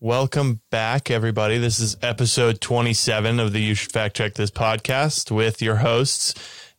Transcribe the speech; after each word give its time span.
Welcome 0.00 0.60
back, 0.70 1.10
everybody. 1.10 1.58
This 1.58 1.80
is 1.80 1.96
episode 2.02 2.60
27 2.60 3.40
of 3.40 3.52
the 3.52 3.60
You 3.60 3.74
Should 3.74 3.90
Fact 3.90 4.14
Check 4.14 4.34
This 4.34 4.52
podcast 4.52 5.32
with 5.32 5.60
your 5.60 5.74
hosts, 5.74 6.34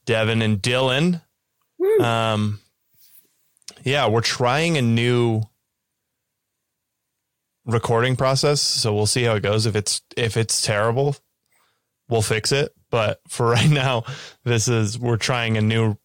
Devin 0.05 0.41
and 0.41 0.61
Dylan. 0.61 1.21
Um, 1.99 2.61
yeah, 3.83 4.07
we're 4.07 4.21
trying 4.21 4.77
a 4.77 4.81
new 4.81 5.41
recording 7.65 8.15
process, 8.15 8.61
so 8.61 8.95
we'll 8.95 9.05
see 9.05 9.23
how 9.23 9.35
it 9.35 9.43
goes. 9.43 9.65
If 9.65 9.75
it's 9.75 10.01
if 10.15 10.37
it's 10.37 10.61
terrible, 10.61 11.17
we'll 12.07 12.21
fix 12.21 12.53
it. 12.53 12.71
But 12.89 13.19
for 13.27 13.49
right 13.49 13.69
now, 13.69 14.05
this 14.45 14.69
is 14.69 14.97
we're 14.97 15.17
trying 15.17 15.57
a 15.57 15.61
new 15.61 15.97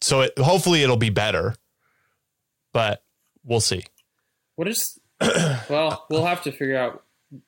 so 0.00 0.22
it 0.22 0.36
hopefully 0.36 0.82
it'll 0.82 0.96
be 0.96 1.10
better. 1.10 1.54
But 2.72 3.04
we'll 3.44 3.60
see. 3.60 3.84
What 4.56 4.66
is? 4.66 4.98
well, 5.70 6.06
we'll 6.10 6.26
have 6.26 6.42
to 6.42 6.52
figure 6.52 6.76
out. 6.76 7.02
It 7.32 7.40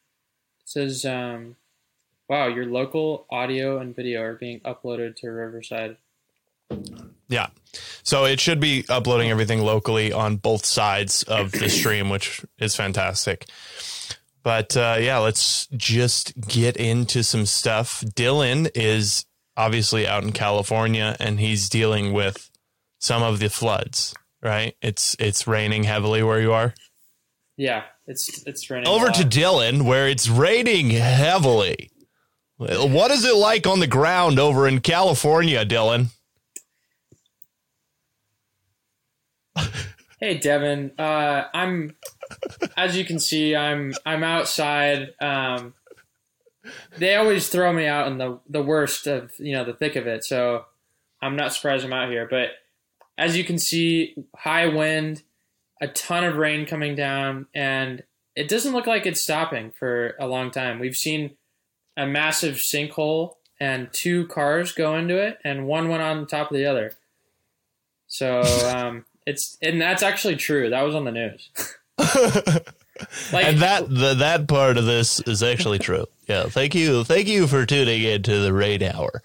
says, 0.64 1.04
um, 1.04 1.56
"Wow, 2.28 2.48
your 2.48 2.66
local 2.66 3.26
audio 3.30 3.78
and 3.78 3.94
video 3.94 4.22
are 4.22 4.34
being 4.34 4.60
uploaded 4.60 5.16
to 5.16 5.28
Riverside." 5.28 5.96
Yeah. 7.28 7.48
So 8.02 8.24
it 8.24 8.40
should 8.40 8.60
be 8.60 8.84
uploading 8.88 9.30
everything 9.30 9.60
locally 9.60 10.12
on 10.12 10.36
both 10.36 10.64
sides 10.64 11.22
of 11.24 11.52
the 11.52 11.68
stream, 11.68 12.08
which 12.08 12.44
is 12.58 12.74
fantastic. 12.74 13.46
But 14.42 14.76
uh, 14.76 14.96
yeah, 14.98 15.18
let's 15.18 15.66
just 15.76 16.38
get 16.40 16.76
into 16.76 17.22
some 17.22 17.44
stuff. 17.44 18.02
Dylan 18.02 18.70
is 18.74 19.26
obviously 19.56 20.06
out 20.06 20.24
in 20.24 20.32
California 20.32 21.16
and 21.18 21.38
he's 21.38 21.68
dealing 21.68 22.12
with 22.12 22.50
some 22.98 23.22
of 23.22 23.40
the 23.40 23.50
floods, 23.50 24.14
right? 24.42 24.74
It's 24.80 25.16
it's 25.18 25.46
raining 25.46 25.84
heavily 25.84 26.22
where 26.22 26.40
you 26.40 26.52
are. 26.52 26.74
Yeah, 27.58 27.82
it's 28.06 28.44
it's 28.46 28.70
raining. 28.70 28.88
Over 28.88 29.08
to 29.08 29.24
Dylan 29.24 29.82
where 29.82 30.08
it's 30.08 30.28
raining 30.28 30.90
heavily. 30.90 31.90
What 32.56 33.10
is 33.10 33.24
it 33.24 33.34
like 33.34 33.66
on 33.66 33.80
the 33.80 33.86
ground 33.88 34.38
over 34.38 34.66
in 34.66 34.80
California, 34.80 35.66
Dylan? 35.66 36.06
Hey 40.20 40.36
Devin, 40.36 40.90
uh, 40.98 41.44
I'm 41.54 41.94
as 42.76 42.96
you 42.96 43.04
can 43.04 43.20
see, 43.20 43.54
I'm 43.54 43.94
I'm 44.04 44.24
outside. 44.24 45.14
Um, 45.20 45.74
they 46.96 47.14
always 47.14 47.48
throw 47.48 47.72
me 47.72 47.86
out 47.86 48.08
in 48.08 48.18
the 48.18 48.40
the 48.48 48.60
worst 48.60 49.06
of 49.06 49.30
you 49.38 49.52
know 49.52 49.64
the 49.64 49.74
thick 49.74 49.94
of 49.94 50.08
it, 50.08 50.24
so 50.24 50.64
I'm 51.22 51.36
not 51.36 51.52
surprised 51.52 51.84
I'm 51.84 51.92
out 51.92 52.10
here. 52.10 52.26
But 52.28 52.48
as 53.16 53.36
you 53.36 53.44
can 53.44 53.60
see, 53.60 54.16
high 54.34 54.66
wind, 54.66 55.22
a 55.80 55.88
ton 55.88 56.24
of 56.24 56.36
rain 56.36 56.66
coming 56.66 56.94
down, 56.94 57.46
and 57.54 58.02
it 58.34 58.48
doesn't 58.48 58.72
look 58.72 58.86
like 58.86 59.06
it's 59.06 59.22
stopping 59.22 59.72
for 59.72 60.14
a 60.18 60.26
long 60.26 60.50
time. 60.50 60.78
We've 60.78 60.96
seen 60.96 61.36
a 61.96 62.06
massive 62.06 62.56
sinkhole 62.56 63.34
and 63.60 63.92
two 63.92 64.26
cars 64.28 64.72
go 64.72 64.96
into 64.96 65.16
it, 65.16 65.38
and 65.44 65.66
one 65.66 65.88
went 65.88 66.02
on 66.02 66.26
top 66.26 66.50
of 66.50 66.56
the 66.56 66.66
other. 66.66 66.92
So 68.06 68.40
um, 68.74 69.04
it's 69.26 69.58
and 69.60 69.80
that's 69.80 70.02
actually 70.02 70.36
true. 70.36 70.70
That 70.70 70.82
was 70.82 70.94
on 70.94 71.04
the 71.04 71.12
news. 71.12 71.50
like, 73.32 73.46
and 73.46 73.58
that 73.58 73.88
the, 73.88 74.14
that 74.14 74.48
part 74.48 74.78
of 74.78 74.86
this 74.86 75.20
is 75.20 75.42
actually 75.42 75.78
true. 75.78 76.06
Yeah, 76.28 76.44
thank 76.44 76.74
you, 76.74 77.04
thank 77.04 77.26
you 77.28 77.46
for 77.46 77.66
tuning 77.66 78.02
in 78.02 78.22
to 78.24 78.40
the 78.40 78.52
rain 78.52 78.82
hour. 78.82 79.22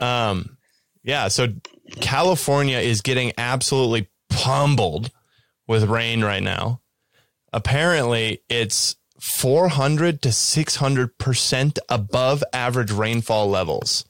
Um, 0.00 0.56
yeah, 1.02 1.28
so 1.28 1.48
California 2.00 2.78
is 2.78 3.00
getting 3.00 3.32
absolutely 3.38 4.08
pummeled 4.28 5.10
with 5.68 5.84
rain 5.84 6.24
right 6.24 6.42
now. 6.42 6.80
Apparently, 7.52 8.42
it's 8.48 8.96
400 9.20 10.22
to 10.22 10.32
600 10.32 11.18
percent 11.18 11.78
above 11.88 12.42
average 12.52 12.90
rainfall 12.90 13.48
levels 13.48 14.04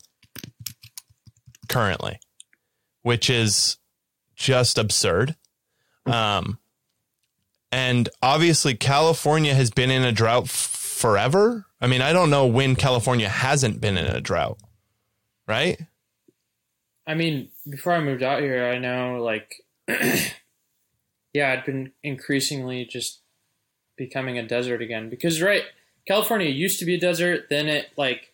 currently, 1.69 2.19
which 3.02 3.29
is 3.29 3.77
just 4.36 4.79
absurd. 4.79 5.36
Um, 6.07 6.58
and 7.70 8.08
obviously, 8.23 8.74
California 8.74 9.55
has 9.55 9.70
been 9.70 9.91
in 9.91 10.02
a 10.05 10.13
drought 10.13 10.45
f- 10.45 10.51
forever. 10.51 11.67
I 11.80 11.86
mean, 11.86 12.01
I 12.01 12.13
don't 12.13 12.30
know 12.30 12.47
when 12.47 12.77
California 12.77 13.29
hasn't 13.29 13.80
been 13.80 13.98
in 13.98 14.07
a 14.07 14.20
drought, 14.20 14.58
right? 15.47 15.79
I 17.07 17.14
mean, 17.14 17.51
before 17.68 17.92
I 17.92 18.01
moved 18.01 18.23
out 18.23 18.41
here, 18.41 18.67
I 18.67 18.79
know 18.79 19.23
like, 19.23 19.63
yeah, 21.38 21.52
I'd 21.52 21.64
been 21.64 21.92
increasingly 22.02 22.84
just 22.84 23.20
becoming 23.96 24.38
a 24.38 24.46
desert 24.46 24.82
again 24.82 25.08
because, 25.08 25.40
right, 25.40 25.62
California 26.04 26.48
used 26.48 26.80
to 26.80 26.84
be 26.84 26.96
a 26.96 27.00
desert, 27.00 27.46
then 27.48 27.68
it 27.68 27.90
like 27.96 28.32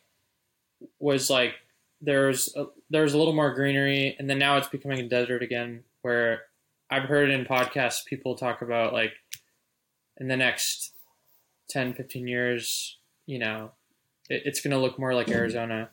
was 0.99 1.29
like 1.29 1.53
there's 2.01 2.49
a, 2.57 2.65
there's 2.89 3.13
a 3.13 3.19
little 3.19 3.35
more 3.35 3.53
greenery, 3.53 4.17
and 4.19 4.31
then 4.31 4.39
now 4.39 4.57
it's 4.57 4.69
becoming 4.69 5.01
a 5.01 5.09
desert 5.09 5.43
again 5.43 5.85
where 6.01 6.45
I've 6.89 7.03
heard 7.03 7.29
in 7.29 7.45
podcasts 7.45 8.07
people 8.07 8.37
talk 8.37 8.63
about 8.63 8.95
like 8.95 9.13
in 10.17 10.29
the 10.29 10.37
next 10.39 10.95
10, 11.69 11.93
15 11.93 12.27
years, 12.27 12.97
you 13.27 13.39
know, 13.39 13.73
it, 14.31 14.45
it's 14.47 14.63
going 14.63 14.71
to 14.71 14.79
look 14.79 14.99
more 14.99 15.15
like 15.15 15.29
Arizona. 15.29 15.91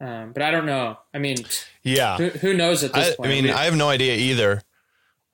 Um, 0.00 0.32
but 0.32 0.42
I 0.42 0.50
don't 0.50 0.66
know. 0.66 0.98
I 1.14 1.18
mean, 1.18 1.36
yeah, 1.84 2.16
who, 2.16 2.30
who 2.30 2.54
knows 2.54 2.82
at 2.82 2.92
this 2.92 3.12
I, 3.12 3.14
point? 3.14 3.30
I 3.30 3.32
mean, 3.32 3.50
I 3.50 3.66
have 3.66 3.76
no 3.76 3.88
idea 3.88 4.16
either. 4.16 4.60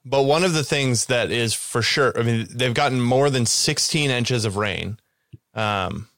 But 0.05 0.23
one 0.23 0.45
of 0.45 0.55
the 0.55 0.65
things 0.65 1.07
that 1.07 1.31
is 1.31 1.55
for 1.55 1.83
sure, 1.83 2.19
I 2.19 2.23
mean, 2.23 2.47
they've 2.51 2.75
gotten 2.75 3.01
more 3.01 3.31
than 3.31 3.45
16 3.45 4.11
inches 4.11 4.45
of 4.45 4.57
rain. 4.57 4.99
Um, 5.55 6.09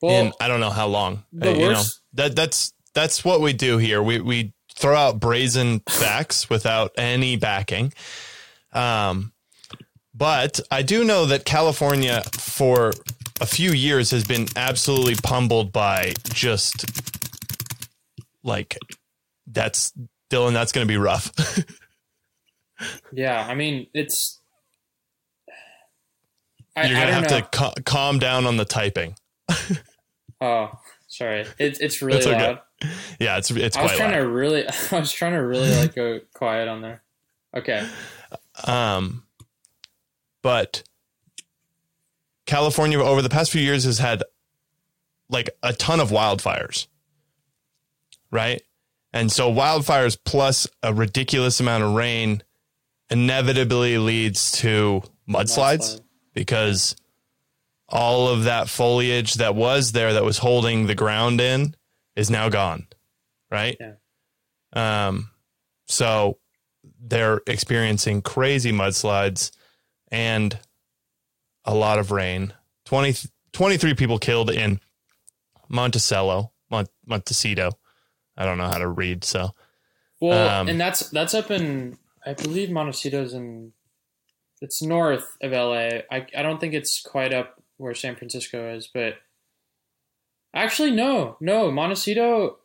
well, 0.00 0.26
in 0.26 0.32
I 0.40 0.48
don't 0.48 0.60
know 0.60 0.70
how 0.70 0.86
long. 0.86 1.24
Uh, 1.42 1.48
you 1.50 1.70
know, 1.70 1.82
that 2.14 2.36
that's 2.36 2.72
that's 2.94 3.24
what 3.24 3.40
we 3.40 3.52
do 3.52 3.78
here. 3.78 4.02
We 4.02 4.20
we 4.20 4.52
throw 4.74 4.96
out 4.96 5.20
brazen 5.20 5.80
facts 5.88 6.48
without 6.48 6.92
any 6.96 7.36
backing. 7.36 7.92
Um, 8.72 9.32
but 10.14 10.60
I 10.70 10.82
do 10.82 11.04
know 11.04 11.26
that 11.26 11.44
California 11.44 12.22
for 12.32 12.92
a 13.40 13.46
few 13.46 13.70
years 13.72 14.10
has 14.10 14.24
been 14.24 14.46
absolutely 14.56 15.14
pummeled 15.16 15.72
by 15.72 16.14
just 16.32 16.86
like 18.42 18.76
that's 19.46 19.92
Dylan. 20.30 20.52
That's 20.52 20.72
going 20.72 20.86
to 20.86 20.92
be 20.92 20.96
rough. 20.96 21.32
yeah, 23.12 23.46
I 23.46 23.54
mean 23.54 23.86
it's. 23.94 24.40
I, 26.76 26.86
You're 26.86 26.98
gonna 26.98 27.12
have 27.12 27.30
know. 27.30 27.40
to 27.40 27.42
ca- 27.42 27.74
calm 27.84 28.18
down 28.18 28.46
on 28.46 28.56
the 28.56 28.64
typing. 28.64 29.16
oh, 30.40 30.70
sorry. 31.08 31.46
It's 31.58 31.80
it's 31.80 32.02
really 32.02 32.24
okay. 32.24 32.32
loud. 32.32 32.60
yeah, 33.18 33.38
it's 33.38 33.50
it's. 33.50 33.76
I 33.76 33.82
was 33.82 33.92
trying 33.92 34.12
loud. 34.12 34.18
to 34.18 34.28
really, 34.28 34.64
I 34.92 34.98
was 34.98 35.12
trying 35.12 35.32
to 35.32 35.38
really 35.38 35.74
like 35.74 35.94
go 35.94 36.20
quiet 36.34 36.68
on 36.68 36.82
there. 36.82 37.02
Okay. 37.56 37.86
Um, 38.64 39.24
but 40.42 40.82
California 42.46 43.00
over 43.00 43.22
the 43.22 43.28
past 43.28 43.50
few 43.50 43.60
years 43.60 43.84
has 43.84 43.98
had 43.98 44.22
like 45.28 45.50
a 45.62 45.72
ton 45.72 46.00
of 46.00 46.10
wildfires, 46.10 46.86
right? 48.30 48.62
And 49.12 49.32
so 49.32 49.52
wildfires 49.52 50.16
plus 50.22 50.68
a 50.82 50.92
ridiculous 50.92 51.60
amount 51.60 51.84
of 51.84 51.94
rain 51.94 52.42
inevitably 53.10 53.98
leads 53.98 54.52
to 54.52 55.02
mudslides 55.28 56.00
because 56.34 56.96
all 57.88 58.28
of 58.28 58.44
that 58.44 58.68
foliage 58.68 59.34
that 59.34 59.54
was 59.54 59.92
there 59.92 60.12
that 60.12 60.24
was 60.24 60.38
holding 60.38 60.86
the 60.86 60.94
ground 60.94 61.40
in 61.40 61.74
is 62.16 62.30
now 62.30 62.48
gone, 62.48 62.86
right? 63.50 63.76
Yeah. 63.80 65.08
Um, 65.08 65.30
so 65.86 66.38
they're 67.00 67.40
experiencing 67.46 68.22
crazy 68.22 68.72
mudslides 68.72 69.52
and 70.10 70.58
a 71.64 71.74
lot 71.74 71.98
of 71.98 72.10
rain. 72.10 72.52
20, 72.84 73.14
23 73.52 73.94
people 73.94 74.18
killed 74.18 74.50
in 74.50 74.80
Monticello, 75.68 76.52
Mont, 76.70 76.88
Montecito. 77.06 77.70
I 78.36 78.44
don't 78.44 78.58
know 78.58 78.68
how 78.68 78.78
to 78.78 78.88
read, 78.88 79.24
so. 79.24 79.50
Well, 80.20 80.60
um, 80.60 80.68
and 80.68 80.80
that's 80.80 81.10
that's 81.10 81.34
up 81.34 81.50
in 81.50 81.96
I 82.28 82.34
believe 82.34 82.70
Montecito's 82.70 83.32
in 83.32 83.72
it's 84.60 84.82
north 84.82 85.36
of 85.40 85.52
LA. 85.52 86.02
I 86.10 86.26
I 86.36 86.42
don't 86.42 86.60
think 86.60 86.74
it's 86.74 87.00
quite 87.00 87.32
up 87.32 87.62
where 87.76 87.94
San 87.94 88.16
Francisco 88.16 88.74
is, 88.74 88.88
but 88.92 89.14
Actually, 90.54 90.90
no, 90.90 91.36
no. 91.40 91.70
Montecito 91.70 92.58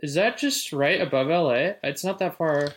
is 0.00 0.14
that 0.14 0.38
just 0.38 0.72
right 0.72 1.00
above 1.00 1.28
LA? 1.28 1.74
It's 1.82 2.04
not 2.04 2.18
that 2.18 2.36
far. 2.36 2.68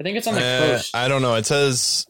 I 0.00 0.02
think 0.02 0.16
it's 0.16 0.26
on 0.26 0.34
the 0.34 0.44
uh, 0.44 0.60
coast. 0.60 0.96
I 0.96 1.08
don't 1.08 1.22
know. 1.22 1.34
It 1.34 1.46
says 1.46 2.06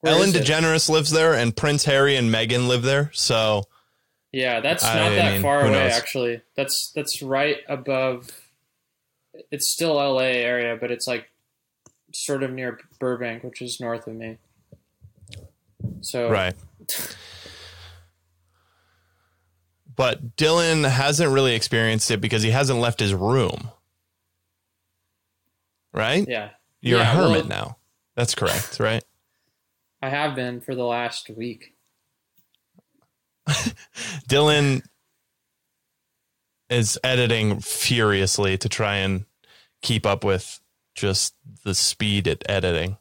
Where 0.00 0.12
Ellen 0.12 0.30
DeGeneres 0.30 0.88
lives 0.88 1.10
there, 1.10 1.34
and 1.34 1.56
Prince 1.56 1.84
Harry 1.84 2.16
and 2.16 2.32
Meghan 2.32 2.68
live 2.68 2.82
there. 2.82 3.10
So 3.12 3.64
yeah, 4.32 4.60
that's 4.60 4.82
not 4.82 4.96
I 4.96 5.14
that 5.14 5.32
mean, 5.32 5.42
far 5.42 5.62
away. 5.62 5.72
Knows? 5.72 5.92
Actually, 5.92 6.42
that's 6.56 6.92
that's 6.94 7.22
right 7.22 7.58
above. 7.68 8.30
It's 9.50 9.70
still 9.70 9.94
LA 9.94 10.20
area, 10.20 10.76
but 10.80 10.90
it's 10.90 11.06
like 11.06 11.30
sort 12.12 12.42
of 12.42 12.50
near 12.52 12.78
Burbank, 12.98 13.44
which 13.44 13.62
is 13.62 13.80
north 13.80 14.06
of 14.06 14.14
me. 14.14 14.38
So 16.02 16.30
right. 16.30 16.54
But 19.96 20.36
Dylan 20.36 20.88
hasn't 20.88 21.30
really 21.32 21.54
experienced 21.54 22.10
it 22.10 22.20
because 22.20 22.42
he 22.42 22.50
hasn't 22.50 22.78
left 22.80 23.00
his 23.00 23.12
room. 23.14 23.70
Right? 25.92 26.26
Yeah. 26.28 26.50
You're 26.80 27.00
Yeah, 27.00 27.12
a 27.12 27.14
hermit 27.16 27.48
well- 27.48 27.48
now. 27.48 27.76
That's 28.16 28.34
correct, 28.34 28.78
right? 28.80 29.04
I 30.02 30.08
have 30.08 30.34
been 30.34 30.60
for 30.60 30.74
the 30.74 30.84
last 30.84 31.28
week. 31.30 31.74
Dylan 34.28 34.82
is 36.70 36.98
editing 37.02 37.60
furiously 37.60 38.56
to 38.58 38.68
try 38.68 38.96
and 38.96 39.26
keep 39.82 40.06
up 40.06 40.24
with 40.24 40.59
just 41.00 41.34
the 41.64 41.74
speed 41.74 42.28
at 42.28 42.42
editing. 42.48 42.96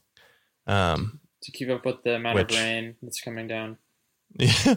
Um, 0.67 1.19
to 1.43 1.51
keep 1.51 1.69
up 1.69 1.85
with 1.85 2.03
the 2.03 2.15
amount 2.15 2.35
Which- 2.35 2.51
of 2.53 2.59
rain 2.59 2.95
that's 3.01 3.21
coming 3.21 3.47
down. 3.47 3.77
yeah. 4.39 4.75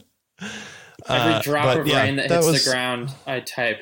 Every 1.09 1.33
Uh, 1.35 1.43
drop 1.43 1.65
but 1.65 1.81
of 1.81 1.87
yeah, 1.87 2.03
rain 2.03 2.17
that, 2.17 2.29
that 2.29 2.37
hits 2.37 2.47
was- 2.47 2.65
the 2.65 2.71
ground, 2.71 3.11
I 3.27 3.41
type 3.41 3.81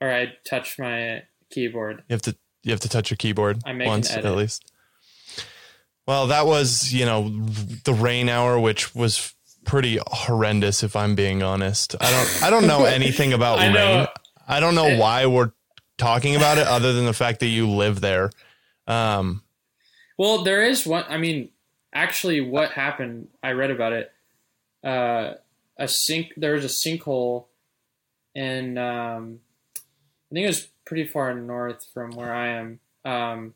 or 0.00 0.12
I 0.12 0.32
touch 0.48 0.78
my 0.78 1.22
keyboard. 1.50 2.04
You 2.08 2.14
have 2.14 2.22
to 2.22 2.36
you 2.62 2.70
have 2.72 2.80
to 2.80 2.88
touch 2.88 3.10
your 3.10 3.16
keyboard 3.16 3.60
I 3.64 3.72
make 3.72 3.86
an 3.86 3.90
once 3.90 4.10
at 4.12 4.24
least. 4.36 4.70
Well, 6.06 6.28
that 6.28 6.46
was 6.46 6.92
you 6.92 7.04
know 7.04 7.28
the 7.84 7.92
rain 7.94 8.28
hour, 8.28 8.58
which 8.58 8.94
was 8.94 9.34
pretty 9.64 9.98
horrendous. 10.06 10.82
If 10.82 10.94
I'm 10.96 11.14
being 11.14 11.42
honest, 11.42 11.94
I 12.00 12.10
don't 12.10 12.42
I 12.44 12.50
don't 12.50 12.66
know 12.66 12.84
anything 12.98 13.32
about 13.32 13.58
I 13.58 13.64
rain. 13.66 13.74
know. 13.74 14.06
I 14.46 14.60
don't 14.60 14.74
know 14.74 14.96
why 14.98 15.26
we're 15.26 15.52
talking 15.98 16.36
about 16.36 16.56
it, 16.58 16.66
other 16.66 16.92
than 16.92 17.04
the 17.04 17.12
fact 17.12 17.40
that 17.40 17.48
you 17.48 17.68
live 17.68 18.00
there. 18.00 18.30
Um, 18.88 19.42
Well, 20.18 20.42
there 20.42 20.62
is 20.62 20.84
one. 20.86 21.04
I 21.08 21.18
mean, 21.18 21.50
actually, 21.94 22.40
what 22.40 22.72
happened? 22.72 23.28
I 23.42 23.52
read 23.52 23.70
about 23.70 23.92
it. 23.92 24.12
Uh, 24.82 25.34
a 25.78 25.86
sink. 25.86 26.32
There 26.36 26.54
was 26.54 26.64
a 26.64 26.88
sinkhole 26.88 27.46
and 28.34 28.78
Um, 28.78 29.40
I 30.30 30.34
think 30.34 30.44
it 30.44 30.48
was 30.48 30.68
pretty 30.84 31.06
far 31.06 31.34
north 31.34 31.86
from 31.92 32.10
where 32.12 32.32
I 32.32 32.48
am. 32.48 32.80
Um, 33.04 33.54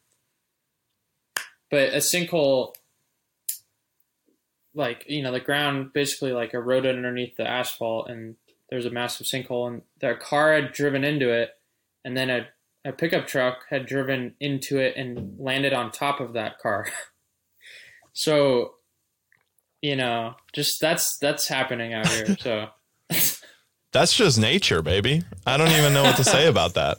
but 1.70 1.92
a 1.92 1.98
sinkhole, 1.98 2.74
like 4.74 5.04
you 5.08 5.22
know, 5.22 5.32
the 5.32 5.40
ground 5.40 5.92
basically 5.92 6.32
like 6.32 6.54
eroded 6.54 6.96
underneath 6.96 7.36
the 7.36 7.46
asphalt, 7.46 8.08
and 8.08 8.36
there's 8.70 8.86
a 8.86 8.90
massive 8.90 9.26
sinkhole, 9.26 9.68
and 9.68 9.82
their 10.00 10.16
car 10.16 10.54
had 10.54 10.72
driven 10.72 11.04
into 11.04 11.30
it, 11.30 11.50
and 12.04 12.16
then 12.16 12.30
a 12.30 12.48
a 12.84 12.92
pickup 12.92 13.26
truck 13.26 13.64
had 13.70 13.86
driven 13.86 14.34
into 14.40 14.78
it 14.78 14.96
and 14.96 15.38
landed 15.38 15.72
on 15.72 15.90
top 15.90 16.20
of 16.20 16.32
that 16.32 16.58
car. 16.58 16.88
so, 18.12 18.74
you 19.80 19.96
know, 19.96 20.34
just 20.52 20.80
that's 20.80 21.16
that's 21.18 21.48
happening 21.48 21.92
out 21.92 22.08
here. 22.08 22.36
So, 22.40 22.68
that's 23.92 24.16
just 24.16 24.38
nature, 24.38 24.82
baby. 24.82 25.22
I 25.46 25.56
don't 25.56 25.72
even 25.72 25.92
know 25.92 26.02
what 26.02 26.16
to 26.16 26.24
say 26.24 26.46
about 26.46 26.74
that. 26.74 26.98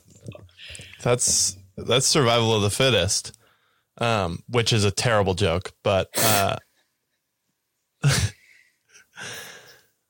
That's 1.02 1.58
that's 1.78 2.08
survival 2.08 2.56
of 2.56 2.62
the 2.62 2.70
fittest, 2.70 3.38
um, 3.98 4.44
which 4.48 4.72
is 4.72 4.86
a 4.86 4.92
terrible 4.92 5.34
joke, 5.34 5.74
but 5.84 6.10
uh, 6.18 6.56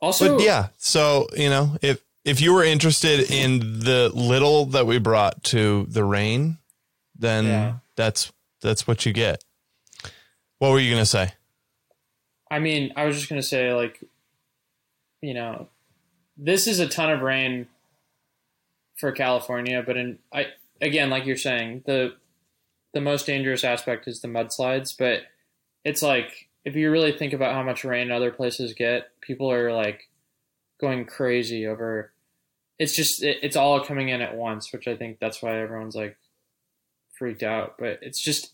also, 0.02 0.38
but 0.38 0.44
yeah. 0.44 0.68
So 0.78 1.28
you 1.36 1.50
know, 1.50 1.78
if 1.82 2.02
if 2.26 2.40
you 2.42 2.54
were 2.54 2.64
interested 2.64 3.30
in 3.32 3.80
the 3.80 4.10
little 4.14 4.66
that 4.68 4.86
we 4.86 4.98
brought 5.00 5.44
to 5.46 5.86
the 5.90 6.04
rain, 6.04 6.58
then 7.18 7.46
Yeah. 7.46 7.74
that's 7.96 8.32
that's 8.62 8.88
what 8.88 9.06
you 9.06 9.12
get. 9.12 9.44
What 10.60 10.72
were 10.72 10.80
you 10.80 10.92
gonna 10.92 11.06
say? 11.06 11.34
I 12.50 12.60
mean, 12.60 12.94
I 12.96 13.06
was 13.06 13.18
just 13.18 13.28
gonna 13.30 13.42
say, 13.44 13.74
like, 13.74 14.02
you 15.22 15.34
know, 15.34 15.68
this 16.38 16.68
is 16.68 16.80
a 16.80 16.88
ton 16.88 17.12
of 17.12 17.22
rain 17.22 17.68
for 18.96 19.12
California, 19.12 19.84
but 19.86 19.98
in 19.98 20.20
I 20.32 20.48
again, 20.82 21.10
like 21.10 21.26
you're 21.26 21.36
saying, 21.38 21.84
the 21.86 22.16
the 22.94 23.02
most 23.02 23.26
dangerous 23.26 23.64
aspect 23.64 24.08
is 24.08 24.22
the 24.22 24.28
mudslides, 24.28 24.96
but 24.98 25.24
it's 25.84 26.02
like 26.02 26.48
if 26.64 26.76
you 26.76 26.90
really 26.90 27.12
think 27.12 27.34
about 27.34 27.54
how 27.54 27.64
much 27.64 27.84
rain 27.84 28.10
other 28.12 28.32
places 28.32 28.74
get, 28.74 29.10
people 29.20 29.52
are 29.52 29.74
like 29.74 30.10
going 30.80 31.06
crazy 31.06 31.68
over. 31.68 32.13
It's 32.84 32.96
just 32.96 33.24
it, 33.24 33.38
it's 33.42 33.56
all 33.56 33.80
coming 33.80 34.10
in 34.10 34.22
at 34.22 34.36
once, 34.36 34.74
which 34.74 34.88
I 34.88 34.96
think 34.96 35.20
that's 35.20 35.42
why 35.42 35.60
everyone's 35.60 35.96
like 35.96 36.18
freaked 37.18 37.44
out. 37.44 37.76
But 37.80 38.00
it's 38.02 38.22
just 38.22 38.52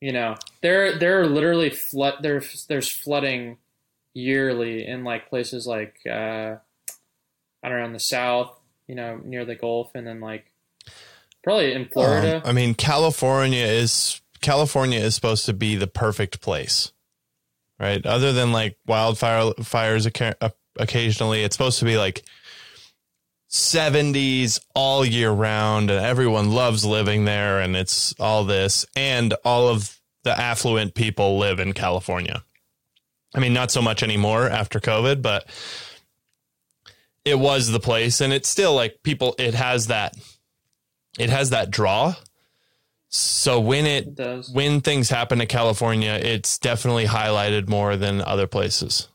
you 0.00 0.12
know 0.12 0.36
there 0.62 0.98
there 0.98 1.20
are 1.20 1.26
literally 1.26 1.70
flood 1.70 2.14
there's 2.22 2.64
there's 2.66 2.88
flooding 2.88 3.58
yearly 4.14 4.86
in 4.86 5.04
like 5.04 5.28
places 5.28 5.66
like 5.66 5.96
uh 6.08 6.56
I 7.62 7.68
don't 7.68 7.80
know 7.80 7.86
in 7.86 7.92
the 7.92 8.00
south, 8.00 8.56
you 8.86 8.94
know, 8.94 9.20
near 9.22 9.44
the 9.44 9.54
Gulf, 9.54 9.90
and 9.94 10.06
then 10.06 10.20
like 10.20 10.50
probably 11.42 11.72
in 11.72 11.86
Florida. 11.88 12.36
Um, 12.36 12.42
I 12.44 12.52
mean, 12.52 12.74
California 12.74 13.64
is 13.64 14.20
California 14.40 15.00
is 15.00 15.14
supposed 15.14 15.46
to 15.46 15.52
be 15.52 15.76
the 15.76 15.86
perfect 15.86 16.40
place, 16.40 16.92
right? 17.78 18.04
Other 18.06 18.32
than 18.32 18.52
like 18.52 18.78
wildfire 18.86 19.52
fires 19.62 20.06
uh, 20.06 20.48
occasionally, 20.76 21.42
it's 21.42 21.56
supposed 21.56 21.80
to 21.80 21.84
be 21.84 21.98
like 21.98 22.22
70s 23.48 24.60
all 24.74 25.04
year 25.04 25.30
round, 25.30 25.90
and 25.90 26.04
everyone 26.04 26.52
loves 26.52 26.84
living 26.84 27.24
there, 27.24 27.60
and 27.60 27.76
it's 27.76 28.14
all 28.20 28.44
this, 28.44 28.84
and 28.94 29.34
all 29.44 29.68
of 29.68 29.98
the 30.24 30.38
affluent 30.38 30.94
people 30.94 31.38
live 31.38 31.58
in 31.58 31.72
California. 31.72 32.42
I 33.34 33.40
mean, 33.40 33.52
not 33.52 33.70
so 33.70 33.80
much 33.80 34.02
anymore 34.02 34.48
after 34.48 34.80
COVID, 34.80 35.22
but 35.22 35.46
it 37.24 37.38
was 37.38 37.70
the 37.70 37.80
place, 37.80 38.20
and 38.20 38.32
it's 38.32 38.48
still 38.48 38.74
like 38.74 39.02
people. 39.02 39.34
It 39.38 39.54
has 39.54 39.86
that 39.88 40.14
it 41.18 41.30
has 41.30 41.50
that 41.50 41.70
draw. 41.70 42.14
So 43.10 43.58
when 43.60 43.86
it 43.86 44.06
it 44.08 44.14
does. 44.14 44.50
when 44.50 44.80
things 44.82 45.08
happen 45.08 45.38
to 45.38 45.46
California, 45.46 46.12
it's 46.12 46.58
definitely 46.58 47.06
highlighted 47.06 47.68
more 47.68 47.96
than 47.96 48.20
other 48.20 48.46
places. 48.46 49.08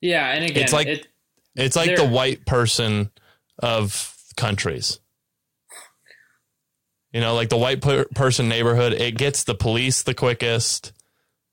Yeah, 0.00 0.28
and 0.30 0.44
again, 0.44 0.62
It's 0.64 0.72
like- 0.72 0.86
it, 0.86 1.06
It's 1.56 1.74
like 1.76 1.96
the 1.96 2.06
white 2.06 2.44
person 2.46 3.10
of 3.58 4.14
countries. 4.36 5.00
You 7.12 7.20
know, 7.20 7.34
like 7.34 7.48
the 7.48 7.56
white 7.56 7.80
per- 7.80 8.04
person 8.14 8.48
neighborhood, 8.48 8.92
it 8.92 9.16
gets 9.16 9.44
the 9.44 9.54
police 9.54 10.02
the 10.02 10.14
quickest, 10.14 10.92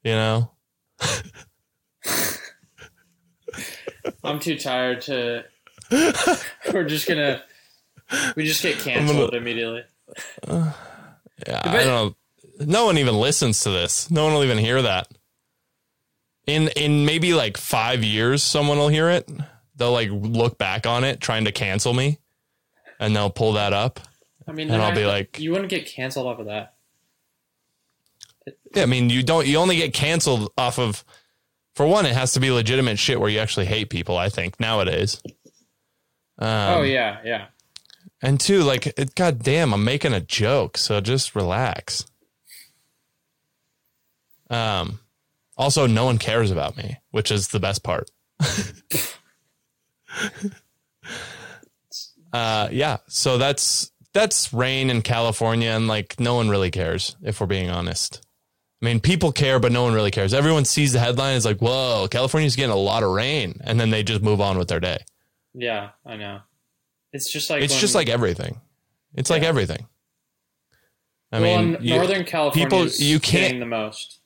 you 0.03 0.11
know. 0.11 0.51
I'm 4.23 4.39
too 4.39 4.57
tired 4.57 5.01
to. 5.01 5.45
we're 6.73 6.83
just 6.83 7.07
gonna. 7.07 7.41
We 8.35 8.45
just 8.45 8.61
get 8.61 8.77
canceled 8.79 9.33
immediately. 9.33 9.83
Yeah, 11.45 11.61
I 11.65 11.83
don't 11.83 11.85
know. 11.87 12.15
No 12.65 12.85
one 12.85 12.97
even 12.97 13.15
listens 13.15 13.59
to 13.61 13.69
this. 13.69 14.09
No 14.09 14.23
one 14.23 14.33
will 14.33 14.45
even 14.45 14.57
hear 14.57 14.81
that. 14.81 15.09
In 16.47 16.69
in 16.77 17.05
maybe 17.05 17.33
like 17.33 17.57
five 17.57 18.05
years, 18.05 18.41
someone 18.41 18.77
will 18.77 18.87
hear 18.87 19.09
it. 19.09 19.29
They'll 19.75 19.91
like 19.91 20.09
look 20.11 20.57
back 20.57 20.85
on 20.85 21.03
it, 21.03 21.19
trying 21.19 21.45
to 21.45 21.51
cancel 21.51 21.93
me, 21.93 22.19
and 22.99 23.15
they'll 23.15 23.29
pull 23.29 23.53
that 23.53 23.73
up. 23.73 23.99
I 24.47 24.51
mean, 24.51 24.69
And 24.69 24.81
I'll 24.81 24.95
be 24.95 25.05
like- 25.05 25.39
you 25.39 25.51
wouldn't 25.51 25.69
get 25.69 25.87
canceled 25.87 26.27
off 26.27 26.39
of 26.39 26.45
that. 26.45 26.75
Yeah, 28.75 28.83
I 28.83 28.85
mean, 28.85 29.09
you 29.09 29.23
don't. 29.23 29.47
You 29.47 29.57
only 29.57 29.77
get 29.77 29.93
canceled 29.93 30.51
off 30.57 30.77
of. 30.77 31.03
For 31.73 31.85
one, 31.85 32.05
it 32.05 32.13
has 32.13 32.31
to 32.33 32.39
be 32.39 32.51
legitimate 32.51 32.99
shit 32.99 33.19
where 33.19 33.29
you 33.29 33.39
actually 33.39 33.65
hate 33.65 33.89
people. 33.89 34.17
I 34.17 34.29
think 34.29 34.59
nowadays. 34.59 35.21
Um, 36.37 36.79
oh 36.79 36.81
yeah, 36.83 37.19
yeah. 37.25 37.45
And 38.21 38.39
two, 38.39 38.61
like, 38.63 38.87
it, 38.87 39.15
god 39.15 39.41
damn, 39.43 39.73
I'm 39.73 39.83
making 39.83 40.13
a 40.13 40.19
joke, 40.21 40.77
so 40.77 41.01
just 41.01 41.35
relax. 41.35 42.05
Um, 44.49 44.99
also, 45.57 45.87
no 45.87 46.05
one 46.05 46.17
cares 46.17 46.51
about 46.51 46.77
me, 46.77 46.97
which 47.11 47.31
is 47.31 47.49
the 47.49 47.59
best 47.59 47.83
part. 47.83 48.09
uh, 52.33 52.69
yeah, 52.71 52.97
so 53.07 53.37
that's 53.37 53.91
that's 54.13 54.53
rain 54.53 54.89
in 54.89 55.01
California, 55.01 55.69
and 55.69 55.87
like, 55.87 56.19
no 56.19 56.35
one 56.35 56.49
really 56.49 56.71
cares 56.71 57.15
if 57.23 57.39
we're 57.41 57.47
being 57.47 57.69
honest. 57.69 58.21
I 58.81 58.85
mean, 58.85 58.99
people 58.99 59.31
care, 59.31 59.59
but 59.59 59.71
no 59.71 59.83
one 59.83 59.93
really 59.93 60.11
cares. 60.11 60.33
Everyone 60.33 60.65
sees 60.65 60.93
the 60.93 60.99
headline, 60.99 61.35
is 61.35 61.45
like, 61.45 61.59
"Whoa, 61.59 62.07
California's 62.11 62.55
getting 62.55 62.71
a 62.71 62.77
lot 62.77 63.03
of 63.03 63.11
rain," 63.11 63.59
and 63.63 63.79
then 63.79 63.89
they 63.89 64.03
just 64.03 64.21
move 64.21 64.41
on 64.41 64.57
with 64.57 64.67
their 64.67 64.79
day. 64.79 64.97
Yeah, 65.53 65.89
I 66.05 66.17
know. 66.17 66.39
It's 67.13 67.31
just 67.31 67.49
like 67.49 67.63
it's 67.63 67.73
when- 67.73 67.81
just 67.81 67.95
like 67.95 68.09
everything. 68.09 68.59
It's 69.15 69.29
like 69.29 69.43
everything. 69.43 69.87
I 71.31 71.39
well, 71.39 71.61
mean, 71.63 71.77
you- 71.81 71.95
Northern 71.95 72.25
California, 72.25 72.65
people- 72.67 72.83
is 72.83 72.99
you 73.01 73.19
can't- 73.19 73.59
the 73.59 73.65
most, 73.65 74.19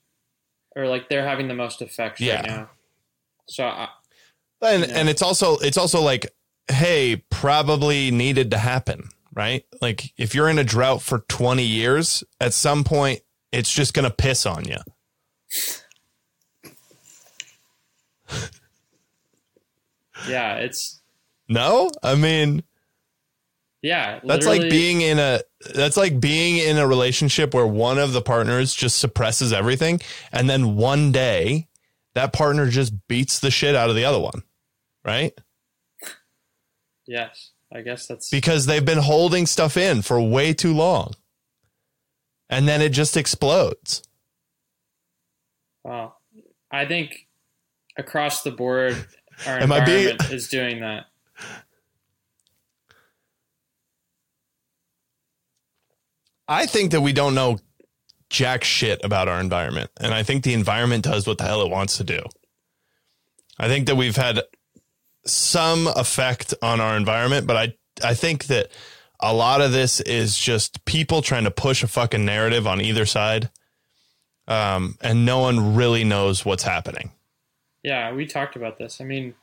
or 0.75 0.87
like 0.87 1.09
they're 1.09 1.27
having 1.27 1.47
the 1.47 1.53
most 1.53 1.81
effects 1.81 2.19
Yeah. 2.19 2.37
right 2.37 2.45
now. 2.47 2.69
So 3.47 3.65
I, 3.65 3.89
and 4.61 4.83
Yeah. 4.85 4.93
and 4.99 5.09
it's 5.09 5.21
also 5.21 5.57
it's 5.57 5.77
also 5.77 6.01
like, 6.01 6.27
hey, 6.69 7.23
probably 7.29 8.11
needed 8.11 8.51
to 8.51 8.57
happen, 8.57 9.09
right? 9.33 9.63
Like 9.81 10.13
if 10.17 10.33
you're 10.35 10.49
in 10.49 10.59
a 10.59 10.63
drought 10.63 11.01
for 11.01 11.19
20 11.29 11.63
years, 11.63 12.23
at 12.39 12.53
some 12.53 12.83
point 12.83 13.21
it's 13.51 13.71
just 13.73 13.93
gonna 13.93 14.11
piss 14.11 14.45
on 14.45 14.65
you. 14.65 14.77
Yeah, 20.27 20.55
it's 20.55 21.01
no. 21.47 21.89
I 22.03 22.15
mean, 22.15 22.63
yeah, 23.81 24.19
that's 24.23 24.45
like 24.45 24.61
being 24.69 25.01
in 25.01 25.17
a 25.17 25.39
that's 25.73 25.95
like 25.95 26.19
being 26.19 26.57
in 26.57 26.77
a 26.77 26.85
relationship 26.85 27.53
where 27.53 27.65
one 27.65 27.97
of 27.97 28.11
the 28.11 28.21
partners 28.21 28.73
just 28.75 28.99
suppresses 28.99 29.53
everything, 29.53 30.01
and 30.33 30.49
then 30.49 30.75
one 30.75 31.11
day 31.13 31.67
that 32.15 32.33
partner 32.33 32.69
just 32.69 33.07
beats 33.07 33.39
the 33.39 33.49
shit 33.49 33.75
out 33.75 33.89
of 33.89 33.95
the 33.95 34.03
other 34.03 34.19
one, 34.19 34.43
right? 35.09 35.33
Yes, 37.07 37.51
I 37.73 37.81
guess 37.81 38.05
that's 38.05 38.29
because 38.29 38.67
they've 38.67 38.85
been 38.85 38.99
holding 38.99 39.47
stuff 39.47 39.77
in 39.77 40.03
for 40.03 40.21
way 40.21 40.53
too 40.53 40.73
long, 40.73 41.13
and 42.49 42.67
then 42.67 42.81
it 42.81 42.89
just 42.89 43.17
explodes. 43.17 44.03
Wow, 45.83 46.13
I 46.71 46.85
think 46.85 47.27
across 47.97 48.43
the 48.43 48.51
board, 48.51 48.93
our 49.47 49.57
Am 49.57 49.63
environment 49.63 50.19
being... 50.19 50.31
is 50.31 50.47
doing 50.47 50.81
that. 50.81 51.05
I 56.47 56.65
think 56.65 56.91
that 56.91 57.01
we 57.01 57.13
don't 57.13 57.35
know 57.35 57.59
jack 58.29 58.63
shit 58.63 59.01
about 59.03 59.27
our 59.27 59.39
environment. 59.39 59.89
And 59.99 60.13
I 60.13 60.23
think 60.23 60.43
the 60.43 60.53
environment 60.53 61.03
does 61.03 61.27
what 61.27 61.37
the 61.37 61.43
hell 61.43 61.61
it 61.61 61.71
wants 61.71 61.97
to 61.97 62.03
do. 62.03 62.21
I 63.59 63.67
think 63.67 63.87
that 63.87 63.95
we've 63.95 64.15
had 64.15 64.41
some 65.29 65.87
effect 65.87 66.53
on 66.61 66.79
our 66.79 66.97
environment, 66.97 67.47
but 67.47 67.55
I, 67.55 67.73
I 68.03 68.13
think 68.13 68.45
that 68.45 68.69
a 69.19 69.33
lot 69.33 69.61
of 69.61 69.71
this 69.71 69.99
is 70.01 70.37
just 70.37 70.85
people 70.85 71.21
trying 71.21 71.43
to 71.43 71.51
push 71.51 71.83
a 71.83 71.87
fucking 71.87 72.25
narrative 72.25 72.67
on 72.67 72.81
either 72.81 73.05
side. 73.05 73.49
Um, 74.47 74.97
and 75.01 75.25
no 75.25 75.39
one 75.39 75.75
really 75.75 76.03
knows 76.03 76.43
what's 76.43 76.63
happening. 76.63 77.11
Yeah, 77.83 78.13
we 78.13 78.25
talked 78.25 78.55
about 78.55 78.77
this. 78.77 78.99
I 78.99 79.03
mean, 79.03 79.35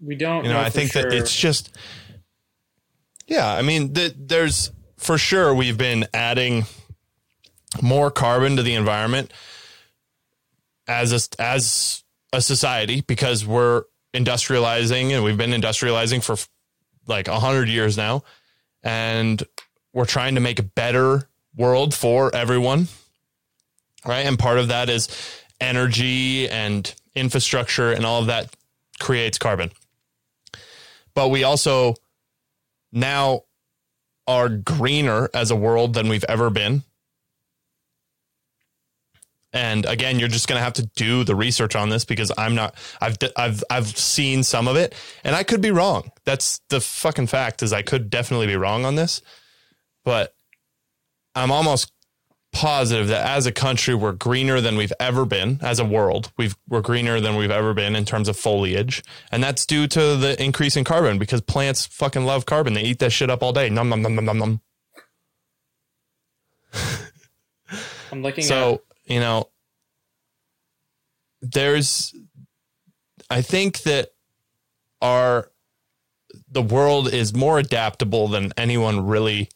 we 0.00 0.14
don't. 0.14 0.44
You 0.44 0.50
know, 0.50 0.58
know 0.58 0.64
I 0.64 0.70
think 0.70 0.92
sure. 0.92 1.02
that 1.02 1.12
it's 1.12 1.34
just. 1.34 1.74
Yeah, 3.26 3.50
I 3.50 3.62
mean, 3.62 3.94
th- 3.94 4.14
there's 4.16 4.70
for 4.98 5.16
sure 5.16 5.54
we've 5.54 5.78
been 5.78 6.06
adding 6.12 6.64
more 7.80 8.10
carbon 8.10 8.56
to 8.56 8.62
the 8.62 8.74
environment 8.74 9.32
as 10.86 11.12
a, 11.12 11.42
as 11.42 12.04
a 12.32 12.42
society 12.42 13.00
because 13.00 13.46
we're 13.46 13.84
industrializing 14.14 15.10
and 15.10 15.24
we've 15.24 15.36
been 15.36 15.50
industrializing 15.50 16.22
for 16.22 16.36
like 17.06 17.28
a 17.28 17.40
hundred 17.40 17.68
years 17.68 17.96
now, 17.96 18.22
and 18.82 19.42
we're 19.92 20.06
trying 20.06 20.34
to 20.34 20.40
make 20.40 20.58
a 20.58 20.62
better 20.62 21.28
world 21.56 21.94
for 21.94 22.34
everyone, 22.34 22.88
right? 24.06 24.26
And 24.26 24.38
part 24.38 24.58
of 24.58 24.68
that 24.68 24.88
is 24.88 25.08
energy 25.60 26.48
and 26.48 26.92
infrastructure 27.14 27.92
and 27.92 28.06
all 28.06 28.20
of 28.20 28.26
that 28.26 28.54
creates 29.00 29.38
carbon. 29.38 29.70
But 31.14 31.28
we 31.28 31.44
also 31.44 31.94
now 32.92 33.42
are 34.26 34.48
greener 34.48 35.28
as 35.34 35.50
a 35.50 35.56
world 35.56 35.94
than 35.94 36.08
we've 36.08 36.24
ever 36.24 36.50
been. 36.50 36.84
And 39.52 39.84
again, 39.84 40.18
you're 40.18 40.28
just 40.28 40.48
going 40.48 40.58
to 40.58 40.62
have 40.64 40.72
to 40.74 40.86
do 40.96 41.24
the 41.24 41.34
research 41.34 41.76
on 41.76 41.90
this 41.90 42.04
because 42.04 42.32
I'm 42.38 42.54
not 42.54 42.74
I've 43.00 43.16
I've 43.36 43.62
I've 43.68 43.96
seen 43.96 44.42
some 44.44 44.66
of 44.66 44.76
it. 44.76 44.94
And 45.24 45.36
I 45.36 45.42
could 45.42 45.60
be 45.60 45.70
wrong. 45.70 46.10
That's 46.24 46.60
the 46.70 46.80
fucking 46.80 47.26
fact 47.26 47.62
is 47.62 47.72
I 47.72 47.82
could 47.82 48.08
definitely 48.08 48.46
be 48.46 48.56
wrong 48.56 48.84
on 48.84 48.94
this. 48.94 49.20
But 50.04 50.34
I'm 51.34 51.50
almost 51.50 51.92
positive 52.52 53.08
that 53.08 53.26
as 53.26 53.46
a 53.46 53.52
country 53.52 53.94
we're 53.94 54.12
greener 54.12 54.60
than 54.60 54.76
we've 54.76 54.92
ever 55.00 55.24
been. 55.24 55.58
As 55.62 55.78
a 55.78 55.84
world 55.84 56.32
we've 56.38 56.56
we're 56.68 56.80
greener 56.80 57.20
than 57.20 57.36
we've 57.36 57.50
ever 57.50 57.74
been 57.74 57.94
in 57.94 58.04
terms 58.06 58.28
of 58.28 58.38
foliage. 58.38 59.02
And 59.30 59.42
that's 59.42 59.66
due 59.66 59.86
to 59.88 60.16
the 60.16 60.42
increase 60.42 60.76
in 60.76 60.84
carbon 60.84 61.18
because 61.18 61.42
plants 61.42 61.84
fucking 61.86 62.24
love 62.24 62.46
carbon. 62.46 62.72
They 62.72 62.82
eat 62.82 63.00
that 63.00 63.10
shit 63.12 63.28
up 63.28 63.42
all 63.42 63.52
day. 63.52 63.68
Num 63.68 63.88
num 63.90 64.00
num 64.02 64.14
num 64.14 64.24
num 64.24 64.38
num 64.38 64.60
i'm 68.10 68.22
looking 68.22 68.44
so 68.44 68.74
at- 68.74 68.80
you 69.04 69.20
know 69.20 69.48
there's 71.40 72.14
i 73.30 73.42
think 73.42 73.82
that 73.82 74.10
our 75.00 75.50
the 76.50 76.62
world 76.62 77.12
is 77.12 77.34
more 77.34 77.58
adaptable 77.58 78.28
than 78.28 78.52
anyone 78.56 79.06
really 79.06 79.48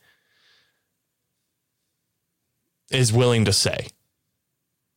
is 2.90 3.12
willing 3.12 3.44
to 3.44 3.52
say. 3.52 3.88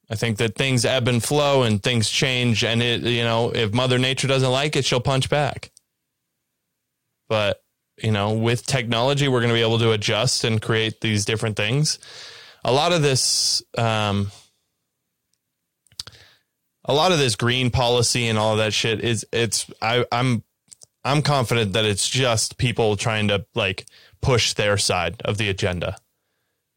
I 0.09 0.15
think 0.15 0.37
that 0.37 0.55
things 0.55 0.85
ebb 0.85 1.07
and 1.07 1.23
flow 1.23 1.63
and 1.63 1.81
things 1.81 2.09
change. 2.09 2.63
And 2.63 2.81
it, 2.81 3.01
you 3.01 3.23
know, 3.23 3.51
if 3.51 3.73
Mother 3.73 3.99
Nature 3.99 4.27
doesn't 4.27 4.49
like 4.49 4.75
it, 4.75 4.85
she'll 4.85 4.99
punch 4.99 5.29
back. 5.29 5.71
But, 7.27 7.63
you 8.01 8.11
know, 8.11 8.33
with 8.33 8.65
technology, 8.65 9.27
we're 9.27 9.39
going 9.39 9.49
to 9.49 9.55
be 9.55 9.61
able 9.61 9.79
to 9.79 9.91
adjust 9.91 10.43
and 10.43 10.61
create 10.61 11.01
these 11.01 11.25
different 11.25 11.57
things. 11.57 11.99
A 12.63 12.71
lot 12.71 12.91
of 12.91 13.01
this, 13.01 13.63
um, 13.77 14.31
a 16.85 16.93
lot 16.93 17.11
of 17.11 17.19
this 17.19 17.35
green 17.35 17.69
policy 17.69 18.27
and 18.27 18.37
all 18.37 18.57
that 18.57 18.73
shit 18.73 19.01
is 19.01 19.25
it's 19.31 19.69
I, 19.81 20.05
I'm 20.11 20.43
I'm 21.03 21.21
confident 21.21 21.73
that 21.73 21.85
it's 21.85 22.09
just 22.09 22.57
people 22.57 22.97
trying 22.97 23.27
to 23.29 23.45
like 23.55 23.85
push 24.21 24.53
their 24.53 24.77
side 24.77 25.21
of 25.23 25.37
the 25.37 25.49
agenda 25.49 25.97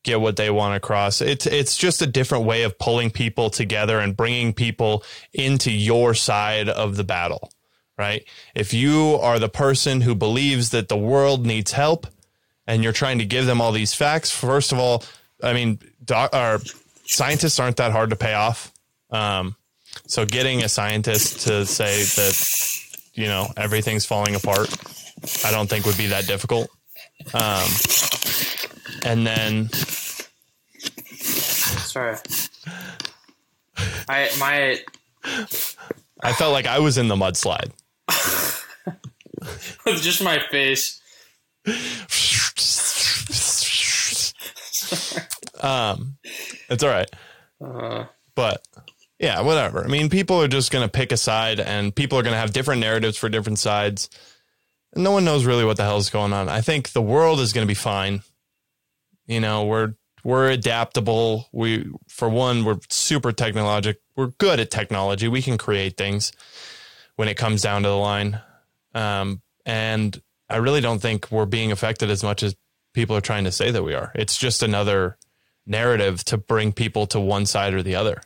get 0.05 0.21
what 0.21 0.37
they 0.37 0.51
want 0.51 0.77
across. 0.77 1.21
It's 1.21 1.47
it's 1.47 1.77
just 1.77 2.03
a 2.03 2.07
different 2.07 2.45
way 2.45 2.62
of 2.62 2.79
pulling 2.79 3.11
people 3.11 3.51
together 3.51 3.99
and 3.99 4.17
bringing 4.17 4.53
people 4.53 5.05
into 5.33 5.71
your 5.71 6.15
side 6.15 6.69
of 6.69 6.97
the 6.97 7.05
battle, 7.05 7.53
right? 7.97 8.25
If 8.55 8.75
you 8.75 9.19
are 9.21 9.39
the 9.39 9.49
person 9.49 10.01
who 10.01 10.15
believes 10.15 10.71
that 10.71 10.89
the 10.89 10.97
world 10.97 11.47
needs 11.47 11.73
help 11.73 12.07
and 12.67 12.83
you're 12.83 12.93
trying 12.93 13.19
to 13.19 13.25
give 13.25 13.47
them 13.47 13.61
all 13.61 13.73
these 13.73 13.95
facts, 13.95 14.31
first 14.31 14.73
of 14.73 14.79
all, 14.79 15.05
I 15.43 15.53
mean, 15.53 15.79
doc, 16.05 16.35
or 16.35 16.61
scientists 17.05 17.59
aren't 17.59 17.77
that 17.79 17.93
hard 17.93 18.11
to 18.11 18.17
pay 18.17 18.35
off. 18.35 18.73
Um, 19.11 19.57
so 20.07 20.25
getting 20.25 20.63
a 20.63 20.69
scientist 20.69 21.47
to 21.47 21.67
say 21.67 22.03
that 22.03 22.47
you 23.15 23.27
know 23.27 23.49
everything's 23.57 24.05
falling 24.05 24.35
apart, 24.35 24.75
I 25.45 25.51
don't 25.51 25.69
think 25.69 25.87
would 25.87 25.99
be 25.99 26.09
that 26.09 26.27
difficult. 26.27 26.69
Um, 27.35 27.69
and 29.05 29.27
then 29.27 29.69
sorry. 31.93 32.17
I 34.09 34.31
my 34.39 34.79
I 36.23 36.33
felt 36.33 36.53
like 36.53 36.67
I 36.67 36.79
was 36.79 36.99
in 36.99 37.09
the 37.09 37.17
mudslide. 37.17 37.73
With 39.85 40.03
just 40.03 40.23
my 40.23 40.39
face. 40.51 41.01
um, 45.61 46.17
it's 46.69 46.83
all 46.83 46.91
right. 46.91 47.11
Uh, 47.63 48.07
but 48.35 48.67
yeah, 49.19 49.41
whatever. 49.41 49.85
I 49.85 49.89
mean, 49.89 50.11
people 50.11 50.43
are 50.43 50.49
just 50.49 50.73
going 50.73 50.85
to 50.85 50.91
pick 50.91 51.13
a 51.13 51.17
side, 51.17 51.61
and 51.61 51.95
people 51.95 52.19
are 52.19 52.23
going 52.23 52.35
to 52.35 52.41
have 52.41 52.53
different 52.53 52.81
narratives 52.81 53.17
for 53.17 53.29
different 53.29 53.59
sides. 53.59 54.11
No 54.95 55.13
one 55.13 55.25
knows 55.25 55.45
really 55.45 55.65
what 55.65 55.77
the 55.77 55.85
hell 55.85 55.99
is 55.99 56.11
going 56.11 56.33
on. 56.33 56.49
I 56.49 56.61
think 56.61 56.91
the 56.91 57.03
world 57.03 57.41
is 57.41 57.53
going 57.53 57.67
to 57.67 57.71
be 57.71 57.75
fine. 57.75 58.23
You 59.27 59.41
know, 59.41 59.65
we're 59.65 59.95
we're 60.25 60.51
adaptable. 60.51 61.49
We, 61.53 61.91
for 62.09 62.29
one, 62.29 62.65
we're 62.65 62.79
super 62.91 63.33
technologic. 63.33 64.01
We're 64.17 64.29
good 64.39 64.61
at 64.61 64.71
technology. 64.71 65.29
We 65.29 65.43
can 65.43 65.59
create 65.59 65.97
things 65.97 66.33
when 67.17 67.29
it 67.29 67.37
comes 67.37 67.63
down 67.63 67.83
to 67.83 67.89
the 67.89 67.97
line. 67.97 68.41
Um, 68.95 69.43
and 69.65 70.21
I 70.49 70.57
really 70.57 70.81
don't 70.81 71.01
think 71.01 71.31
we're 71.31 71.47
being 71.47 71.73
affected 71.73 72.11
as 72.11 72.23
much 72.23 72.43
as 72.43 72.55
people 72.95 73.17
are 73.17 73.23
trying 73.23 73.45
to 73.45 73.53
say 73.53 73.71
that 73.71 73.83
we 73.83 73.95
are. 73.95 74.13
It's 74.15 74.37
just 74.37 74.63
another 74.63 75.17
narrative 75.66 76.25
to 76.25 76.37
bring 76.37 76.73
people 76.73 77.07
to 77.09 77.21
one 77.21 77.47
side 77.47 77.75
or 77.75 77.83
the 77.83 77.95
other. 77.95 78.23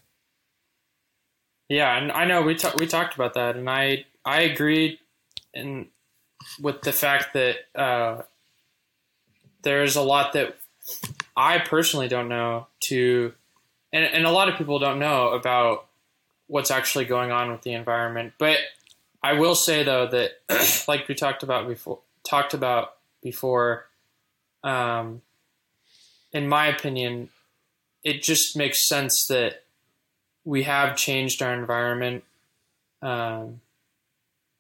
Yeah, 1.69 1.97
and 1.97 2.13
I 2.13 2.25
know 2.25 2.43
we 2.43 2.57
we 2.79 2.87
talked 2.87 3.15
about 3.15 3.35
that, 3.35 3.57
and 3.57 3.69
I 3.69 4.05
I 4.25 4.43
agree, 4.43 5.01
and 5.55 5.87
with 6.61 6.83
the 6.83 6.93
fact 6.93 7.33
that 7.35 7.57
uh, 7.75 8.23
there's 9.63 9.97
a 9.97 10.03
lot 10.03 10.33
that 10.35 10.57
I 11.37 11.59
personally 11.59 12.09
don't 12.09 12.29
know 12.29 12.69
to, 12.85 13.33
and, 13.93 14.05
and 14.05 14.27
a 14.27 14.31
lot 14.31 14.49
of 14.49 14.57
people 14.57 14.79
don't 14.79 14.99
know 14.99 15.31
about 15.31 15.87
what's 16.47 16.71
actually 16.71 17.05
going 17.05 17.33
on 17.33 17.51
with 17.51 17.63
the 17.63 17.73
environment. 17.73 18.35
But 18.39 18.59
I 19.23 19.35
will 19.35 19.57
say 19.57 19.83
though 19.83 20.07
that, 20.07 20.85
like 20.89 21.09
we 21.09 21.15
talked 21.15 21.43
about 21.43 21.67
before, 21.67 21.99
talked 22.23 22.55
about 22.55 22.95
before, 23.23 23.87
um, 24.63 25.23
in 26.37 26.49
my 26.49 26.67
opinion, 26.67 27.31
it 28.05 28.23
just 28.23 28.57
makes 28.57 28.87
sense 28.87 29.27
that 29.27 29.65
we 30.45 30.63
have 30.65 30.97
changed 30.97 31.43
our 31.43 31.55
environment. 31.55 32.25
Um, 33.03 33.61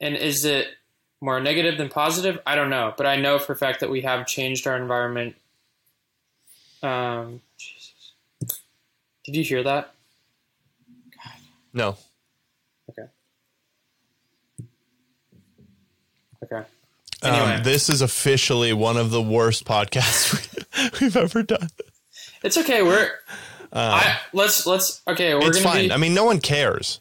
and 0.00 0.16
is 0.16 0.44
it 0.44 0.68
more 1.20 1.38
negative 1.40 1.78
than 1.78 1.88
positive? 1.88 2.40
I 2.46 2.54
don't 2.54 2.70
know, 2.70 2.94
but 2.96 3.06
I 3.06 3.16
know 3.16 3.38
for 3.38 3.52
a 3.52 3.56
fact 3.56 3.80
that 3.80 3.90
we 3.90 4.00
have 4.02 4.26
changed 4.26 4.66
our 4.66 4.76
environment 4.76 5.36
um, 6.82 7.40
Jesus. 7.58 8.12
Did 9.24 9.36
you 9.36 9.44
hear 9.44 9.62
that? 9.62 9.94
God. 11.16 11.34
No. 11.72 11.96
Okay. 12.90 13.08
Okay. 16.44 16.66
Um, 17.34 17.62
this 17.62 17.88
is 17.88 18.00
officially 18.02 18.72
one 18.72 18.96
of 18.96 19.10
the 19.10 19.22
worst 19.22 19.64
podcasts 19.64 21.00
we've 21.00 21.16
ever 21.16 21.42
done. 21.42 21.68
It's 22.42 22.56
okay. 22.56 22.82
We're 22.82 23.10
I 23.72 24.18
let's 24.32 24.66
let's 24.66 25.02
okay. 25.08 25.34
We're 25.34 25.42
Uh, 25.42 25.48
It's 25.48 25.60
fine. 25.62 25.88
be 25.88 25.92
I 25.92 25.96
mean, 25.96 26.14
no 26.14 26.24
one 26.24 26.40
cares. 26.40 27.00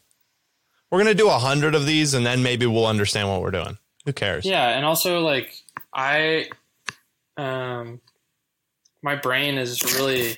We're 0.91 0.99
gonna 0.99 1.13
do 1.13 1.27
a 1.29 1.37
hundred 1.39 1.75
of 1.75 1.85
these, 1.85 2.13
and 2.13 2.25
then 2.25 2.41
maybe 2.43 2.65
we'll 2.65 2.85
understand 2.87 3.27
what 3.29 3.41
we're 3.41 3.51
doing. 3.51 3.77
Who 4.05 4.13
cares? 4.13 4.45
yeah, 4.45 4.69
and 4.69 4.85
also 4.85 5.19
like 5.21 5.53
I 5.93 6.49
um 7.37 7.99
my 9.03 9.15
brain 9.15 9.57
is 9.57 9.83
really 9.99 10.37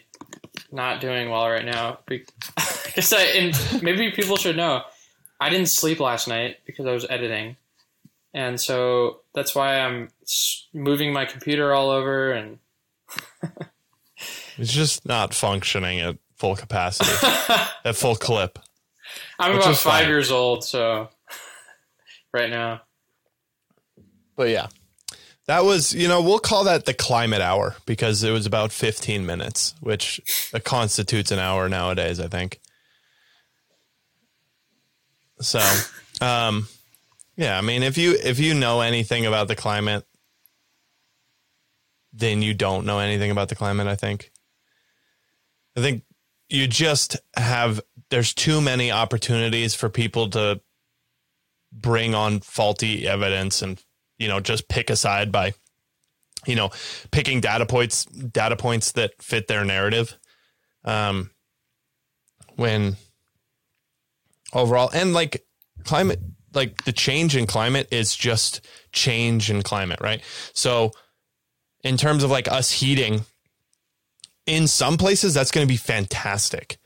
not 0.72 1.00
doing 1.02 1.30
well 1.30 1.50
right 1.50 1.66
now. 1.66 2.00
Be- 2.08 2.26
Because 2.86 3.14
I 3.14 3.22
and 3.24 3.84
maybe 3.84 4.10
people 4.12 4.38
should 4.38 4.58
know 4.58 4.82
I 5.40 5.50
didn't 5.52 5.70
sleep 5.70 6.00
last 6.00 6.28
night 6.28 6.58
because 6.66 6.88
I 6.88 6.94
was 6.94 7.06
editing, 7.08 7.56
and 8.38 8.62
so 8.62 9.22
that's 9.34 9.56
why 9.56 9.80
I'm 9.80 10.10
moving 10.72 11.12
my 11.12 11.26
computer 11.26 11.74
all 11.74 11.90
over 11.90 12.32
and 12.32 12.60
It's 14.60 14.72
just 14.72 15.08
not 15.08 15.34
functioning 15.34 16.02
at 16.02 16.18
full 16.36 16.56
capacity, 16.56 17.10
at 17.86 17.96
full 17.96 18.16
clip. 18.16 18.60
I'm 19.40 19.56
about 19.56 19.76
five 19.76 20.02
fine. 20.02 20.08
years 20.08 20.30
old, 20.30 20.64
so 20.64 21.10
right 22.34 22.52
now. 22.52 22.82
But 24.36 24.50
yeah, 24.50 24.68
that 25.48 25.64
was, 25.64 25.96
you 25.96 26.08
know, 26.08 26.22
we'll 26.22 26.38
call 26.38 26.66
that 26.66 26.86
the 26.86 26.94
climate 26.94 27.42
hour 27.42 27.76
because 27.88 28.24
it 28.24 28.32
was 28.32 28.46
about 28.46 28.72
15 28.72 29.26
minutes, 29.26 29.74
which 29.82 30.22
constitutes 30.64 31.32
an 31.32 31.40
hour 31.40 31.68
nowadays, 31.70 32.20
I 32.20 32.28
think. 32.28 32.60
So, 35.40 35.60
um, 36.22 36.68
yeah, 37.38 37.58
I 37.58 37.62
mean, 37.62 37.84
if 37.84 37.98
you, 37.98 38.18
if 38.22 38.40
you 38.40 38.54
know 38.54 38.82
anything 38.82 39.26
about 39.26 39.48
the 39.48 39.56
climate, 39.56 40.06
then 42.12 42.42
you 42.42 42.54
don't 42.54 42.86
know 42.86 43.00
anything 43.00 43.32
about 43.32 43.50
the 43.50 43.56
climate, 43.56 43.88
I 43.88 43.96
think. 43.96 44.32
I 45.76 45.82
think 45.82 46.04
you 46.50 46.68
just 46.68 47.18
have, 47.36 47.80
there's 48.10 48.34
too 48.34 48.60
many 48.60 48.92
opportunities 48.92 49.76
for 49.76 49.90
people 49.90 50.30
to 50.32 50.60
bring 51.72 52.16
on 52.16 52.40
faulty 52.40 53.08
evidence 53.08 53.62
and 53.62 53.84
you 54.18 54.28
know 54.28 54.40
just 54.40 54.68
pick 54.68 54.90
a 54.90 54.96
side 54.96 55.32
by 55.32 55.54
you 56.46 56.56
know 56.56 56.70
picking 57.12 57.42
data 57.42 57.66
points 57.66 58.06
data 58.06 58.56
points 58.56 58.94
that 58.94 59.12
fit 59.22 59.48
their 59.48 59.66
narrative 59.66 60.18
um 60.86 61.30
when 62.56 62.96
overall 64.54 64.90
and 64.94 65.14
like 65.14 65.46
climate 65.84 66.22
like 66.54 66.84
the 66.86 66.92
change 66.92 67.36
in 67.36 67.46
climate 67.46 67.88
is 67.92 68.16
just 68.16 68.66
change 68.92 69.50
in 69.50 69.62
climate 69.62 70.00
right? 70.02 70.22
So 70.54 70.92
in 71.84 71.98
terms 71.98 72.24
of 72.24 72.32
like 72.32 72.48
us 72.48 72.72
heating 72.72 73.22
in 74.46 74.68
some 74.68 74.98
places 74.98 75.34
that's 75.34 75.52
going 75.52 75.68
to 75.68 75.72
be 75.72 75.78
fantastic. 75.78 76.78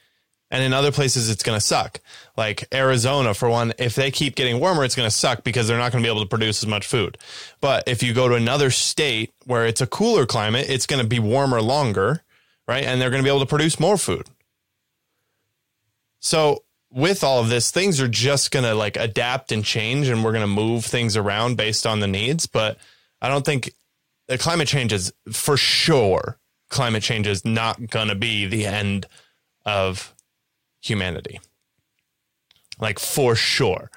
And 0.54 0.64
in 0.64 0.74
other 0.74 0.92
places 0.92 1.30
it's 1.30 1.44
going 1.44 1.58
to 1.58 1.66
suck. 1.66 2.00
Like 2.36 2.66
arizona 2.74 3.34
for 3.34 3.50
one 3.50 3.74
if 3.78 3.96
they 3.96 4.12
keep 4.12 4.36
getting 4.36 4.60
warmer 4.60 4.84
it's 4.84 4.96
going 4.96 5.08
to 5.08 5.16
suck 5.16 5.44
because 5.44 5.68
they're 5.68 5.78
not 5.78 5.92
going 5.92 6.04
to 6.04 6.08
be 6.08 6.12
able 6.12 6.24
to 6.24 6.30
produce 6.30 6.64
as 6.64 6.68
much 6.68 6.86
food. 6.86 7.18
But 7.62 7.84
if 7.88 8.04
you 8.04 8.14
go 8.14 8.28
to 8.28 8.36
another 8.36 8.72
state 8.72 9.34
where 9.46 9.66
it's 9.66 9.82
a 9.82 9.88
cooler 9.88 10.26
climate 10.26 10.70
it's 10.70 10.86
going 10.86 11.02
to 11.02 11.08
be 11.08 11.20
warmer 11.20 11.62
longer 11.62 12.24
right? 12.68 12.86
And 12.86 13.02
they're 13.02 13.10
going 13.10 13.22
to 13.22 13.24
be 13.24 13.30
able 13.30 13.42
to 13.42 13.46
produce 13.46 13.80
more 13.80 13.98
food. 13.98 14.28
So 16.20 16.64
with 16.92 17.24
all 17.24 17.40
of 17.40 17.50
this 17.50 17.72
things 17.72 18.02
are 18.02 18.08
just 18.08 18.52
going 18.52 18.66
to 18.66 18.76
like 18.76 18.98
adapt 18.98 19.52
and 19.52 19.64
change 19.64 20.10
and 20.10 20.24
we're 20.24 20.34
going 20.34 20.42
to 20.42 20.48
move 20.48 20.86
things 20.86 21.16
around 21.16 21.56
based 21.56 21.88
on 21.88 22.00
the 22.00 22.08
needs 22.08 22.46
but 22.46 22.78
i 23.22 23.30
don't 23.30 23.46
think 23.46 23.74
the 24.28 24.38
climate 24.38 24.68
change 24.68 24.92
is 24.92 25.14
for 25.32 25.56
sure 25.58 26.38
climate 26.72 27.04
change 27.04 27.28
is 27.28 27.46
not 27.46 27.90
going 27.90 28.08
to 28.08 28.16
be 28.16 28.48
the 28.48 28.66
end 28.66 29.06
of 29.66 30.16
humanity. 30.82 31.40
Like 32.80 32.98
for 32.98 33.36
sure. 33.36 33.92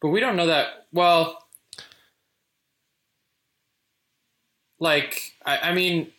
But 0.00 0.08
we 0.08 0.20
don't 0.20 0.36
know 0.36 0.46
that. 0.46 0.86
Well, 0.92 1.38
like, 4.78 5.34
I, 5.44 5.58
I 5.58 5.74
mean, 5.74 6.12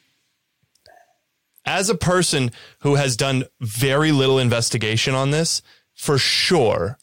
As 1.65 1.89
a 1.89 1.95
person 1.95 2.51
who 2.79 2.95
has 2.95 3.17
done 3.17 3.45
very 3.59 4.11
little 4.11 4.39
investigation 4.39 5.15
on 5.15 5.31
this, 5.31 5.61
for 5.95 6.17
sure. 6.17 6.97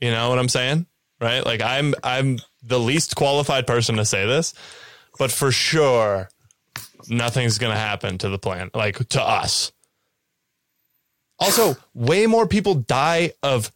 You 0.00 0.10
know 0.10 0.30
what 0.30 0.38
I'm 0.38 0.48
saying? 0.48 0.86
Right? 1.20 1.44
Like 1.44 1.60
I'm 1.60 1.94
I'm 2.02 2.38
the 2.62 2.80
least 2.80 3.16
qualified 3.16 3.66
person 3.66 3.96
to 3.96 4.04
say 4.04 4.26
this, 4.26 4.54
but 5.18 5.30
for 5.30 5.52
sure 5.52 6.30
nothing's 7.08 7.58
going 7.58 7.72
to 7.72 7.78
happen 7.78 8.18
to 8.18 8.28
the 8.28 8.38
planet 8.38 8.74
like 8.74 9.08
to 9.10 9.22
us. 9.22 9.72
Also, 11.38 11.76
way 11.94 12.26
more 12.26 12.46
people 12.46 12.74
die 12.74 13.32
of 13.42 13.72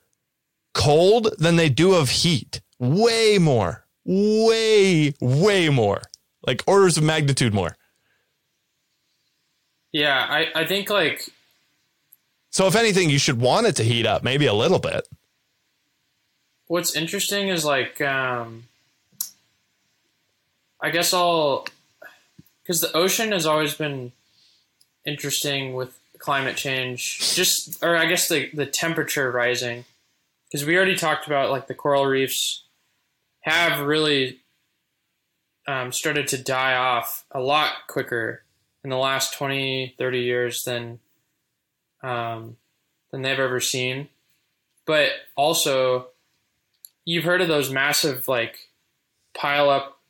cold 0.75 1.35
than 1.39 1.57
they 1.57 1.69
do 1.69 1.95
of 1.95 2.11
heat. 2.11 2.61
Way 2.79 3.39
more. 3.39 3.87
Way 4.05 5.15
way 5.21 5.69
more. 5.71 6.03
Like 6.47 6.63
orders 6.67 6.99
of 6.99 7.05
magnitude 7.05 7.55
more. 7.55 7.77
Yeah, 9.95 10.27
I, 10.29 10.49
I 10.57 10.67
think, 10.67 10.91
like, 10.91 11.29
So 12.51 12.67
if 12.67 12.75
anything, 12.75 13.11
you 13.11 13.19
should 13.21 13.41
want 13.41 13.69
it 13.69 13.77
to 13.77 13.85
heat 13.85 14.07
up, 14.07 14.25
maybe 14.25 14.47
a 14.47 14.53
little 14.53 14.81
bit. 14.81 15.07
what's 16.67 16.97
interesting 16.97 17.49
is, 17.49 17.65
like, 17.65 18.01
um, 18.01 18.65
I 20.81 20.91
guess 20.91 21.15
I'll, 21.15 21.65
because 22.63 22.81
the 22.81 22.95
ocean 22.95 23.31
has 23.31 23.47
always 23.47 23.75
been 23.75 24.11
interesting 25.07 25.75
with 25.75 25.97
climate 26.19 26.57
change, 26.57 27.33
just, 27.37 27.81
or 27.81 27.97
I 27.97 28.07
guess 28.07 28.29
the, 28.29 28.51
the 28.53 28.67
temperature 28.67 29.31
rising. 29.31 29.85
Because 30.51 30.67
we 30.67 30.77
already 30.77 30.97
talked 30.97 31.29
about, 31.29 31.53
like, 31.53 31.69
the 31.69 31.75
coral 31.75 32.07
reefs 32.07 32.65
have 33.43 33.87
really 33.87 34.41
um, 35.69 35.93
started 35.93 36.27
to 36.29 36.43
die 36.43 36.75
off 36.75 37.25
a 37.31 37.41
lot 37.41 37.87
quicker 37.87 38.43
in 38.85 38.91
the 38.91 38.97
last 38.97 39.35
20 39.35 39.95
30 39.99 40.19
years 40.21 40.63
than 40.65 41.01
um, 42.03 42.57
than 43.11 43.23
they've 43.23 43.41
ever 43.41 43.61
seen. 43.61 44.09
But 44.87 45.09
also 45.35 46.09
you've 47.05 47.25
heard 47.25 47.41
of 47.41 47.49
those 47.49 47.71
massive 47.71 48.29
like 48.29 48.69
pile 49.35 49.71
up 49.71 50.01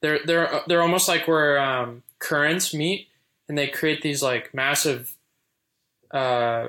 they're 0.00 0.20
they're 0.24 0.60
they're 0.66 0.82
almost 0.82 1.08
like 1.08 1.26
where 1.26 1.58
um, 1.58 2.02
currents 2.18 2.72
meet 2.72 3.08
and 3.48 3.58
they 3.58 3.68
create 3.68 4.02
these 4.02 4.22
like 4.22 4.54
massive 4.54 5.14
uh, 6.10 6.68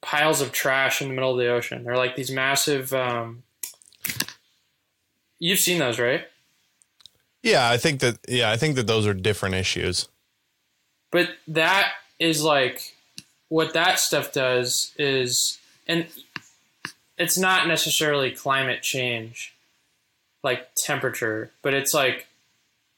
piles 0.00 0.40
of 0.40 0.52
trash 0.52 1.00
in 1.00 1.08
the 1.08 1.14
middle 1.14 1.32
of 1.32 1.38
the 1.38 1.48
ocean. 1.48 1.84
They're 1.84 1.96
like 1.96 2.16
these 2.16 2.30
massive 2.30 2.92
um, 2.92 3.42
you've 5.38 5.58
seen 5.58 5.78
those 5.78 5.98
right 5.98 6.26
Yeah, 7.42 7.70
I 7.70 7.76
think 7.76 8.00
that 8.00 8.18
yeah, 8.28 8.50
I 8.50 8.56
think 8.56 8.76
that 8.76 8.86
those 8.86 9.06
are 9.06 9.14
different 9.14 9.54
issues. 9.54 10.08
But 11.10 11.30
that 11.46 11.92
is 12.18 12.42
like 12.42 12.94
what 13.48 13.72
that 13.74 13.98
stuff 13.98 14.32
does 14.32 14.92
is, 14.98 15.58
and 15.86 16.06
it's 17.16 17.38
not 17.38 17.66
necessarily 17.66 18.30
climate 18.30 18.82
change, 18.82 19.54
like 20.42 20.68
temperature, 20.76 21.50
but 21.62 21.74
it's 21.74 21.94
like 21.94 22.26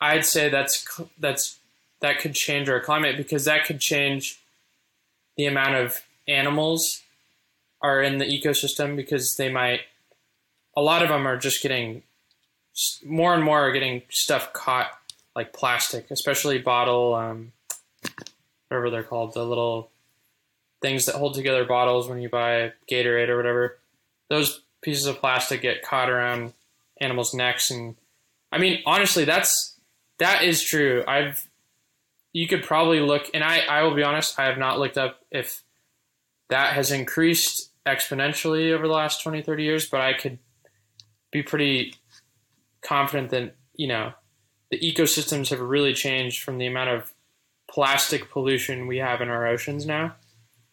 I'd 0.01 0.25
say 0.25 0.49
that's 0.49 0.87
that's 1.19 1.59
that 2.01 2.19
could 2.19 2.35
change 2.35 2.69
our 2.69 2.81
climate 2.81 3.17
because 3.17 3.45
that 3.45 3.67
could 3.67 3.81
change 3.81 4.41
the 5.37 5.47
amount 5.47 5.75
of 5.75 6.01
animals 6.27 7.03
are 7.83 8.03
in 8.03 8.19
the 8.19 8.25
ecosystem 8.25 8.97
because 8.97 9.37
they 9.37 9.51
might 9.51 9.81
a 10.77 10.83
lot 10.83 11.03
of 11.03 11.09
them 11.09 11.27
are 11.27 11.37
just 11.37 11.63
getting 11.63 12.03
more 13.05 13.35
and 13.35 13.45
more 13.45 13.61
are 13.61 13.73
getting 13.73 14.03
stuff 14.11 14.53
caught 14.53 14.91
like 15.37 15.53
plastic 15.53 16.11
especially 16.11 16.59
bottle 16.59 17.15
um, 17.15 17.53
whatever 18.71 18.91
they're 18.91 19.03
called, 19.03 19.35
the 19.35 19.45
little 19.45 19.91
things 20.81 21.07
that 21.07 21.17
hold 21.17 21.35
together 21.35 21.65
bottles 21.65 22.09
when 22.09 22.21
you 22.21 22.29
buy 22.29 22.73
Gatorade 22.91 23.29
or 23.29 23.37
whatever. 23.37 23.79
Those 24.29 24.63
pieces 24.81 25.07
of 25.07 25.19
plastic 25.19 25.63
get 25.63 25.83
caught 25.83 26.09
around 26.09 26.53
animals' 27.01 27.35
necks, 27.35 27.71
and 27.71 27.97
I 28.53 28.59
mean, 28.59 28.81
honestly, 28.87 29.25
that's 29.25 29.77
that 30.19 30.45
is 30.45 30.63
true. 30.63 31.05
I've 31.07 31.47
you 32.33 32.47
could 32.47 32.63
probably 32.63 33.01
look, 33.01 33.29
and 33.35 33.43
I 33.43 33.59
I 33.69 33.83
will 33.83 33.95
be 33.95 34.05
honest, 34.05 34.39
I 34.39 34.45
have 34.45 34.59
not 34.59 34.79
looked 34.79 34.97
up 34.97 35.21
if 35.31 35.63
that 36.49 36.75
has 36.75 36.93
increased 36.93 37.71
exponentially 37.87 38.73
over 38.73 38.87
the 38.87 38.93
last 38.93 39.23
20, 39.23 39.43
30 39.43 39.63
years, 39.63 39.89
but 39.89 40.01
I 40.01 40.13
could 40.13 40.39
be 41.33 41.43
pretty 41.43 41.95
confident 42.83 43.31
that 43.31 43.55
you 43.75 43.89
know 43.89 44.13
the 44.71 44.79
ecosystems 44.79 45.51
have 45.51 45.61
really 45.61 45.93
changed 45.93 46.43
from 46.43 46.59
the 46.59 46.67
amount 46.67 46.91
of 46.91 47.13
plastic 47.69 48.31
pollution 48.31 48.87
we 48.87 48.99
have 48.99 49.21
in 49.21 49.29
our 49.29 49.47
oceans 49.47 49.87
now. 49.87 50.15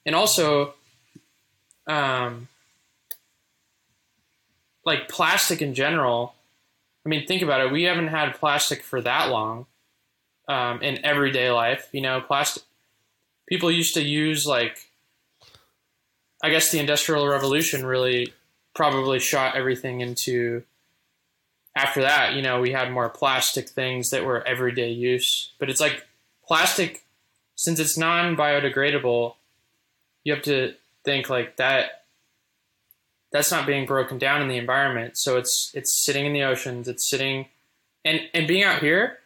And 0.05 0.15
also, 0.15 0.73
um, 1.87 2.47
like 4.85 5.09
plastic 5.09 5.61
in 5.61 5.73
general. 5.73 6.33
I 7.05 7.09
mean, 7.09 7.27
think 7.27 7.41
about 7.41 7.61
it. 7.61 7.71
We 7.71 7.83
haven't 7.83 8.07
had 8.07 8.35
plastic 8.35 8.83
for 8.83 9.01
that 9.01 9.29
long 9.29 9.65
um, 10.47 10.81
in 10.81 11.03
everyday 11.05 11.51
life. 11.51 11.89
You 11.91 12.01
know, 12.01 12.21
plastic. 12.21 12.63
People 13.47 13.71
used 13.71 13.93
to 13.95 14.01
use 14.01 14.45
like, 14.45 14.77
I 16.43 16.49
guess 16.49 16.71
the 16.71 16.79
Industrial 16.79 17.27
Revolution 17.27 17.85
really 17.85 18.33
probably 18.75 19.19
shot 19.19 19.55
everything 19.55 20.01
into. 20.01 20.63
After 21.77 22.01
that, 22.01 22.33
you 22.33 22.41
know, 22.41 22.59
we 22.59 22.71
had 22.71 22.91
more 22.91 23.07
plastic 23.07 23.69
things 23.69 24.09
that 24.09 24.25
were 24.25 24.45
everyday 24.47 24.89
use. 24.89 25.51
But 25.59 25.69
it's 25.69 25.79
like 25.79 26.07
plastic, 26.47 27.05
since 27.55 27.79
it's 27.79 27.97
non 27.97 28.35
biodegradable, 28.35 29.35
you 30.23 30.33
have 30.33 30.43
to 30.43 30.73
think 31.05 31.29
like 31.29 31.57
that 31.57 32.05
that's 33.31 33.51
not 33.51 33.67
being 33.67 33.85
broken 33.85 34.17
down 34.17 34.41
in 34.41 34.47
the 34.47 34.57
environment. 34.57 35.17
So 35.17 35.37
it's 35.37 35.71
it's 35.75 36.03
sitting 36.03 36.25
in 36.25 36.33
the 36.33 36.41
oceans. 36.41 36.87
It's 36.87 37.07
sitting, 37.07 37.45
and 38.03 38.21
and 38.33 38.47
being 38.47 38.63
out 38.63 38.81
here, 38.81 39.19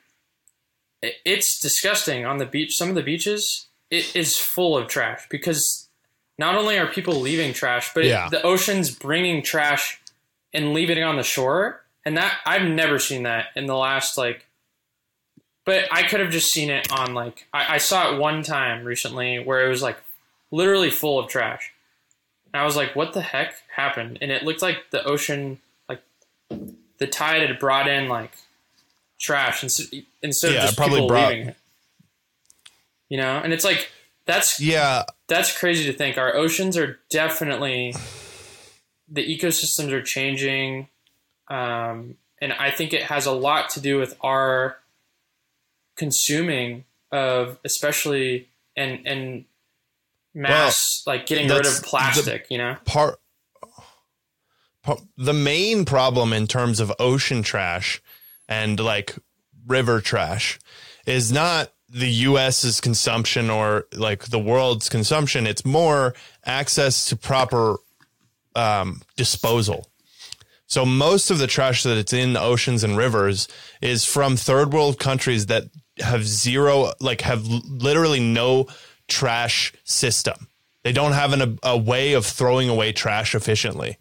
it's 1.02 1.58
disgusting 1.58 2.26
on 2.26 2.38
the 2.38 2.46
beach. 2.46 2.76
Some 2.76 2.90
of 2.90 2.96
the 2.96 3.04
beaches, 3.04 3.68
it 3.90 4.14
is 4.14 4.38
full 4.38 4.78
of 4.78 4.90
trash 4.90 5.26
because 5.30 5.88
not 6.38 6.56
only 6.56 6.78
are 6.78 6.88
people 6.88 7.16
leaving 7.16 7.54
trash, 7.54 7.92
but 7.94 8.04
yeah. 8.04 8.28
it, 8.28 8.32
the 8.32 8.44
ocean's 8.44 8.94
bringing 8.94 9.42
trash 9.42 10.02
and 10.54 10.74
leaving 10.74 10.98
it 10.98 11.04
on 11.04 11.16
the 11.16 11.24
shore. 11.24 11.81
And 12.06 12.18
that 12.18 12.38
I've 12.46 12.68
never 12.68 13.00
seen 13.00 13.24
that 13.24 13.48
in 13.56 13.66
the 13.66 13.76
last 13.76 14.18
like. 14.18 14.48
But 15.64 15.86
I 15.92 16.04
could 16.04 16.20
have 16.20 16.32
just 16.32 16.52
seen 16.52 16.72
it 16.72 16.92
on 16.92 17.14
like 17.14 17.48
I, 17.54 17.76
I 17.76 17.78
saw 17.78 18.14
it 18.14 18.20
one 18.20 18.42
time 18.42 18.84
recently 18.84 19.38
where 19.44 19.66
it 19.66 19.70
was 19.70 19.84
like 19.84 19.98
literally 20.52 20.90
full 20.90 21.20
of 21.20 21.30
trash 21.30 21.72
and 22.54 22.62
I 22.62 22.66
was 22.66 22.76
like, 22.76 22.96
what 22.96 23.14
the 23.14 23.22
heck 23.22 23.56
happened? 23.76 24.18
And 24.22 24.32
it 24.32 24.44
looked 24.44 24.62
like 24.62 24.90
the 24.92 25.04
ocean, 25.04 25.60
like 25.88 26.02
the 26.98 27.08
tide 27.08 27.48
had 27.48 27.60
brought 27.60 27.88
in 27.88 28.10
like 28.10 28.34
trash 29.20 29.64
instead, 29.64 30.04
instead 30.22 30.54
yeah, 30.54 30.60
of 30.60 30.66
just 30.66 30.78
probably 30.78 30.98
people 30.98 31.08
brought, 31.08 31.30
leaving 31.30 31.48
it. 31.50 31.56
You 33.10 33.18
know, 33.18 33.40
and 33.44 33.54
it's 33.54 33.64
like 33.64 33.90
that's 34.26 34.60
yeah, 34.60 35.04
that's 35.28 35.58
crazy 35.58 35.90
to 35.90 35.98
think. 35.98 36.18
Our 36.18 36.36
oceans 36.36 36.78
are 36.78 37.00
definitely 37.10 37.96
the 39.10 39.26
ecosystems 39.26 39.92
are 39.92 40.02
changing, 40.02 40.88
um, 41.52 42.16
and 42.40 42.54
I 42.54 42.72
think 42.72 42.94
it 42.94 43.04
has 43.04 43.26
a 43.26 43.32
lot 43.32 43.70
to 43.72 43.82
do 43.82 44.00
with 44.00 44.16
our 44.22 44.78
consuming 45.98 46.86
of 47.12 47.60
especially 47.66 48.50
and 48.78 49.06
and 49.06 49.46
mass 50.34 51.04
well, 51.06 51.16
like 51.16 51.26
getting 51.26 51.50
rid 51.50 51.66
of 51.66 51.84
plastic 51.84 52.48
you 52.50 52.58
know? 52.58 52.78
part, 52.86 53.20
part 54.82 55.02
the 55.18 55.34
main 55.34 55.84
problem 55.84 56.32
in 56.32 56.48
terms 56.48 56.80
of 56.80 56.92
ocean 57.00 57.44
trash 57.44 58.02
and 58.48 58.80
like 58.80 59.18
river 59.68 60.00
trash 60.00 60.58
is 61.06 61.34
not 61.34 61.74
the 61.90 62.10
US's 62.10 62.80
consumption 62.80 63.50
or 63.50 63.88
like 63.92 64.28
the 64.28 64.40
world's 64.40 64.88
consumption. 64.88 65.46
It's 65.46 65.66
more 65.66 66.16
access 66.46 67.04
to 67.08 67.18
proper 67.18 67.76
um, 68.56 69.02
disposal 69.18 69.91
so 70.72 70.86
most 70.86 71.32
of 71.32 71.38
the 71.38 71.48
trash 71.48 71.84
that 71.84 71.98
it's 71.98 72.14
in 72.14 72.32
the 72.32 72.40
oceans 72.40 72.86
and 72.86 72.96
rivers 72.96 73.50
is 73.82 74.06
from 74.06 74.38
third 74.38 74.72
world 74.72 75.00
countries 75.00 75.48
that 75.48 75.66
have 76.00 76.26
zero 76.26 76.94
like 77.02 77.20
have 77.20 77.46
literally 77.46 78.22
no 78.22 78.68
trash 79.10 79.74
system. 79.84 80.48
They 80.86 80.94
don't 80.94 81.12
have 81.12 81.34
an, 81.34 81.42
a, 81.42 81.72
a 81.72 81.78
way 81.78 82.14
of 82.14 82.26
throwing 82.26 82.70
away 82.70 82.94
trash 82.94 83.36
efficiently. 83.36 83.98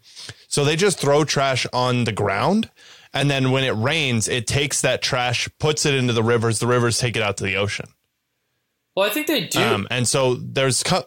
So 0.47 0.65
they 0.65 0.77
just 0.77 1.01
throw 1.01 1.25
trash 1.25 1.67
on 1.73 2.05
the 2.05 2.13
ground. 2.13 2.71
And 3.13 3.29
then 3.29 3.51
when 3.51 3.65
it 3.65 3.73
rains, 3.73 4.29
it 4.29 4.47
takes 4.47 4.81
that 4.83 5.03
trash, 5.03 5.49
puts 5.59 5.85
it 5.85 5.95
into 5.95 6.13
the 6.13 6.23
rivers. 6.23 6.61
The 6.61 6.69
rivers 6.69 7.01
take 7.01 7.17
it 7.17 7.23
out 7.23 7.37
to 7.39 7.45
the 7.45 7.57
ocean. 7.57 7.89
Well, 8.95 9.11
I 9.11 9.11
think 9.11 9.27
they 9.27 9.49
do. 9.49 9.61
Um, 9.61 9.89
and 9.91 10.07
so 10.07 10.37
there's. 10.37 10.85
Co- 10.85 11.07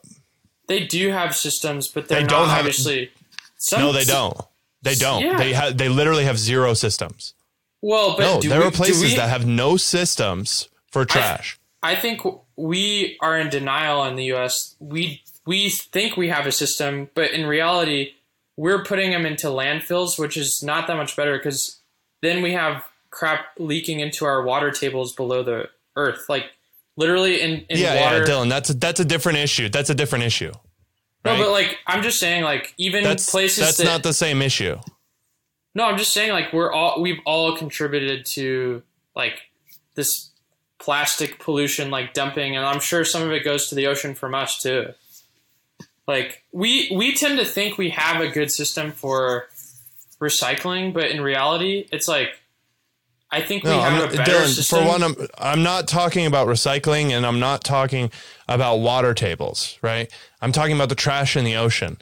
they 0.68 0.86
do 0.86 1.10
have 1.12 1.34
systems, 1.34 1.88
but 1.88 2.10
they 2.10 2.26
don't 2.26 2.50
have 2.50 2.60
obviously. 2.60 3.12
Some, 3.56 3.80
no, 3.80 3.92
they 3.94 4.04
don't. 4.04 4.38
They 4.84 4.96
don't. 4.96 5.24
Yeah. 5.24 5.38
They 5.38 5.54
have. 5.54 5.78
They 5.78 5.90
literally 5.90 6.26
have 6.26 6.38
zero 6.38 6.74
systems. 6.74 7.34
Well, 7.82 8.16
no, 8.18 8.40
there 8.40 8.60
we, 8.60 8.66
are 8.66 8.72
places 8.72 9.02
we, 9.02 9.16
that 9.16 9.30
have 9.30 9.46
no 9.46 9.76
systems 9.76 10.70
for 10.88 11.04
trash. 11.04 11.60
I, 11.82 11.94
I 11.94 11.96
think 11.96 12.22
we 12.56 13.18
are 13.20 13.38
in 13.38 13.50
denial 13.50 14.06
in 14.06 14.16
the 14.16 14.26
U.S. 14.26 14.76
We 14.80 15.22
we 15.46 15.70
think 15.70 16.16
we 16.16 16.30
have 16.30 16.46
a 16.46 16.52
system, 16.52 17.10
but 17.14 17.32
in 17.32 17.46
reality, 17.46 18.14
we're 18.56 18.84
putting 18.84 19.12
them 19.12 19.26
into 19.26 19.48
landfills, 19.48 20.18
which 20.18 20.38
is 20.38 20.62
not 20.64 20.88
that 20.88 20.96
much 20.96 21.16
better 21.16 21.38
because 21.38 21.80
then 22.22 22.42
we 22.42 22.54
have 22.54 22.84
crap 23.10 23.48
leaking 23.58 24.00
into 24.00 24.26
our 24.26 24.44
water 24.44 24.72
tables 24.72 25.14
below 25.14 25.44
the 25.44 25.70
earth, 25.96 26.26
like 26.30 26.46
literally 26.96 27.42
in, 27.42 27.66
in 27.70 27.80
yeah, 27.80 28.02
water. 28.02 28.20
Yeah, 28.20 28.26
Dylan, 28.26 28.50
that's 28.50 28.70
a, 28.70 28.74
that's 28.74 29.00
a 29.00 29.06
different 29.06 29.40
issue. 29.40 29.70
That's 29.70 29.90
a 29.90 29.96
different 29.96 30.26
issue. 30.26 30.52
Right? 31.26 31.38
No, 31.38 31.46
but 31.46 31.52
like 31.52 31.78
I'm 31.88 32.04
just 32.04 32.20
saying, 32.20 32.44
like 32.44 32.74
even 32.78 33.04
that's, 33.04 33.30
places 33.30 33.66
that's 33.66 33.78
that, 33.78 33.86
not 33.86 34.04
the 34.04 34.14
same 34.14 34.42
issue. 34.42 34.78
No, 35.76 35.86
I'm 35.86 35.98
just 35.98 36.14
saying, 36.14 36.32
like 36.32 36.54
we're 36.54 36.72
all 36.72 37.02
we've 37.02 37.20
all 37.26 37.58
contributed 37.58 38.26
to 38.34 38.84
like 39.16 39.50
this 39.96 40.32
plastic 40.84 41.40
pollution 41.40 41.90
like 41.90 42.14
dumping 42.14 42.58
and 42.58 42.66
i'm 42.66 42.82
sure 42.82 43.06
some 43.06 43.24
of 43.24 43.32
it 43.32 43.42
goes 43.46 43.70
to 43.70 43.76
the 43.76 43.88
ocean 43.88 44.14
from 44.14 44.36
us 44.36 44.62
too 44.62 44.88
like 46.10 46.44
we 46.52 46.92
we 46.94 47.16
tend 47.16 47.40
to 47.40 47.46
think 47.46 47.78
we 47.78 47.90
have 47.90 48.20
a 48.20 48.28
good 48.28 48.52
system 48.52 48.92
for 48.92 49.48
recycling 50.20 50.94
but 50.94 51.06
in 51.06 51.22
reality 51.22 51.88
it's 51.94 52.10
like 52.10 52.38
i 53.34 53.42
think 53.42 53.64
we 53.64 53.70
no, 53.70 53.82
have 53.82 53.94
not, 53.94 54.14
a 54.14 54.18
better 54.18 54.32
Dylan, 54.32 54.56
system 54.56 54.80
for 54.80 54.88
one 54.88 55.04
I'm, 55.04 55.16
I'm 55.38 55.64
not 55.64 55.88
talking 55.88 56.26
about 56.26 56.48
recycling 56.48 57.12
and 57.12 57.26
i'm 57.26 57.40
not 57.40 57.64
talking 57.64 58.12
about 58.48 58.78
water 58.78 59.14
tables 59.14 59.78
right 59.82 60.12
i'm 60.42 60.52
talking 60.52 60.76
about 60.76 60.90
the 60.90 60.96
trash 60.96 61.36
in 61.36 61.44
the 61.44 61.56
ocean 61.56 61.98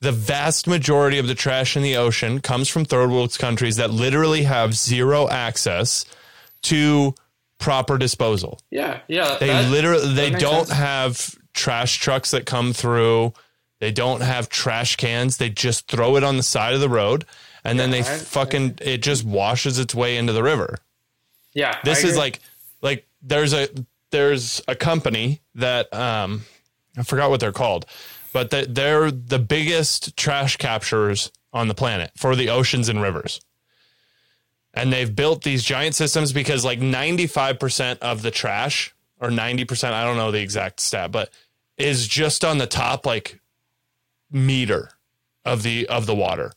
the 0.00 0.12
vast 0.12 0.66
majority 0.66 1.18
of 1.18 1.28
the 1.28 1.34
trash 1.34 1.76
in 1.76 1.82
the 1.82 1.96
ocean 1.96 2.40
comes 2.40 2.68
from 2.68 2.84
third 2.84 3.10
world 3.10 3.38
countries 3.38 3.76
that 3.76 3.90
literally 3.90 4.42
have 4.42 4.74
zero 4.74 5.28
access 5.28 6.04
to 6.62 7.14
proper 7.62 7.96
disposal. 7.96 8.60
Yeah, 8.70 9.00
yeah. 9.06 9.36
They 9.38 9.46
that, 9.46 9.70
literally 9.70 10.14
they 10.14 10.30
don't 10.30 10.66
sense. 10.66 10.78
have 10.78 11.38
trash 11.54 11.98
trucks 11.98 12.32
that 12.32 12.44
come 12.44 12.72
through. 12.72 13.32
They 13.78 13.92
don't 13.92 14.20
have 14.20 14.48
trash 14.48 14.96
cans. 14.96 15.36
They 15.36 15.48
just 15.48 15.86
throw 15.86 16.16
it 16.16 16.24
on 16.24 16.36
the 16.36 16.42
side 16.42 16.74
of 16.74 16.80
the 16.80 16.88
road 16.88 17.24
and 17.64 17.76
yeah, 17.76 17.82
then 17.82 17.90
they 17.90 18.00
I, 18.00 18.02
fucking 18.02 18.78
I, 18.80 18.84
it 18.84 19.02
just 19.02 19.24
washes 19.24 19.78
its 19.78 19.94
way 19.94 20.16
into 20.16 20.32
the 20.32 20.42
river. 20.42 20.78
Yeah. 21.54 21.78
This 21.84 22.04
is 22.04 22.16
like 22.16 22.40
like 22.80 23.06
there's 23.22 23.52
a 23.52 23.68
there's 24.10 24.62
a 24.68 24.74
company 24.74 25.40
that 25.54 25.92
um 25.94 26.42
I 26.96 27.02
forgot 27.02 27.30
what 27.30 27.40
they're 27.40 27.52
called, 27.52 27.86
but 28.32 28.50
they're 28.50 29.10
the 29.10 29.38
biggest 29.38 30.16
trash 30.16 30.58
capturers 30.58 31.30
on 31.52 31.68
the 31.68 31.74
planet 31.74 32.10
for 32.16 32.34
the 32.34 32.48
oceans 32.48 32.88
and 32.88 33.00
rivers 33.00 33.40
and 34.74 34.92
they've 34.92 35.14
built 35.14 35.42
these 35.42 35.62
giant 35.62 35.94
systems 35.94 36.32
because 36.32 36.64
like 36.64 36.80
95% 36.80 37.98
of 37.98 38.22
the 38.22 38.30
trash 38.30 38.94
or 39.20 39.28
90% 39.28 39.92
i 39.92 40.04
don't 40.04 40.16
know 40.16 40.30
the 40.30 40.40
exact 40.40 40.80
stat 40.80 41.12
but 41.12 41.30
is 41.76 42.06
just 42.06 42.44
on 42.44 42.58
the 42.58 42.66
top 42.66 43.06
like 43.06 43.40
meter 44.30 44.90
of 45.44 45.62
the 45.62 45.86
of 45.88 46.06
the 46.06 46.14
water 46.14 46.52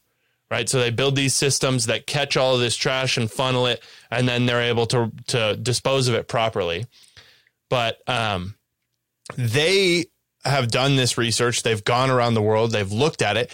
right? 0.51 0.69
So 0.69 0.79
they 0.79 0.91
build 0.91 1.15
these 1.15 1.33
systems 1.33 1.87
that 1.87 2.07
catch 2.07 2.37
all 2.37 2.55
of 2.55 2.59
this 2.59 2.75
trash 2.75 3.17
and 3.17 3.29
funnel 3.29 3.65
it 3.67 3.83
and 4.11 4.27
then 4.27 4.45
they're 4.45 4.61
able 4.61 4.85
to 4.87 5.11
to 5.27 5.55
dispose 5.55 6.07
of 6.07 6.15
it 6.15 6.27
properly. 6.27 6.85
But 7.69 7.97
um 8.07 8.55
they 9.35 10.05
have 10.43 10.69
done 10.69 10.95
this 10.95 11.17
research. 11.17 11.63
They've 11.63 11.83
gone 11.83 12.11
around 12.11 12.35
the 12.35 12.41
world. 12.41 12.71
They've 12.71 12.91
looked 12.91 13.21
at 13.21 13.37
it. 13.37 13.51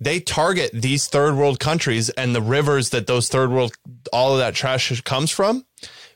They 0.00 0.18
target 0.18 0.72
these 0.74 1.06
third 1.06 1.36
world 1.36 1.60
countries 1.60 2.10
and 2.10 2.34
the 2.34 2.42
rivers 2.42 2.90
that 2.90 3.06
those 3.06 3.28
third 3.28 3.50
world 3.50 3.72
all 4.12 4.32
of 4.32 4.38
that 4.38 4.54
trash 4.54 5.00
comes 5.02 5.30
from 5.30 5.64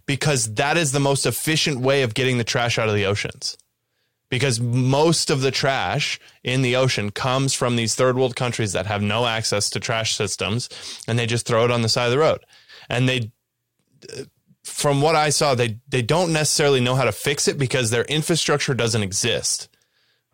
because 0.06 0.54
that 0.54 0.76
is 0.76 0.92
the 0.92 1.00
most 1.00 1.26
efficient 1.26 1.80
way 1.80 2.02
of 2.02 2.14
getting 2.14 2.38
the 2.38 2.44
trash 2.44 2.78
out 2.78 2.88
of 2.88 2.94
the 2.94 3.06
oceans 3.06 3.56
because 4.28 4.60
most 4.60 5.30
of 5.30 5.40
the 5.40 5.50
trash 5.50 6.18
in 6.42 6.62
the 6.62 6.76
ocean 6.76 7.10
comes 7.10 7.54
from 7.54 7.76
these 7.76 7.94
third 7.94 8.16
world 8.16 8.36
countries 8.36 8.72
that 8.72 8.86
have 8.86 9.02
no 9.02 9.26
access 9.26 9.70
to 9.70 9.80
trash 9.80 10.14
systems 10.14 10.68
and 11.06 11.18
they 11.18 11.26
just 11.26 11.46
throw 11.46 11.64
it 11.64 11.70
on 11.70 11.82
the 11.82 11.88
side 11.88 12.06
of 12.06 12.12
the 12.12 12.18
road 12.18 12.40
and 12.88 13.08
they 13.08 13.30
from 14.64 15.00
what 15.00 15.14
i 15.14 15.30
saw 15.30 15.54
they 15.54 15.78
they 15.88 16.02
don't 16.02 16.32
necessarily 16.32 16.80
know 16.80 16.94
how 16.94 17.04
to 17.04 17.12
fix 17.12 17.48
it 17.48 17.56
because 17.56 17.90
their 17.90 18.04
infrastructure 18.04 18.74
doesn't 18.74 19.02
exist 19.02 19.68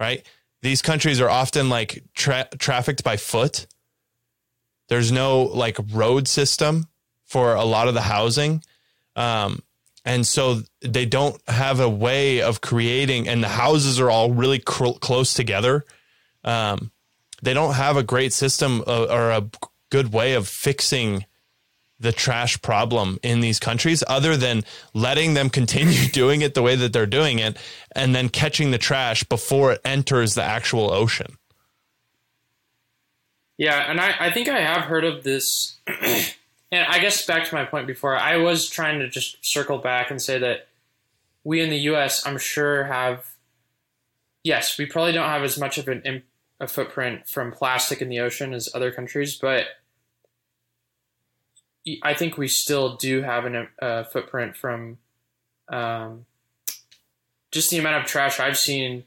right 0.00 0.26
these 0.62 0.80
countries 0.80 1.20
are 1.20 1.28
often 1.28 1.68
like 1.68 2.04
tra- 2.14 2.48
trafficked 2.58 3.04
by 3.04 3.16
foot. 3.16 3.66
There's 4.88 5.12
no 5.12 5.42
like 5.42 5.76
road 5.92 6.28
system 6.28 6.86
for 7.24 7.54
a 7.54 7.64
lot 7.64 7.88
of 7.88 7.94
the 7.94 8.00
housing. 8.00 8.62
Um, 9.16 9.60
and 10.04 10.26
so 10.26 10.62
they 10.80 11.06
don't 11.06 11.40
have 11.48 11.80
a 11.80 11.88
way 11.88 12.42
of 12.42 12.60
creating, 12.60 13.28
and 13.28 13.42
the 13.42 13.48
houses 13.48 14.00
are 14.00 14.10
all 14.10 14.32
really 14.32 14.58
close 14.58 15.34
together. 15.34 15.84
Um, 16.44 16.90
they 17.42 17.54
don't 17.54 17.74
have 17.74 17.96
a 17.96 18.02
great 18.02 18.32
system 18.32 18.82
of, 18.86 19.10
or 19.10 19.30
a 19.30 19.48
good 19.90 20.12
way 20.12 20.34
of 20.34 20.48
fixing 20.48 21.26
the 22.00 22.12
trash 22.12 22.60
problem 22.62 23.18
in 23.22 23.40
these 23.40 23.60
countries 23.60 24.02
other 24.08 24.36
than 24.36 24.64
letting 24.92 25.34
them 25.34 25.48
continue 25.48 26.08
doing 26.12 26.42
it 26.42 26.54
the 26.54 26.62
way 26.62 26.74
that 26.74 26.92
they're 26.92 27.06
doing 27.06 27.38
it 27.38 27.56
and 27.94 28.14
then 28.14 28.28
catching 28.28 28.72
the 28.72 28.78
trash 28.78 29.22
before 29.24 29.72
it 29.72 29.80
enters 29.84 30.34
the 30.34 30.42
actual 30.42 30.92
ocean. 30.92 31.38
Yeah, 33.56 33.88
and 33.88 34.00
I, 34.00 34.14
I 34.18 34.30
think 34.32 34.48
I 34.48 34.60
have 34.60 34.82
heard 34.82 35.04
of 35.04 35.22
this. 35.22 35.78
and 36.72 36.86
I 36.88 36.98
guess 36.98 37.24
back 37.26 37.46
to 37.46 37.54
my 37.54 37.66
point 37.66 37.86
before, 37.86 38.16
I 38.16 38.38
was 38.38 38.68
trying 38.68 38.98
to 39.00 39.08
just 39.08 39.44
circle 39.44 39.76
back 39.78 40.10
and 40.10 40.20
say 40.20 40.38
that 40.38 40.68
we 41.44 41.60
in 41.60 41.68
the 41.68 41.78
US, 41.90 42.26
I'm 42.26 42.38
sure, 42.38 42.84
have. 42.84 43.26
Yes, 44.42 44.76
we 44.76 44.86
probably 44.86 45.12
don't 45.12 45.28
have 45.28 45.44
as 45.44 45.58
much 45.58 45.78
of 45.78 45.86
an, 45.86 46.22
a 46.58 46.66
footprint 46.66 47.28
from 47.28 47.52
plastic 47.52 48.00
in 48.00 48.08
the 48.08 48.18
ocean 48.20 48.54
as 48.54 48.68
other 48.74 48.90
countries, 48.90 49.36
but 49.36 49.66
I 52.02 52.14
think 52.14 52.38
we 52.38 52.48
still 52.48 52.96
do 52.96 53.22
have 53.22 53.44
a 53.44 53.68
uh, 53.80 54.04
footprint 54.04 54.56
from 54.56 54.98
um, 55.68 56.26
just 57.50 57.70
the 57.70 57.78
amount 57.78 58.02
of 58.02 58.08
trash 58.08 58.40
I've 58.40 58.58
seen 58.58 59.04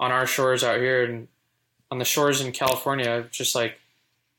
on 0.00 0.10
our 0.10 0.26
shores 0.26 0.64
out 0.64 0.78
here 0.78 1.04
and 1.04 1.28
on 1.90 1.98
the 1.98 2.04
shores 2.04 2.40
in 2.40 2.52
California. 2.52 3.26
Just 3.30 3.54
like 3.54 3.78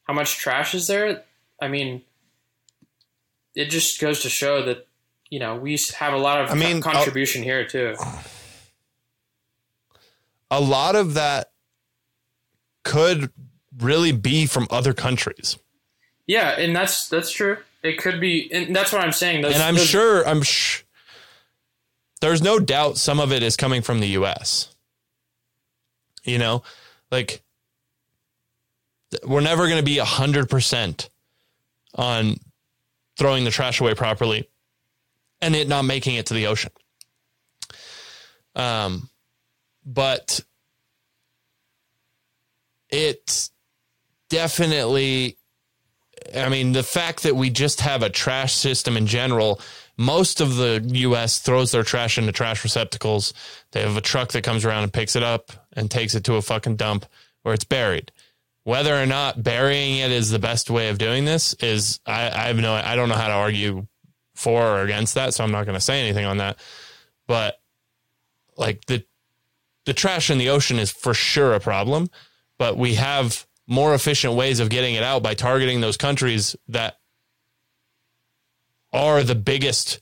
how 0.03 0.13
much 0.13 0.37
trash 0.37 0.73
is 0.73 0.87
there? 0.87 1.23
I 1.61 1.67
mean, 1.67 2.01
it 3.55 3.69
just 3.69 3.99
goes 3.99 4.21
to 4.21 4.29
show 4.29 4.63
that 4.65 4.87
you 5.29 5.39
know 5.39 5.55
we 5.55 5.77
have 5.97 6.13
a 6.13 6.17
lot 6.17 6.41
of 6.41 6.51
I 6.51 6.55
mean, 6.55 6.81
contribution 6.81 7.43
here 7.43 7.65
too. 7.65 7.95
A 10.51 10.61
lot 10.61 10.95
of 10.95 11.15
that 11.15 11.51
could 12.83 13.31
really 13.79 14.11
be 14.11 14.45
from 14.45 14.67
other 14.69 14.93
countries. 14.93 15.57
Yeah, 16.27 16.49
and 16.51 16.75
that's 16.75 17.09
that's 17.09 17.31
true. 17.31 17.57
It 17.81 17.97
could 17.97 18.21
be, 18.21 18.49
and 18.53 18.73
that's 18.75 18.93
what 18.93 19.03
I'm 19.03 19.11
saying. 19.11 19.41
Those, 19.41 19.55
and 19.55 19.63
I'm 19.63 19.75
those, 19.75 19.85
sure, 19.87 20.25
I'm 20.25 20.41
sh- 20.41 20.83
there's 22.21 22.41
no 22.41 22.59
doubt 22.59 22.97
some 22.97 23.19
of 23.19 23.33
it 23.33 23.43
is 23.43 23.57
coming 23.57 23.81
from 23.81 23.99
the 23.99 24.07
U.S. 24.09 24.73
You 26.23 26.37
know, 26.37 26.63
like 27.11 27.41
we're 29.25 29.41
never 29.41 29.65
going 29.67 29.79
to 29.79 29.83
be 29.83 29.97
a 29.97 30.05
hundred 30.05 30.49
percent 30.49 31.09
on 31.95 32.37
throwing 33.23 33.45
the 33.45 33.51
trash 33.51 33.79
away 33.79 33.93
properly 33.93 34.49
and 35.41 35.55
it 35.55 35.69
not 35.69 35.83
making 35.83 36.15
it 36.15 36.25
to 36.25 36.33
the 36.33 36.47
ocean. 36.47 36.71
Um, 38.53 39.09
but 39.85 40.41
it 42.89 43.49
definitely 44.27 45.37
I 46.35 46.49
mean, 46.49 46.73
the 46.73 46.83
fact 46.83 47.23
that 47.23 47.37
we 47.37 47.49
just 47.49 47.79
have 47.79 48.03
a 48.03 48.09
trash 48.09 48.53
system 48.53 48.97
in 48.97 49.07
general, 49.07 49.61
most 49.95 50.41
of 50.41 50.57
the 50.57 50.81
US 50.83 51.39
throws 51.39 51.71
their 51.71 51.83
trash 51.83 52.17
into 52.17 52.33
trash 52.33 52.61
receptacles. 52.65 53.33
They 53.71 53.83
have 53.83 53.95
a 53.95 54.01
truck 54.01 54.33
that 54.33 54.43
comes 54.43 54.65
around 54.65 54.83
and 54.83 54.91
picks 54.91 55.15
it 55.15 55.23
up 55.23 55.51
and 55.71 55.89
takes 55.89 56.13
it 56.13 56.25
to 56.25 56.35
a 56.35 56.41
fucking 56.41 56.75
dump 56.75 57.05
where 57.43 57.53
it's 57.53 57.63
buried. 57.63 58.11
Whether 58.63 58.95
or 58.95 59.05
not 59.05 59.43
burying 59.43 59.97
it 59.97 60.11
is 60.11 60.29
the 60.29 60.39
best 60.39 60.69
way 60.69 60.89
of 60.89 60.97
doing 60.97 61.25
this 61.25 61.53
is 61.55 61.99
I, 62.05 62.29
I 62.29 62.47
have 62.47 62.57
no 62.57 62.73
I 62.73 62.95
don't 62.95 63.09
know 63.09 63.15
how 63.15 63.27
to 63.27 63.33
argue 63.33 63.87
for 64.35 64.61
or 64.61 64.81
against 64.81 65.15
that, 65.15 65.33
so 65.33 65.43
I'm 65.43 65.51
not 65.51 65.65
gonna 65.65 65.81
say 65.81 66.01
anything 66.01 66.25
on 66.25 66.37
that. 66.37 66.57
But 67.27 67.59
like 68.55 68.85
the 68.85 69.05
the 69.85 69.93
trash 69.93 70.29
in 70.29 70.37
the 70.37 70.49
ocean 70.49 70.79
is 70.79 70.91
for 70.91 71.13
sure 71.13 71.53
a 71.53 71.59
problem, 71.59 72.09
but 72.57 72.77
we 72.77 72.95
have 72.95 73.45
more 73.67 73.93
efficient 73.93 74.33
ways 74.33 74.59
of 74.59 74.69
getting 74.69 74.95
it 74.95 75.03
out 75.03 75.23
by 75.23 75.33
targeting 75.33 75.81
those 75.81 75.97
countries 75.97 76.55
that 76.67 76.99
are 78.91 79.23
the 79.23 79.35
biggest 79.35 79.99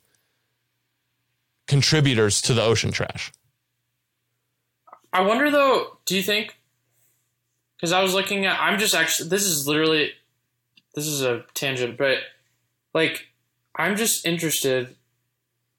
contributors 1.68 2.42
to 2.42 2.54
the 2.54 2.62
ocean 2.62 2.92
trash. 2.92 3.32
I 5.14 5.22
wonder 5.22 5.50
though, 5.50 5.98
do 6.06 6.16
you 6.16 6.24
think 6.24 6.58
because 7.82 7.92
I 7.92 8.04
was 8.04 8.14
looking 8.14 8.46
at 8.46 8.60
I'm 8.62 8.78
just 8.78 8.94
actually 8.94 9.30
this 9.30 9.44
is 9.44 9.68
literally 9.68 10.12
this 10.94 11.08
is 11.08 11.24
a 11.24 11.44
tangent, 11.56 11.98
but 11.98 12.20
like 12.94 13.28
I'm 13.76 13.96
just 13.96 14.26
interested 14.26 14.96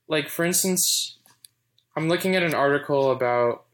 like 0.08 0.28
for 0.28 0.44
instance 0.44 1.16
I'm 1.96 2.08
looking 2.08 2.34
at 2.34 2.42
an 2.42 2.54
article 2.54 3.12
about 3.12 3.64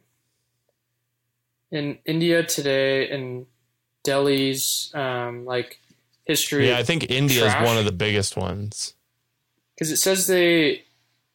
in 1.70 1.98
India 2.04 2.42
today 2.44 3.08
in 3.08 3.46
Delhi's 4.02 4.90
um, 4.94 5.44
like 5.44 5.80
history. 6.24 6.68
Yeah, 6.68 6.78
I 6.78 6.82
think 6.82 7.10
India 7.10 7.46
is 7.46 7.54
one 7.66 7.78
of 7.78 7.84
the 7.84 7.92
biggest 7.92 8.36
ones. 8.36 8.94
Because 9.74 9.90
it 9.90 9.98
says 9.98 10.26
they 10.26 10.82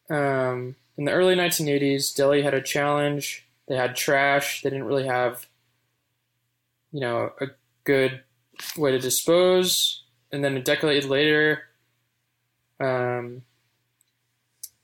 um, 0.10 0.76
in 0.98 1.06
the 1.06 1.12
early 1.12 1.36
1980s, 1.36 2.14
Delhi 2.16 2.42
had 2.42 2.54
a 2.54 2.62
challenge. 2.62 3.46
They 3.68 3.76
had 3.76 3.96
trash. 3.96 4.62
They 4.62 4.70
didn't 4.70 4.86
really 4.86 5.08
have, 5.08 5.48
you 6.94 7.02
know, 7.02 7.34
a 7.42 7.48
good 7.84 8.22
way 8.78 8.92
to 8.92 9.00
dispose. 9.00 10.04
And 10.32 10.44
then 10.44 10.56
a 10.56 10.62
decade 10.62 11.04
later, 11.06 11.64
um, 12.80 13.42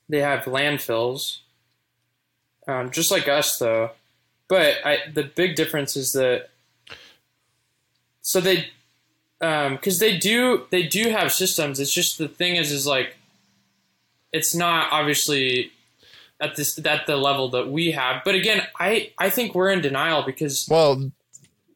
they 0.10 0.20
have 0.20 0.44
landfills, 0.44 1.38
um, 2.68 2.92
just 2.92 3.12
like 3.12 3.28
us, 3.28 3.58
though. 3.58 3.92
But 4.48 4.78
I, 4.84 4.98
the 5.14 5.24
big 5.24 5.56
difference 5.56 5.96
is 5.96 6.12
that 6.14 6.50
so 8.22 8.42
they 8.42 8.70
because 9.40 10.02
um, 10.02 10.08
they 10.08 10.18
do 10.18 10.66
they 10.72 10.84
do 10.84 11.10
have 11.10 11.32
systems. 11.32 11.80
It's 11.80 11.94
just 11.94 12.18
the 12.18 12.28
thing 12.28 12.56
is 12.56 12.72
is 12.72 12.86
like 12.86 13.16
it's 14.34 14.54
not 14.54 14.92
obviously 14.92 15.72
at 16.42 16.56
this 16.56 16.84
at 16.84 17.08
the 17.08 17.16
level 17.16 17.50
that 17.50 17.70
we 17.70 17.92
have. 17.92 18.24
But 18.26 18.36
again, 18.36 18.64
I 18.80 19.12
I 19.18 19.30
think 19.30 19.56
we're 19.56 19.70
in 19.70 19.82
denial 19.82 20.24
because 20.24 20.68
well 20.70 21.12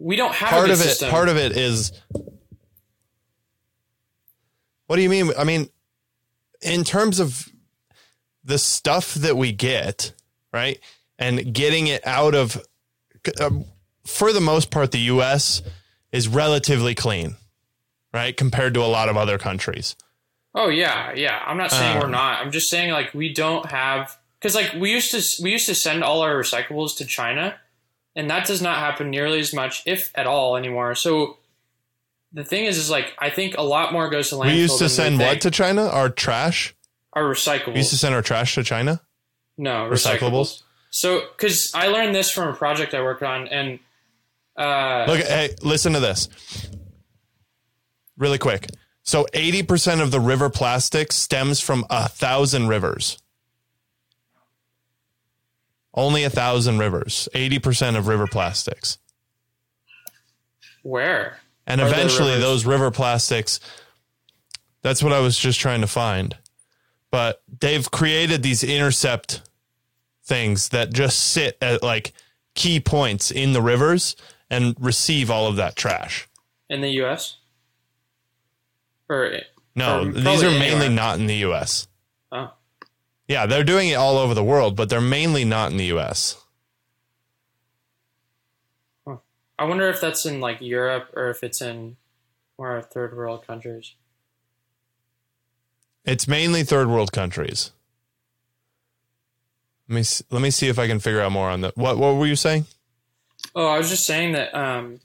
we 0.04 0.16
don't 0.16 0.34
have 0.34 0.50
part 0.50 0.70
of 0.70 0.80
it. 0.80 0.84
System. 0.84 1.10
Part 1.10 1.30
of 1.30 1.38
it 1.38 1.58
is 1.58 1.92
what 4.88 4.98
do 4.98 5.02
you 5.02 5.10
mean? 5.10 5.32
I 5.38 5.44
mean, 5.44 5.70
in 6.62 6.84
terms 6.84 7.20
of 7.20 7.50
the 8.44 8.58
stuff 8.58 9.14
that 9.16 9.38
we 9.38 9.52
get, 9.52 10.14
right, 10.52 10.80
and 11.18 11.54
getting 11.54 11.88
it 11.88 12.06
out 12.06 12.36
of, 12.36 12.62
um, 13.40 13.66
for 14.06 14.34
the 14.34 14.42
most 14.42 14.70
part, 14.70 14.92
the 14.92 15.00
U.S 15.00 15.62
is 16.14 16.28
relatively 16.28 16.96
clean, 16.96 17.36
right? 18.14 18.38
Compared 18.38 18.76
to 18.76 18.82
a 18.82 18.88
lot 18.88 19.10
of 19.10 19.18
other 19.18 19.38
countries. 19.38 19.98
Oh 20.56 20.70
yeah, 20.70 21.12
yeah. 21.14 21.42
I'm 21.46 21.58
not 21.58 21.72
saying 21.72 21.98
um, 21.98 22.04
we're 22.04 22.10
not. 22.10 22.40
I'm 22.40 22.52
just 22.52 22.70
saying 22.70 22.92
like 22.92 23.14
we 23.14 23.34
don't 23.34 23.66
have 23.66 24.16
because 24.40 24.56
like 24.56 24.74
we 24.80 24.92
used 24.92 25.12
to 25.12 25.44
we 25.44 25.52
used 25.52 25.66
to 25.66 25.76
send 25.76 26.04
all 26.04 26.22
our 26.22 26.36
recyclables 26.36 26.96
to 26.98 27.06
China, 27.06 27.56
and 28.16 28.30
that 28.30 28.48
does 28.48 28.62
not 28.62 28.78
happen 28.78 29.10
nearly 29.10 29.40
as 29.40 29.54
much, 29.54 29.84
if 29.86 30.12
at 30.16 30.28
all, 30.28 30.56
anymore. 30.56 30.96
So 30.96 31.38
the 32.32 32.44
thing 32.44 32.66
is, 32.66 32.78
is 32.78 32.90
like 32.90 33.14
I 33.20 33.30
think 33.30 33.58
a 33.58 33.64
lot 33.64 33.94
more 33.94 34.10
goes 34.10 34.30
to 34.30 34.36
landfill. 34.36 34.46
We 34.48 34.60
used 34.60 34.80
to 34.80 34.90
send 34.90 35.20
what 35.20 35.42
to 35.42 35.52
China? 35.52 35.88
Our 35.88 36.10
trash. 36.10 36.76
Our 37.14 37.24
recyclables. 37.24 37.74
We 37.74 37.80
used 37.80 37.92
to 37.92 37.98
send 37.98 38.16
our 38.16 38.22
trash 38.22 38.56
to 38.56 38.64
China. 38.64 39.02
No 39.58 39.90
recyclables. 39.90 40.20
recyclables. 40.20 40.62
So 40.90 41.22
because 41.36 41.72
I 41.74 41.88
learned 41.88 42.14
this 42.14 42.32
from 42.32 42.50
a 42.50 42.54
project 42.54 42.94
I 42.94 43.02
worked 43.02 43.24
on, 43.24 43.48
and 43.48 43.80
uh, 44.58 45.06
Look, 45.08 45.22
hey, 45.22 45.56
listen 45.62 45.94
to 45.94 46.00
this. 46.00 46.30
Really 48.18 48.38
quick. 48.38 48.68
So 49.04 49.26
80% 49.34 50.02
of 50.02 50.12
the 50.12 50.20
river 50.20 50.50
plastic 50.50 51.12
stems 51.12 51.60
from 51.60 51.86
a 51.90 52.08
thousand 52.08 52.68
rivers. 52.68 53.18
Only 55.94 56.24
a 56.24 56.30
thousand 56.30 56.80
rivers. 56.80 57.30
80% 57.34 57.98
of 57.98 58.08
river 58.08 58.28
plastics. 58.28 58.98
Where? 60.82 61.40
And 61.66 61.80
eventually 61.80 62.38
those 62.40 62.66
river 62.66 62.92
plastics, 62.92 63.60
that's 64.82 65.02
what 65.02 65.14
I 65.14 65.20
was 65.20 65.38
just 65.38 65.60
trying 65.60 65.82
to 65.82 65.88
find. 65.88 66.36
But 67.10 67.42
they've 67.60 67.90
created 67.90 68.44
these 68.44 68.64
intercept 68.64 69.42
things 70.24 70.70
that 70.70 70.92
just 70.92 71.20
sit 71.20 71.58
at 71.62 71.84
like 71.84 72.14
key 72.56 72.80
points 72.80 73.32
in 73.32 73.54
the 73.54 73.62
rivers 73.62 74.16
and 74.50 74.76
receive 74.80 75.30
all 75.30 75.48
of 75.48 75.56
that 75.58 75.76
trash. 75.76 76.28
In 76.70 76.82
the 76.82 76.90
U.S. 76.90 77.38
Or 79.10 79.40
no, 79.76 80.02
or 80.02 80.12
these 80.12 80.44
are 80.44 80.50
mainly 80.50 80.90
not 80.90 81.20
in 81.20 81.28
the 81.28 81.36
U.S. 81.38 81.88
Oh, 82.32 82.52
yeah, 83.34 83.48
they're 83.48 83.64
doing 83.64 83.90
it 83.90 83.96
all 83.96 84.18
over 84.18 84.36
the 84.36 84.44
world, 84.44 84.76
but 84.76 84.90
they're 84.90 85.02
mainly 85.02 85.44
not 85.44 85.72
in 85.72 85.78
the 85.78 85.86
U.S. 85.86 86.38
Huh. 89.08 89.18
I 89.58 89.66
wonder 89.66 89.90
if 89.90 90.00
that's 90.00 90.24
in 90.24 90.40
like 90.40 90.62
Europe 90.62 91.10
or 91.16 91.32
if 91.32 91.44
it's 91.44 91.60
in 91.60 91.98
more 92.60 92.80
third 92.80 93.18
world 93.18 93.48
countries. 93.48 93.96
It's 96.06 96.28
mainly 96.28 96.64
third 96.64 96.90
world 96.90 97.12
countries. 97.12 97.72
Let 99.90 99.96
me 99.96 100.04
let 100.30 100.42
me 100.44 100.52
see 100.52 100.68
if 100.68 100.78
I 100.78 100.86
can 100.86 101.00
figure 101.00 101.22
out 101.22 101.32
more 101.32 101.50
on 101.50 101.62
that. 101.62 101.76
What 101.76 101.98
what 101.98 102.16
were 102.16 102.28
you 102.28 102.36
saying? 102.36 102.68
Oh, 103.56 103.66
I 103.66 103.80
was 103.80 103.90
just 103.90 104.06
saying 104.06 104.34
that. 104.34 104.54
Um, 104.54 105.00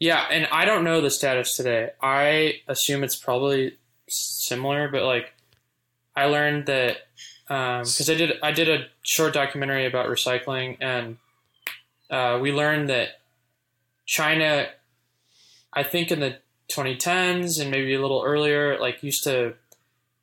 Yeah, 0.00 0.24
and 0.30 0.48
I 0.50 0.64
don't 0.64 0.84
know 0.84 1.02
the 1.02 1.10
status 1.10 1.54
today. 1.54 1.90
I 2.00 2.60
assume 2.66 3.04
it's 3.04 3.16
probably 3.16 3.76
similar, 4.08 4.88
but 4.88 5.02
like 5.02 5.34
I 6.16 6.26
learned 6.26 6.66
that 6.66 6.98
because 7.54 8.08
um, 8.08 8.14
I 8.14 8.18
did 8.18 8.32
I 8.42 8.52
did 8.52 8.68
a 8.68 8.86
short 9.02 9.32
documentary 9.32 9.86
about 9.86 10.08
recycling, 10.08 10.76
and 10.80 11.18
uh, 12.10 12.38
we 12.40 12.52
learned 12.52 12.88
that 12.88 13.20
China, 14.06 14.66
I 15.72 15.82
think 15.84 16.10
in 16.10 16.20
the 16.20 16.38
2010s 16.72 17.60
and 17.60 17.70
maybe 17.70 17.94
a 17.94 18.00
little 18.00 18.22
earlier, 18.24 18.78
like 18.78 19.02
used 19.02 19.24
to 19.24 19.54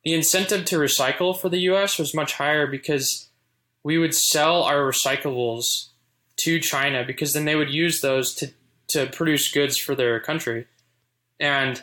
the 0.04 0.12
incentive 0.12 0.64
to 0.66 0.76
recycle 0.76 1.38
for 1.38 1.48
the 1.48 1.60
U.S. 1.60 1.98
was 1.98 2.14
much 2.14 2.34
higher 2.34 2.66
because 2.66 3.28
we 3.82 3.98
would 3.98 4.14
sell 4.14 4.64
our 4.64 4.80
recyclables 4.80 5.88
to 6.36 6.60
China 6.60 7.04
because 7.06 7.32
then 7.32 7.44
they 7.44 7.56
would 7.56 7.70
use 7.70 8.00
those 8.00 8.34
to 8.34 8.52
to 8.88 9.06
produce 9.06 9.50
goods 9.50 9.78
for 9.78 9.94
their 9.94 10.20
country, 10.20 10.66
and 11.40 11.82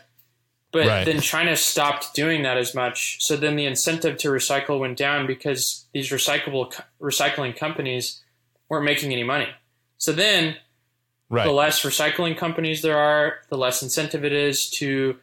but 0.72 0.88
right. 0.88 1.06
then 1.06 1.20
China 1.20 1.56
stopped 1.56 2.14
doing 2.14 2.44
that 2.44 2.58
as 2.58 2.76
much. 2.76 3.24
So 3.24 3.36
then 3.36 3.56
the 3.56 3.66
incentive 3.66 4.18
to 4.18 4.30
recycle 4.30 4.80
went 4.80 4.98
down 4.98 5.26
because 5.26 5.86
these 5.94 6.10
recyclable 6.10 6.80
recycling 7.02 7.56
companies 7.56 8.22
weren't 8.70 8.86
making 8.86 9.12
any 9.12 9.24
money. 9.24 9.48
So 9.98 10.12
then 10.12 10.58
right. 11.30 11.46
the 11.46 11.52
less 11.52 11.82
recycling 11.82 12.38
companies 12.38 12.82
there 12.82 12.98
are, 12.98 13.36
the 13.50 13.58
less 13.58 13.82
incentive 13.82 14.24
it 14.24 14.34
is 14.34 14.70
to 14.72 15.18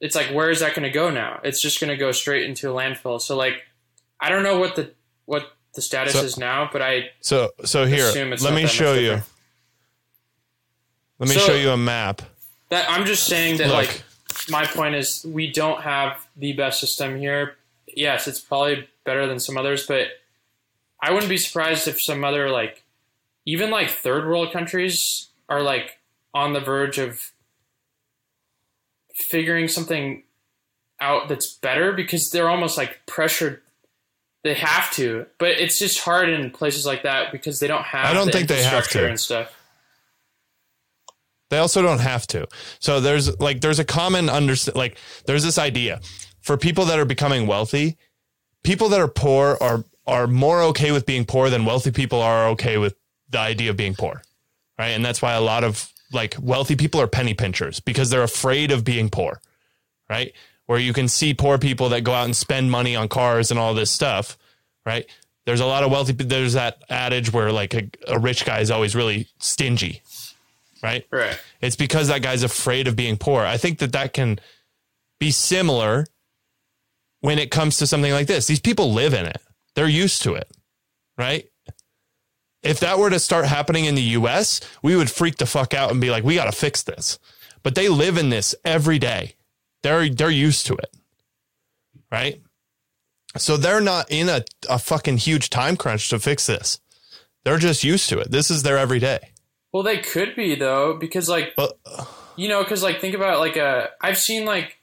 it's 0.00 0.16
like 0.16 0.26
where 0.28 0.50
is 0.50 0.60
that 0.60 0.74
going 0.74 0.82
to 0.82 0.90
go 0.90 1.10
now? 1.10 1.40
It's 1.44 1.62
just 1.62 1.80
going 1.80 1.90
to 1.90 1.96
go 1.96 2.12
straight 2.12 2.44
into 2.44 2.70
a 2.70 2.74
landfill. 2.74 3.20
So 3.20 3.36
like 3.36 3.62
I 4.20 4.28
don't 4.28 4.42
know 4.42 4.58
what 4.58 4.76
the 4.76 4.92
what 5.24 5.52
the 5.74 5.80
status 5.80 6.12
so, 6.12 6.24
is 6.24 6.36
now, 6.36 6.68
but 6.70 6.82
I 6.82 7.10
So 7.20 7.50
so 7.64 7.86
here, 7.86 8.10
let 8.40 8.52
me 8.52 8.66
show 8.66 8.94
you. 8.94 9.22
Let 11.18 11.28
me 11.28 11.36
so, 11.36 11.40
show 11.40 11.54
you 11.54 11.70
a 11.70 11.76
map. 11.76 12.20
That 12.68 12.90
I'm 12.90 13.06
just 13.06 13.26
saying 13.26 13.58
that 13.58 13.68
Look. 13.68 13.76
like 13.76 14.02
my 14.50 14.64
point 14.64 14.94
is 14.94 15.24
we 15.28 15.50
don't 15.50 15.82
have 15.82 16.26
the 16.36 16.52
best 16.52 16.80
system 16.80 17.18
here. 17.18 17.56
Yes, 17.86 18.26
it's 18.26 18.40
probably 18.40 18.88
better 19.04 19.26
than 19.26 19.40
some 19.40 19.56
others, 19.56 19.86
but 19.86 20.08
I 21.00 21.12
wouldn't 21.12 21.30
be 21.30 21.36
surprised 21.36 21.88
if 21.88 22.00
some 22.00 22.24
other 22.24 22.50
like 22.50 22.84
even 23.44 23.70
like 23.70 23.90
third 23.90 24.26
world 24.26 24.52
countries 24.52 25.28
are 25.48 25.62
like 25.62 25.98
on 26.32 26.52
the 26.52 26.60
verge 26.60 26.98
of 26.98 27.32
figuring 29.28 29.68
something 29.68 30.22
out 31.00 31.28
that's 31.28 31.54
better 31.54 31.92
because 31.92 32.30
they're 32.30 32.48
almost 32.48 32.78
like 32.78 33.00
pressured. 33.06 33.60
They 34.44 34.54
have 34.54 34.90
to 34.94 35.26
but 35.38 35.50
it's 35.50 35.78
just 35.78 36.00
hard 36.00 36.28
in 36.28 36.50
places 36.50 36.84
like 36.84 37.04
that 37.04 37.30
because 37.30 37.60
they 37.60 37.68
don't 37.68 37.84
have 37.84 38.06
i 38.06 38.12
don't 38.12 38.26
the 38.26 38.32
think 38.32 38.48
they 38.48 38.60
have 38.64 38.88
to. 38.88 39.08
and 39.08 39.20
stuff 39.20 39.56
they 41.52 41.58
also 41.58 41.82
don't 41.82 42.00
have 42.00 42.26
to. 42.28 42.48
So 42.78 43.00
there's 43.00 43.38
like 43.38 43.60
there's 43.60 43.78
a 43.78 43.84
common 43.84 44.30
understand 44.30 44.74
like 44.74 44.96
there's 45.26 45.42
this 45.42 45.58
idea 45.58 46.00
for 46.40 46.56
people 46.56 46.86
that 46.86 46.98
are 46.98 47.04
becoming 47.04 47.46
wealthy, 47.46 47.98
people 48.64 48.88
that 48.88 49.00
are 49.00 49.08
poor 49.08 49.58
are 49.60 49.84
are 50.06 50.26
more 50.26 50.62
okay 50.62 50.92
with 50.92 51.04
being 51.04 51.26
poor 51.26 51.50
than 51.50 51.66
wealthy 51.66 51.90
people 51.90 52.22
are 52.22 52.48
okay 52.48 52.78
with 52.78 52.94
the 53.28 53.38
idea 53.38 53.68
of 53.68 53.76
being 53.76 53.94
poor. 53.94 54.22
Right? 54.78 54.88
And 54.92 55.04
that's 55.04 55.20
why 55.20 55.34
a 55.34 55.42
lot 55.42 55.62
of 55.62 55.92
like 56.10 56.36
wealthy 56.40 56.74
people 56.74 57.02
are 57.02 57.06
penny 57.06 57.34
pinchers 57.34 57.80
because 57.80 58.08
they're 58.08 58.22
afraid 58.22 58.70
of 58.70 58.82
being 58.82 59.10
poor. 59.10 59.38
Right? 60.08 60.32
Where 60.64 60.78
you 60.78 60.94
can 60.94 61.06
see 61.06 61.34
poor 61.34 61.58
people 61.58 61.90
that 61.90 62.00
go 62.00 62.14
out 62.14 62.24
and 62.24 62.34
spend 62.34 62.70
money 62.70 62.96
on 62.96 63.08
cars 63.08 63.50
and 63.50 63.60
all 63.60 63.74
this 63.74 63.90
stuff, 63.90 64.38
right? 64.86 65.04
There's 65.44 65.60
a 65.60 65.66
lot 65.66 65.82
of 65.82 65.90
wealthy 65.90 66.12
there's 66.12 66.54
that 66.54 66.82
adage 66.88 67.30
where 67.30 67.52
like 67.52 67.74
a, 67.74 67.90
a 68.08 68.18
rich 68.18 68.46
guy 68.46 68.60
is 68.60 68.70
always 68.70 68.94
really 68.94 69.28
stingy, 69.38 70.00
right? 70.82 71.06
Right. 71.10 71.38
It's 71.60 71.76
because 71.76 72.08
that 72.08 72.22
guy's 72.22 72.42
afraid 72.42 72.88
of 72.88 72.96
being 72.96 73.16
poor. 73.16 73.42
I 73.42 73.56
think 73.56 73.78
that 73.78 73.92
that 73.92 74.12
can 74.12 74.40
be 75.20 75.30
similar 75.30 76.06
when 77.20 77.38
it 77.38 77.50
comes 77.50 77.78
to 77.78 77.86
something 77.86 78.12
like 78.12 78.26
this. 78.26 78.46
These 78.46 78.60
people 78.60 78.92
live 78.92 79.14
in 79.14 79.26
it. 79.26 79.40
They're 79.74 79.88
used 79.88 80.22
to 80.22 80.34
it, 80.34 80.50
right? 81.16 81.48
If 82.62 82.80
that 82.80 82.98
were 82.98 83.10
to 83.10 83.18
start 83.18 83.46
happening 83.46 83.86
in 83.86 83.94
the 83.94 84.02
US, 84.02 84.60
we 84.82 84.96
would 84.96 85.10
freak 85.10 85.38
the 85.38 85.46
fuck 85.46 85.74
out 85.74 85.90
and 85.90 86.00
be 86.00 86.10
like, 86.10 86.24
we 86.24 86.34
got 86.34 86.44
to 86.44 86.52
fix 86.52 86.82
this. 86.82 87.18
But 87.62 87.74
they 87.74 87.88
live 87.88 88.18
in 88.18 88.30
this 88.30 88.54
every 88.64 88.98
day. 88.98 89.36
They're 89.82 90.08
they're 90.08 90.30
used 90.30 90.66
to 90.66 90.74
it. 90.74 90.94
Right? 92.10 92.42
So 93.36 93.56
they're 93.56 93.80
not 93.80 94.10
in 94.10 94.28
a, 94.28 94.44
a 94.68 94.78
fucking 94.78 95.18
huge 95.18 95.48
time 95.48 95.76
crunch 95.76 96.08
to 96.10 96.18
fix 96.18 96.46
this. 96.46 96.80
They're 97.44 97.58
just 97.58 97.82
used 97.82 98.08
to 98.10 98.18
it. 98.18 98.30
This 98.30 98.50
is 98.50 98.62
their 98.62 98.78
everyday. 98.78 99.31
Well, 99.72 99.82
they 99.82 99.98
could 99.98 100.36
be 100.36 100.54
though, 100.54 100.94
because 100.94 101.28
like, 101.28 101.54
but, 101.56 101.78
you 102.36 102.48
know, 102.48 102.62
because 102.62 102.82
like 102.82 103.00
think 103.00 103.14
about 103.14 103.40
like 103.40 103.56
a. 103.56 103.64
Uh, 103.64 103.86
I've 104.00 104.18
seen 104.18 104.44
like, 104.44 104.78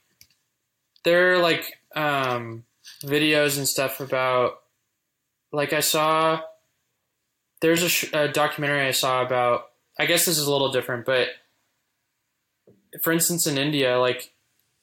there 1.04 1.34
are 1.34 1.38
like 1.38 1.78
um 1.94 2.64
videos 3.04 3.56
and 3.56 3.68
stuff 3.68 4.00
about, 4.00 4.60
like 5.52 5.72
I 5.72 5.80
saw. 5.80 6.40
There's 7.60 7.82
a, 7.82 7.88
sh- 7.90 8.12
a 8.14 8.26
documentary 8.26 8.86
I 8.86 8.92
saw 8.92 9.22
about. 9.22 9.70
I 9.98 10.06
guess 10.06 10.24
this 10.24 10.38
is 10.38 10.46
a 10.46 10.50
little 10.50 10.72
different, 10.72 11.04
but 11.04 11.28
for 13.02 13.12
instance, 13.12 13.46
in 13.46 13.58
India, 13.58 13.98
like 13.98 14.32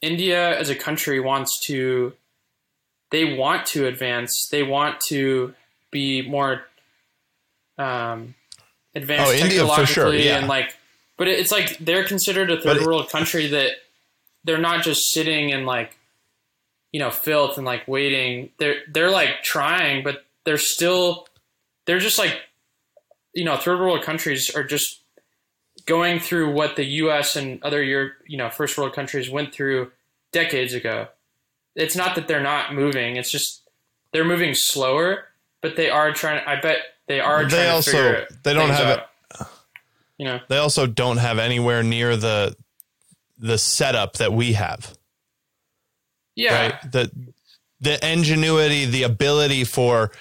India 0.01 0.57
as 0.57 0.69
a 0.69 0.75
country 0.75 1.19
wants 1.19 1.59
to, 1.65 2.13
they 3.11 3.35
want 3.35 3.65
to 3.67 3.87
advance. 3.87 4.47
They 4.49 4.63
want 4.63 4.99
to 5.07 5.53
be 5.91 6.27
more 6.27 6.65
um, 7.77 8.35
advanced 8.97 9.31
oh, 9.31 9.37
technologically 9.37 9.61
India 9.61 9.85
sure, 9.85 10.13
yeah. 10.13 10.37
and 10.39 10.47
like 10.47 10.75
but 11.17 11.27
it's 11.27 11.51
like 11.51 11.77
they're 11.79 12.03
considered 12.05 12.51
a 12.51 12.59
third 12.59 12.85
world 12.85 13.09
country 13.09 13.47
that 13.47 13.71
they're 14.43 14.57
not 14.57 14.83
just 14.83 15.11
sitting 15.11 15.49
in 15.49 15.65
like 15.65 15.97
you 16.91 16.99
know 16.99 17.11
filth 17.11 17.57
and 17.57 17.65
like 17.65 17.87
waiting 17.87 18.49
they're 18.59 18.77
they're 18.91 19.11
like 19.11 19.43
trying 19.43 20.03
but 20.03 20.25
they're 20.45 20.57
still 20.57 21.27
they're 21.85 21.99
just 21.99 22.17
like 22.17 22.35
you 23.33 23.45
know 23.45 23.57
third 23.57 23.79
world 23.79 24.03
countries 24.03 24.49
are 24.55 24.63
just 24.63 25.01
going 25.85 26.19
through 26.19 26.51
what 26.51 26.75
the 26.75 26.83
US 26.83 27.35
and 27.35 27.63
other 27.63 27.83
Europe, 27.83 28.13
you 28.25 28.37
know 28.37 28.49
first 28.49 28.77
world 28.77 28.93
countries 28.93 29.29
went 29.29 29.53
through 29.53 29.91
decades 30.31 30.73
ago 30.73 31.07
it's 31.75 31.95
not 31.95 32.15
that 32.15 32.27
they're 32.27 32.41
not 32.41 32.73
moving 32.73 33.15
it's 33.15 33.31
just 33.31 33.61
they're 34.11 34.25
moving 34.25 34.53
slower 34.53 35.25
but 35.61 35.75
they 35.75 35.89
are 35.89 36.11
trying 36.13 36.41
I 36.45 36.59
bet 36.59 36.79
they 37.07 37.19
are. 37.19 37.45
They 37.45 37.69
also 37.69 38.25
they 38.43 38.53
don't 38.53 38.69
have 38.69 38.99
out. 38.99 39.49
You 40.17 40.25
know, 40.25 40.39
they 40.49 40.57
also 40.57 40.87
don't 40.87 41.17
have 41.17 41.39
anywhere 41.39 41.83
near 41.83 42.15
the 42.17 42.55
the 43.37 43.57
setup 43.57 44.13
that 44.13 44.33
we 44.33 44.53
have. 44.53 44.95
Yeah. 46.35 46.61
Right? 46.61 46.91
The 46.91 47.11
the 47.79 48.11
ingenuity, 48.11 48.85
the 48.85 49.03
ability 49.03 49.63
for 49.63 50.11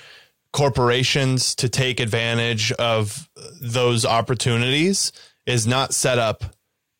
corporations 0.52 1.54
to 1.56 1.68
take 1.68 2.00
advantage 2.00 2.72
of 2.72 3.28
those 3.60 4.04
opportunities 4.04 5.12
is 5.44 5.66
not 5.66 5.94
set 5.94 6.18
up 6.18 6.44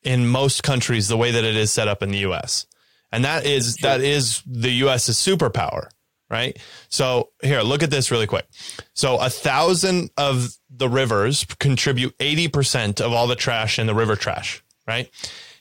in 0.03 0.27
most 0.27 0.63
countries 0.63 1.09
the 1.09 1.17
way 1.17 1.31
that 1.31 1.45
it 1.45 1.57
is 1.57 1.73
set 1.73 1.89
up 1.89 2.03
in 2.03 2.11
the 2.11 2.19
US. 2.19 2.67
And 3.13 3.25
that 3.25 3.47
is 3.47 3.77
that 3.77 4.01
is 4.01 4.43
the 4.47 4.71
US's 4.71 5.17
superpower 5.17 5.89
right? 6.29 6.59
So 6.89 7.31
here, 7.43 7.61
look 7.63 7.83
at 7.83 7.91
this 7.91 8.11
really 8.11 8.27
quick. 8.27 8.47
So 8.95 9.17
a 9.19 9.31
thousand 9.31 10.11
of 10.17 10.57
the 10.71 10.89
rivers 10.89 11.45
contribute 11.59 12.17
80% 12.19 13.01
of 13.01 13.13
all 13.13 13.27
the 13.27 13.37
trash 13.37 13.79
in 13.79 13.87
the 13.87 13.95
river 13.95 14.17
trash, 14.17 14.63
right? 14.87 15.11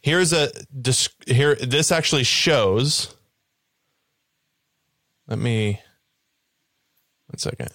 Here's 0.01 0.33
a, 0.33 0.49
here, 1.25 1.55
this 1.55 1.91
actually 1.91 2.23
shows, 2.23 3.15
let 5.27 5.39
me, 5.39 5.79
one 7.27 7.39
second. 7.39 7.69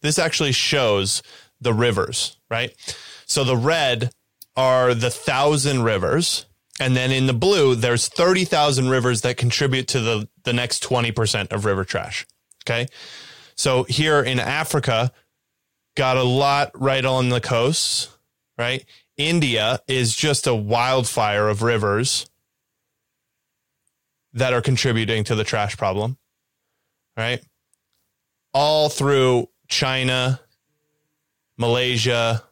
This 0.00 0.18
actually 0.18 0.52
shows 0.52 1.22
the 1.60 1.74
rivers, 1.74 2.36
right? 2.50 2.72
So 3.26 3.42
the 3.42 3.56
red 3.56 4.12
are 4.58 4.92
the 4.92 5.08
thousand 5.08 5.84
rivers. 5.84 6.44
And 6.80 6.96
then 6.96 7.12
in 7.12 7.26
the 7.26 7.32
blue, 7.32 7.76
there's 7.76 8.08
30,000 8.08 8.88
rivers 8.88 9.20
that 9.20 9.36
contribute 9.36 9.86
to 9.88 10.00
the, 10.00 10.28
the 10.42 10.52
next 10.52 10.82
20% 10.82 11.52
of 11.52 11.64
river 11.64 11.84
trash. 11.84 12.26
Okay. 12.64 12.88
So 13.54 13.84
here 13.84 14.20
in 14.20 14.40
Africa, 14.40 15.12
got 15.96 16.16
a 16.16 16.24
lot 16.24 16.72
right 16.74 17.04
on 17.04 17.28
the 17.28 17.40
coasts, 17.40 18.16
right? 18.58 18.84
India 19.16 19.80
is 19.86 20.14
just 20.14 20.48
a 20.48 20.54
wildfire 20.54 21.48
of 21.48 21.62
rivers 21.62 22.28
that 24.32 24.52
are 24.52 24.60
contributing 24.60 25.22
to 25.24 25.36
the 25.36 25.44
trash 25.44 25.76
problem, 25.76 26.18
right? 27.16 27.40
All 28.52 28.88
through 28.88 29.48
China, 29.68 30.40
Malaysia, 31.56 32.42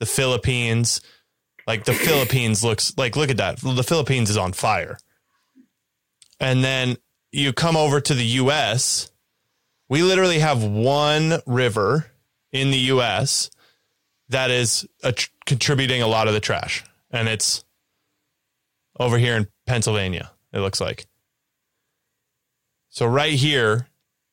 the 0.00 0.06
Philippines, 0.06 1.00
like 1.66 1.84
the 1.84 1.94
Philippines 1.94 2.62
looks 2.62 2.96
like 2.96 3.16
look 3.16 3.30
at 3.30 3.38
that. 3.38 3.58
The 3.58 3.82
Philippines 3.82 4.30
is 4.30 4.36
on 4.36 4.52
fire. 4.52 4.98
And 6.40 6.62
then 6.64 6.96
you 7.32 7.52
come 7.52 7.76
over 7.76 8.00
to 8.00 8.14
the 8.14 8.24
US 8.24 9.10
We 9.88 10.02
literally 10.02 10.38
have 10.38 10.62
one 10.64 11.40
river 11.46 12.06
in 12.52 12.70
the 12.70 12.78
US 12.78 13.50
that 14.28 14.50
is 14.50 14.86
a 15.02 15.12
tr- 15.12 15.30
contributing 15.46 16.02
a 16.02 16.06
lot 16.06 16.28
of 16.28 16.34
the 16.34 16.40
trash. 16.40 16.84
And 17.10 17.28
it's 17.28 17.64
over 18.98 19.18
here 19.18 19.36
in 19.36 19.48
Pennsylvania, 19.66 20.30
it 20.52 20.60
looks 20.60 20.80
like. 20.80 21.06
So, 22.88 23.06
right 23.06 23.34
here, 23.34 23.88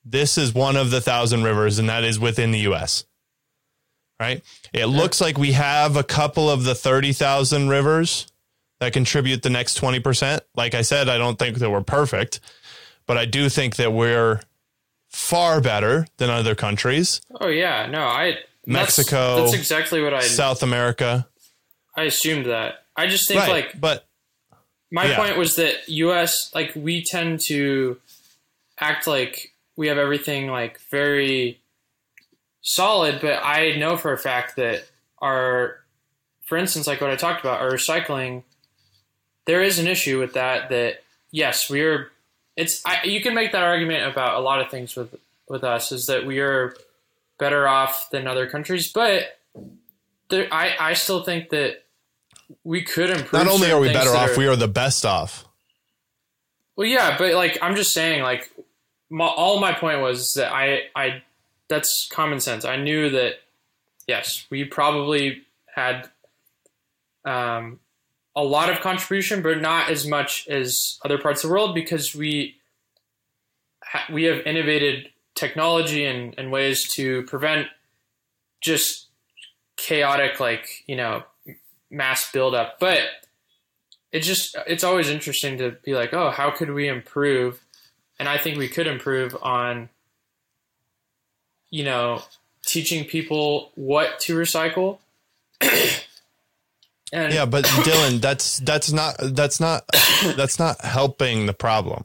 this 0.05 0.37
is 0.37 0.53
one 0.53 0.75
of 0.75 0.91
the 0.91 1.01
thousand 1.01 1.43
rivers, 1.43 1.79
and 1.79 1.89
that 1.89 2.03
is 2.03 2.19
within 2.19 2.51
the 2.51 2.59
US. 2.59 3.05
Right? 4.21 4.43
It 4.71 4.85
looks 4.85 5.19
like 5.19 5.39
we 5.39 5.53
have 5.53 5.97
a 5.97 6.03
couple 6.03 6.47
of 6.47 6.63
the 6.63 6.75
30,000 6.75 7.69
rivers 7.69 8.27
that 8.79 8.93
contribute 8.93 9.41
the 9.41 9.49
next 9.49 9.81
20%. 9.81 10.41
Like 10.55 10.75
I 10.75 10.83
said, 10.83 11.09
I 11.09 11.17
don't 11.17 11.39
think 11.39 11.57
that 11.57 11.71
we're 11.71 11.81
perfect, 11.81 12.39
but 13.07 13.17
I 13.17 13.25
do 13.25 13.49
think 13.49 13.77
that 13.77 13.93
we're 13.93 14.41
far 15.09 15.59
better 15.59 16.05
than 16.17 16.29
other 16.29 16.53
countries. 16.53 17.21
Oh, 17.39 17.47
yeah. 17.47 17.87
No, 17.87 18.01
I. 18.01 18.37
Mexico. 18.67 19.37
That's, 19.37 19.51
that's 19.53 19.59
exactly 19.59 20.03
what 20.03 20.13
I. 20.13 20.19
South 20.21 20.61
America. 20.61 21.27
I 21.97 22.03
assumed 22.03 22.45
that. 22.45 22.83
I 22.95 23.07
just 23.07 23.27
think, 23.27 23.39
Right, 23.39 23.49
like, 23.49 23.81
but 23.81 24.05
my 24.91 25.05
yeah. 25.05 25.17
point 25.17 25.37
was 25.37 25.55
that 25.55 25.89
us 25.89 26.51
like 26.53 26.73
we 26.75 27.03
tend 27.03 27.39
to 27.47 27.97
act 28.79 29.07
like 29.07 29.53
we 29.75 29.87
have 29.87 29.97
everything 29.97 30.47
like 30.47 30.79
very 30.91 31.60
solid 32.61 33.19
but 33.21 33.39
i 33.43 33.75
know 33.77 33.97
for 33.97 34.13
a 34.13 34.17
fact 34.17 34.55
that 34.55 34.83
our 35.19 35.77
for 36.45 36.57
instance 36.57 36.87
like 36.87 37.01
what 37.01 37.09
i 37.09 37.15
talked 37.15 37.39
about 37.41 37.59
our 37.61 37.71
recycling 37.71 38.43
there 39.45 39.61
is 39.61 39.79
an 39.79 39.87
issue 39.87 40.19
with 40.19 40.33
that 40.33 40.69
that 40.69 41.01
yes 41.31 41.69
we 41.69 41.81
are 41.81 42.09
it's 42.55 42.85
I, 42.85 43.03
you 43.03 43.21
can 43.21 43.33
make 43.33 43.51
that 43.53 43.63
argument 43.63 44.11
about 44.11 44.35
a 44.35 44.39
lot 44.39 44.61
of 44.61 44.69
things 44.69 44.95
with 44.95 45.15
with 45.47 45.63
us 45.63 45.91
is 45.91 46.05
that 46.07 46.25
we 46.25 46.39
are 46.39 46.75
better 47.39 47.67
off 47.67 48.09
than 48.11 48.27
other 48.27 48.47
countries 48.47 48.91
but 48.91 49.39
there, 50.29 50.47
I, 50.51 50.75
I 50.79 50.93
still 50.93 51.23
think 51.23 51.49
that 51.49 51.83
we 52.63 52.83
could 52.83 53.09
improve 53.09 53.33
not 53.33 53.47
only 53.47 53.71
are 53.71 53.79
we 53.79 53.91
better 53.91 54.11
off, 54.11 54.31
are- 54.31 54.37
we 54.37 54.47
are 54.47 54.55
the 54.55 54.67
best 54.67 55.05
off. 55.05 55.45
well, 56.75 56.87
yeah, 56.87 57.17
but 57.17 57.33
like 57.33 57.57
I'm 57.61 57.75
just 57.75 57.93
saying, 57.93 58.23
like 58.23 58.49
my, 59.09 59.25
all 59.25 59.59
my 59.59 59.73
point 59.73 59.99
was 59.99 60.33
that 60.33 60.51
I, 60.53 60.83
I, 60.95 61.23
that's 61.71 62.07
common 62.11 62.39
sense. 62.39 62.65
I 62.65 62.75
knew 62.75 63.09
that 63.09 63.35
yes, 64.07 64.45
we 64.49 64.65
probably 64.65 65.43
had 65.73 66.09
um, 67.25 67.79
a 68.35 68.43
lot 68.43 68.69
of 68.69 68.81
contribution, 68.81 69.41
but 69.41 69.61
not 69.61 69.89
as 69.89 70.05
much 70.05 70.47
as 70.47 70.99
other 71.03 71.17
parts 71.17 71.43
of 71.43 71.47
the 71.47 71.53
world 71.53 71.73
because 71.73 72.13
we 72.13 72.57
ha- 73.83 74.05
we 74.11 74.23
have 74.25 74.45
innovated 74.45 75.09
technology 75.33 76.05
and, 76.05 76.35
and 76.37 76.51
ways 76.51 76.93
to 76.95 77.23
prevent 77.23 77.67
just 78.59 79.07
chaotic, 79.77 80.39
like 80.39 80.83
you 80.87 80.95
know, 80.97 81.23
mass 81.89 82.31
buildup. 82.31 82.79
But 82.79 82.99
it 84.11 84.19
just 84.19 84.57
it's 84.67 84.83
always 84.83 85.09
interesting 85.09 85.57
to 85.59 85.71
be 85.83 85.95
like, 85.95 86.13
oh, 86.13 86.31
how 86.31 86.51
could 86.51 86.71
we 86.71 86.87
improve? 86.87 87.61
And 88.19 88.27
I 88.29 88.37
think 88.37 88.57
we 88.57 88.67
could 88.67 88.87
improve 88.87 89.35
on, 89.41 89.89
you 91.71 91.83
know, 91.83 92.21
teaching 92.65 93.05
people 93.05 93.71
what 93.75 94.19
to 94.19 94.35
recycle. 94.35 94.99
and 95.61 97.33
Yeah, 97.33 97.45
but 97.45 97.65
Dylan, 97.65 98.21
that's 98.21 98.59
that's 98.59 98.91
not 98.91 99.15
that's 99.19 99.59
not 99.59 99.87
that's 100.35 100.59
not 100.59 100.81
helping 100.81 101.47
the 101.47 101.53
problem. 101.53 102.03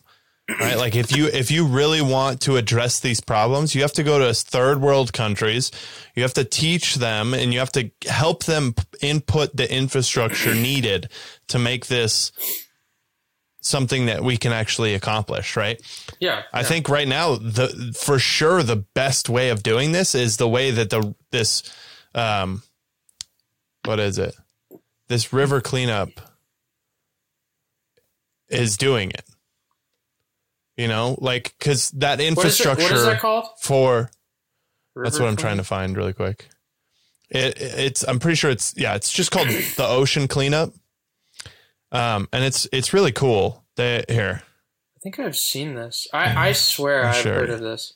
Right? 0.49 0.77
Like 0.77 0.95
if 0.95 1.15
you 1.17 1.27
if 1.27 1.51
you 1.51 1.67
really 1.67 2.01
want 2.01 2.41
to 2.43 2.57
address 2.57 3.01
these 3.01 3.21
problems, 3.21 3.75
you 3.75 3.83
have 3.83 3.93
to 3.95 4.05
go 4.05 4.21
to 4.21 4.33
third 4.33 4.81
world 4.81 5.13
countries. 5.13 5.73
You 6.15 6.23
have 6.23 6.35
to 6.35 6.45
teach 6.45 6.95
them 6.95 7.35
and 7.35 7.53
you 7.53 7.59
have 7.59 7.73
to 7.73 7.91
help 8.07 8.45
them 8.45 8.75
input 9.01 9.57
the 9.57 9.73
infrastructure 9.73 10.55
needed 10.55 11.09
to 11.49 11.59
make 11.59 11.87
this 11.87 12.31
something 13.67 14.07
that 14.07 14.23
we 14.23 14.37
can 14.37 14.53
actually 14.53 14.95
accomplish, 14.95 15.57
right? 15.57 15.81
yeah, 16.21 16.43
I 16.53 16.61
yeah. 16.61 16.67
think 16.67 16.89
right 16.89 17.09
now 17.09 17.37
the 17.37 17.95
for 17.99 18.19
sure 18.19 18.63
the 18.63 18.77
best 18.77 19.29
way 19.29 19.51
of 19.51 19.63
doing 19.63 19.93
this 19.93 20.15
is 20.15 20.37
the 20.37 20.49
way 20.49 20.71
that 20.71 20.91
the 20.91 21.15
this 21.31 21.63
um 22.15 22.63
what 23.85 24.01
is 24.01 24.19
it? 24.19 24.35
This 25.09 25.33
river 25.33 25.61
cleanup 25.61 26.11
is 28.49 28.77
doing 28.77 29.11
it. 29.11 29.25
You 30.77 30.89
know, 30.89 31.17
like 31.21 31.55
cuz 31.59 31.91
that 31.93 32.19
what 32.19 32.21
is, 32.21 32.25
it, 32.25 32.29
infrastructure 32.29 32.83
what 32.83 32.93
is 32.93 33.05
that 33.05 33.21
called? 33.21 33.47
for 33.61 34.11
that's 34.95 35.19
what 35.19 35.29
I'm 35.29 35.37
trying 35.37 35.59
to 35.59 35.65
find 35.65 35.97
really 35.97 36.13
quick. 36.13 36.49
It 37.29 37.61
it's 37.61 38.03
I'm 38.07 38.19
pretty 38.19 38.37
sure 38.37 38.51
it's 38.51 38.75
yeah, 38.77 38.95
it's 38.95 39.13
just 39.13 39.31
called 39.31 39.49
the 39.49 39.87
ocean 39.87 40.29
cleanup. 40.29 40.73
Um 41.93 42.29
and 42.33 42.45
it's 42.45 42.69
it's 42.73 42.93
really 42.93 43.13
cool. 43.13 43.65
They 43.77 44.05
here. 44.09 44.43
I 44.45 44.99
think 45.03 45.19
I've 45.21 45.37
seen 45.37 45.75
this. 45.75 46.07
I, 46.13 46.49
I 46.49 46.53
swear 46.53 47.03
I'm 47.03 47.09
I've 47.11 47.17
sure. 47.17 47.35
heard 47.35 47.51
of 47.51 47.61
this. 47.61 47.95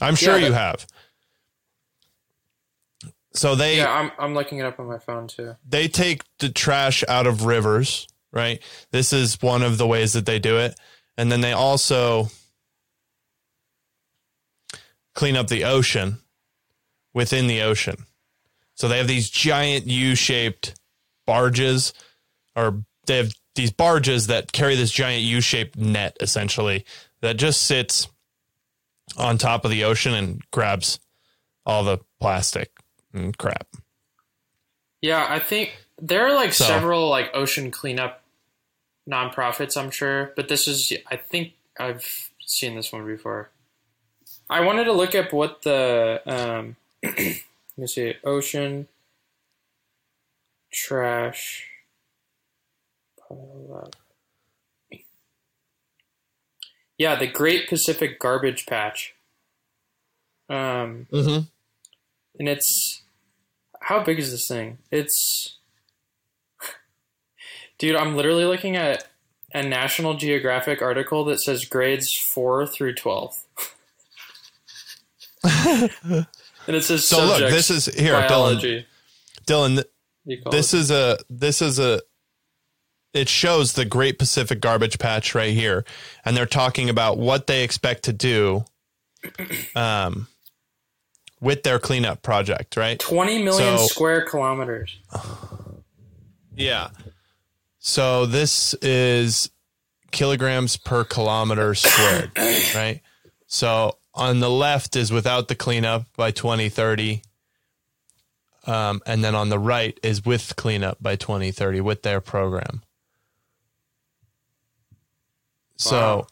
I'm 0.00 0.14
sure 0.14 0.38
Yeah, 0.38 0.46
you 0.46 0.52
have. 0.52 0.86
So 3.34 3.54
they 3.54 3.76
Yeah, 3.78 3.90
I'm 3.92 4.10
I'm 4.18 4.34
looking 4.34 4.58
it 4.58 4.64
up 4.64 4.80
on 4.80 4.86
my 4.86 4.98
phone 4.98 5.28
too. 5.28 5.56
they 5.68 5.88
take 5.88 6.22
the 6.38 6.48
trash 6.48 7.04
out 7.08 7.26
of 7.26 7.44
rivers, 7.44 8.06
right? 8.32 8.62
This 8.90 9.12
is 9.12 9.40
one 9.42 9.62
of 9.62 9.78
the 9.78 9.86
ways 9.86 10.12
that 10.14 10.24
they 10.26 10.38
do 10.38 10.58
it. 10.58 10.74
And 11.16 11.30
then 11.30 11.40
they 11.40 11.52
also 11.52 12.28
clean 15.14 15.36
up 15.36 15.48
the 15.48 15.64
ocean 15.64 16.18
within 17.12 17.46
the 17.48 17.60
ocean. 17.62 18.06
So 18.74 18.86
they 18.88 18.98
have 18.98 19.08
these 19.08 19.28
giant 19.28 19.86
U-shaped 19.88 20.74
barges 21.26 21.92
or 22.54 22.84
they 23.08 23.16
have 23.16 23.32
these 23.56 23.72
barges 23.72 24.28
that 24.28 24.52
carry 24.52 24.76
this 24.76 24.92
giant 24.92 25.24
U-shaped 25.24 25.76
net 25.76 26.16
essentially 26.20 26.84
that 27.20 27.36
just 27.36 27.62
sits 27.64 28.06
on 29.16 29.36
top 29.36 29.64
of 29.64 29.72
the 29.72 29.82
ocean 29.82 30.14
and 30.14 30.40
grabs 30.52 31.00
all 31.66 31.82
the 31.82 31.98
plastic 32.20 32.70
and 33.12 33.36
crap. 33.36 33.66
Yeah, 35.00 35.26
I 35.28 35.40
think 35.40 35.76
there 36.00 36.26
are 36.26 36.34
like 36.34 36.52
So- 36.52 36.64
several 36.64 37.08
like 37.08 37.30
ocean 37.34 37.70
cleanup 37.72 38.22
nonprofits, 39.10 39.76
I'm 39.76 39.90
sure, 39.90 40.32
but 40.36 40.48
this 40.48 40.68
is 40.68 40.92
I 41.10 41.16
think 41.16 41.54
I've 41.78 42.30
seen 42.46 42.76
this 42.76 42.92
one 42.92 43.04
before. 43.06 43.50
I 44.50 44.60
wanted 44.60 44.84
to 44.84 44.92
look 44.92 45.14
up 45.14 45.32
what 45.32 45.62
the 45.62 46.22
um 46.26 46.76
let 47.02 47.42
me 47.76 47.86
see, 47.86 48.14
ocean 48.24 48.88
trash. 50.72 51.66
Yeah, 56.96 57.14
the 57.16 57.26
Great 57.26 57.68
Pacific 57.68 58.18
Garbage 58.18 58.66
Patch. 58.66 59.14
Um 60.48 61.06
Mm-hmm. 61.12 61.40
and 62.38 62.48
it's 62.48 63.02
how 63.82 64.02
big 64.02 64.18
is 64.18 64.30
this 64.30 64.48
thing? 64.48 64.78
It's 64.90 65.56
dude, 67.78 67.96
I'm 67.96 68.16
literally 68.16 68.44
looking 68.44 68.76
at 68.76 69.06
a 69.54 69.62
National 69.62 70.14
Geographic 70.14 70.82
article 70.82 71.24
that 71.26 71.40
says 71.40 71.64
grades 71.64 72.14
four 72.14 72.66
through 72.66 72.94
twelve, 72.94 73.44
and 75.44 75.86
it 76.66 76.82
says 76.84 77.06
So 77.06 77.24
look, 77.24 77.50
this 77.50 77.70
is 77.70 77.86
here, 77.86 78.14
Dylan. 78.14 78.28
biology. 78.28 78.86
Dylan, 79.46 79.84
th- 80.26 80.40
this 80.50 80.74
is 80.74 80.90
a 80.90 81.18
this 81.30 81.62
is 81.62 81.78
a 81.78 82.00
it 83.18 83.28
shows 83.28 83.72
the 83.72 83.84
Great 83.84 84.18
Pacific 84.18 84.60
Garbage 84.60 84.98
Patch 84.98 85.34
right 85.34 85.52
here, 85.52 85.84
and 86.24 86.36
they're 86.36 86.46
talking 86.46 86.88
about 86.88 87.18
what 87.18 87.46
they 87.46 87.64
expect 87.64 88.04
to 88.04 88.12
do, 88.12 88.64
um, 89.74 90.28
with 91.40 91.62
their 91.62 91.78
cleanup 91.78 92.22
project, 92.22 92.76
right? 92.76 92.98
twenty 92.98 93.42
million 93.42 93.78
so- 93.78 93.86
square 93.86 94.22
kilometers. 94.22 94.98
Yeah. 96.56 96.90
So 97.78 98.26
this 98.26 98.74
is 98.74 99.50
kilograms 100.10 100.76
per 100.76 101.04
kilometer 101.04 101.74
squared, 101.74 102.32
right? 102.74 103.00
So 103.46 103.98
on 104.14 104.40
the 104.40 104.50
left 104.50 104.96
is 104.96 105.12
without 105.12 105.48
the 105.48 105.54
cleanup 105.54 106.06
by 106.16 106.32
2030. 106.32 107.22
Um, 108.66 109.00
and 109.06 109.24
then 109.24 109.34
on 109.34 109.48
the 109.48 109.58
right 109.58 109.98
is 110.02 110.26
with 110.26 110.56
cleanup 110.56 110.98
by 111.00 111.16
2030 111.16 111.80
with 111.80 112.02
their 112.02 112.20
program. 112.20 112.82
So 115.78 116.26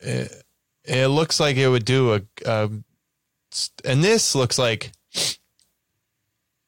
it, 0.00 0.44
it 0.84 1.06
looks 1.08 1.38
like 1.40 1.56
it 1.56 1.68
would 1.68 1.84
do 1.84 2.14
a, 2.14 2.20
a, 2.44 2.70
and 3.84 4.02
this 4.04 4.34
looks 4.34 4.58
like, 4.58 4.92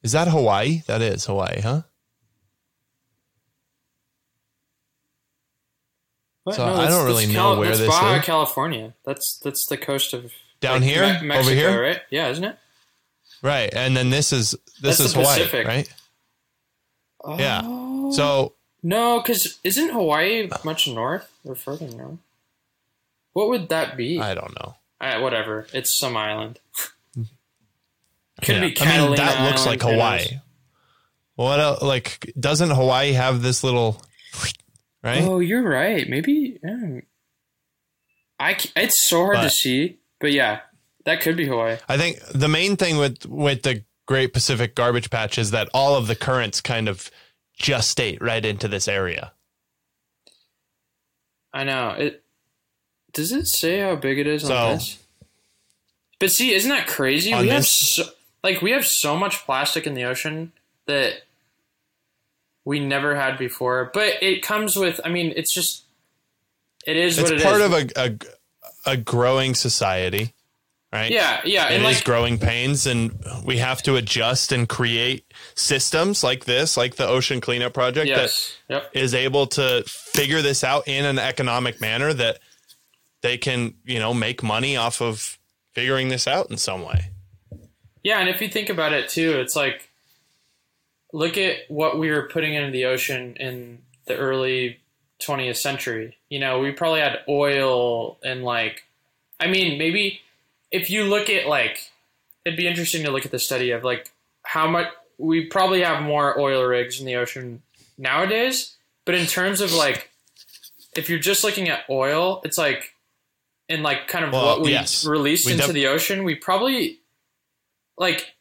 is 0.01 0.11
that 0.13 0.27
Hawaii? 0.27 0.81
That 0.87 1.01
is 1.01 1.25
Hawaii, 1.25 1.61
huh? 1.61 1.81
What? 6.43 6.55
So 6.55 6.63
I 6.63 6.87
don't 6.87 7.05
really 7.05 7.25
know 7.25 7.57
where 7.57 7.75
this 7.75 7.87
Baja 7.87 8.17
is. 8.19 8.25
California. 8.25 8.93
That's 9.03 9.39
that's 9.39 9.65
the 9.65 9.77
coast 9.77 10.13
of. 10.13 10.31
down 10.61 10.81
like 10.81 10.89
here, 10.89 11.01
Me- 11.21 11.27
Mexico, 11.27 11.39
over 11.39 11.49
here, 11.51 11.81
right? 11.81 12.01
Yeah, 12.11 12.27
isn't 12.29 12.43
it? 12.43 12.57
Right, 13.41 13.73
and 13.73 13.97
then 13.97 14.11
this 14.11 14.31
is 14.31 14.51
this 14.81 14.99
That's 14.99 14.99
is 14.99 15.13
Hawaii, 15.13 15.39
Pacific. 15.39 15.67
right? 15.67 15.93
Oh. 17.23 17.37
Yeah. 17.39 17.61
So 18.11 18.53
no, 18.85 19.19
because 19.19 19.57
isn't 19.63 19.89
Hawaii 19.89 20.47
much 20.63 20.87
north 20.87 21.27
or 21.43 21.55
further 21.55 21.87
north? 21.87 22.19
What 23.33 23.49
would 23.49 23.69
that 23.69 23.97
be? 23.97 24.19
I 24.19 24.35
don't 24.35 24.53
know. 24.53 24.75
Uh, 25.01 25.21
whatever. 25.21 25.65
It's 25.73 25.97
some 25.97 26.15
island. 26.15 26.59
Could 27.15 27.27
yeah. 28.47 28.59
be 28.59 28.71
Catalina 28.73 29.05
I 29.05 29.07
mean, 29.07 29.15
that 29.15 29.49
looks 29.49 29.65
like 29.65 29.81
Hawaii. 29.81 30.39
What 31.33 31.59
else? 31.59 31.81
like 31.81 32.31
doesn't 32.39 32.69
Hawaii 32.69 33.13
have 33.13 33.41
this 33.41 33.63
little 33.63 33.99
right? 35.03 35.23
Oh, 35.23 35.39
you're 35.39 35.67
right. 35.67 36.07
Maybe 36.07 36.59
yeah. 36.63 36.99
I 38.39 38.55
it's 38.75 39.09
so 39.09 39.23
hard 39.23 39.37
but, 39.37 39.43
to 39.45 39.49
see, 39.49 39.97
but 40.19 40.31
yeah, 40.31 40.59
that 41.05 41.21
could 41.21 41.35
be 41.35 41.47
Hawaii. 41.47 41.77
I 41.89 41.97
think 41.97 42.19
the 42.35 42.47
main 42.47 42.77
thing 42.77 42.97
with 42.97 43.25
with 43.25 43.63
the 43.63 43.83
Great 44.05 44.31
Pacific 44.31 44.75
Garbage 44.75 45.09
Patch 45.09 45.39
is 45.39 45.49
that 45.51 45.69
all 45.73 45.95
of 45.95 46.05
the 46.05 46.15
currents 46.15 46.61
kind 46.61 46.87
of 46.87 47.09
gestate 47.59 48.21
right 48.21 48.45
into 48.45 48.67
this 48.67 48.87
area. 48.87 49.31
I 51.53 51.63
know 51.63 51.89
it. 51.91 52.23
Does 53.13 53.31
it 53.31 53.47
say 53.47 53.79
how 53.79 53.95
big 53.95 54.19
it 54.19 54.27
is 54.27 54.43
so, 54.43 54.55
on 54.55 54.73
this? 54.75 55.01
But 56.19 56.31
see, 56.31 56.53
isn't 56.53 56.69
that 56.69 56.87
crazy? 56.87 57.33
We 57.33 57.43
this, 57.43 57.51
have 57.51 57.65
so, 57.65 58.03
like 58.43 58.61
we 58.61 58.71
have 58.71 58.85
so 58.85 59.17
much 59.17 59.45
plastic 59.45 59.87
in 59.87 59.93
the 59.93 60.03
ocean 60.03 60.51
that 60.85 61.21
we 62.65 62.79
never 62.79 63.15
had 63.15 63.37
before. 63.37 63.89
But 63.93 64.21
it 64.21 64.41
comes 64.41 64.75
with. 64.75 64.99
I 65.05 65.09
mean, 65.09 65.33
it's 65.35 65.53
just. 65.53 65.83
It 66.85 66.97
is. 66.97 67.19
What 67.19 67.31
It's 67.31 67.43
what 67.43 67.51
part 67.51 67.61
of 67.61 67.73
a, 67.73 67.89
a 67.95 68.17
a 68.85 68.97
growing 68.97 69.55
society 69.55 70.34
right? 70.91 71.11
Yeah, 71.11 71.41
yeah. 71.45 71.69
It 71.69 71.81
is 71.81 71.97
like, 71.97 72.03
growing 72.03 72.37
pains, 72.37 72.85
and 72.85 73.11
we 73.43 73.57
have 73.57 73.81
to 73.83 73.95
adjust 73.95 74.51
and 74.51 74.67
create 74.67 75.31
systems 75.55 76.23
like 76.23 76.45
this, 76.45 76.77
like 76.77 76.95
the 76.95 77.07
Ocean 77.07 77.41
Cleanup 77.41 77.73
Project, 77.73 78.07
yes, 78.07 78.57
that 78.67 78.73
yep. 78.73 78.91
is 78.93 79.13
able 79.13 79.47
to 79.47 79.83
figure 79.87 80.41
this 80.41 80.63
out 80.63 80.87
in 80.87 81.05
an 81.05 81.19
economic 81.19 81.81
manner 81.81 82.13
that 82.13 82.39
they 83.21 83.37
can, 83.37 83.73
you 83.85 83.99
know, 83.99 84.13
make 84.13 84.43
money 84.43 84.77
off 84.77 85.01
of 85.01 85.37
figuring 85.73 86.07
this 86.09 86.27
out 86.27 86.49
in 86.49 86.57
some 86.57 86.83
way. 86.83 87.11
Yeah, 88.03 88.19
and 88.19 88.29
if 88.29 88.39
you 88.39 88.49
think 88.49 88.69
about 88.69 88.93
it 88.93 89.09
too, 89.09 89.39
it's 89.39 89.55
like 89.55 89.89
look 91.11 91.37
at 91.37 91.57
what 91.69 91.97
we 91.97 92.11
were 92.11 92.23
putting 92.23 92.53
into 92.53 92.71
the 92.71 92.85
ocean 92.85 93.35
in 93.39 93.79
the 94.05 94.15
early 94.15 94.79
20th 95.21 95.57
century. 95.57 96.17
You 96.29 96.39
know, 96.39 96.59
we 96.59 96.71
probably 96.71 96.99
had 96.99 97.19
oil 97.27 98.17
and 98.23 98.43
like 98.43 98.83
I 99.39 99.47
mean, 99.47 99.77
maybe 99.77 100.21
if 100.71 100.89
you 100.89 101.03
look 101.03 101.29
at 101.29 101.47
like, 101.47 101.91
it'd 102.43 102.57
be 102.57 102.67
interesting 102.67 103.03
to 103.03 103.11
look 103.11 103.25
at 103.25 103.31
the 103.31 103.39
study 103.39 103.71
of 103.71 103.83
like 103.83 104.11
how 104.43 104.67
much 104.67 104.87
we 105.17 105.45
probably 105.45 105.81
have 105.81 106.03
more 106.03 106.39
oil 106.39 106.63
rigs 106.63 106.99
in 106.99 107.05
the 107.05 107.15
ocean 107.15 107.61
nowadays, 107.97 108.75
but 109.05 109.15
in 109.15 109.25
terms 109.25 109.61
of 109.61 109.73
like, 109.73 110.09
if 110.95 111.09
you're 111.09 111.19
just 111.19 111.43
looking 111.43 111.69
at 111.69 111.81
oil, 111.89 112.41
it's 112.43 112.57
like, 112.57 112.95
in 113.67 113.83
like 113.83 114.07
kind 114.07 114.25
of 114.25 114.31
well, 114.31 114.45
what 114.45 114.61
we 114.61 114.71
yes. 114.71 115.05
released 115.05 115.45
we 115.45 115.53
into 115.53 115.67
def- 115.67 115.73
the 115.73 115.87
ocean, 115.87 116.23
we 116.23 116.35
probably 116.35 116.99
like 117.97 118.35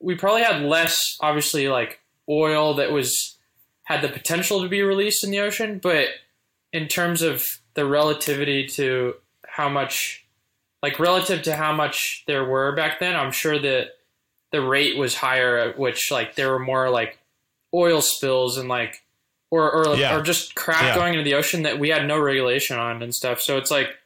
we 0.00 0.14
probably 0.14 0.42
had 0.42 0.62
less 0.62 1.16
obviously 1.20 1.68
like 1.68 2.00
oil 2.28 2.74
that 2.74 2.92
was 2.92 3.36
had 3.84 4.02
the 4.02 4.08
potential 4.08 4.62
to 4.62 4.68
be 4.68 4.82
released 4.82 5.24
in 5.24 5.30
the 5.30 5.40
ocean, 5.40 5.78
but 5.82 6.08
in 6.72 6.88
terms 6.88 7.22
of 7.22 7.44
the 7.74 7.86
relativity 7.86 8.66
to 8.66 9.14
how 9.46 9.68
much 9.68 10.25
like 10.86 11.00
relative 11.00 11.42
to 11.42 11.56
how 11.56 11.72
much 11.72 12.22
there 12.28 12.44
were 12.44 12.70
back 12.76 13.00
then, 13.00 13.16
I'm 13.16 13.32
sure 13.32 13.58
that 13.58 13.88
the 14.52 14.60
rate 14.60 14.96
was 14.96 15.16
higher 15.16 15.58
at 15.58 15.76
which 15.76 16.12
like 16.12 16.36
there 16.36 16.52
were 16.52 16.60
more 16.60 16.90
like 16.90 17.18
oil 17.74 18.00
spills 18.00 18.56
and 18.56 18.68
like 18.68 19.02
or 19.50 19.68
or, 19.68 19.96
yeah. 19.96 20.16
or 20.16 20.22
just 20.22 20.54
crap 20.54 20.82
yeah. 20.82 20.94
going 20.94 21.14
into 21.14 21.24
the 21.24 21.34
ocean 21.34 21.64
that 21.64 21.80
we 21.80 21.88
had 21.88 22.06
no 22.06 22.20
regulation 22.20 22.78
on 22.78 23.02
and 23.02 23.12
stuff. 23.12 23.40
So 23.40 23.58
it's 23.58 23.70
like 23.70 23.96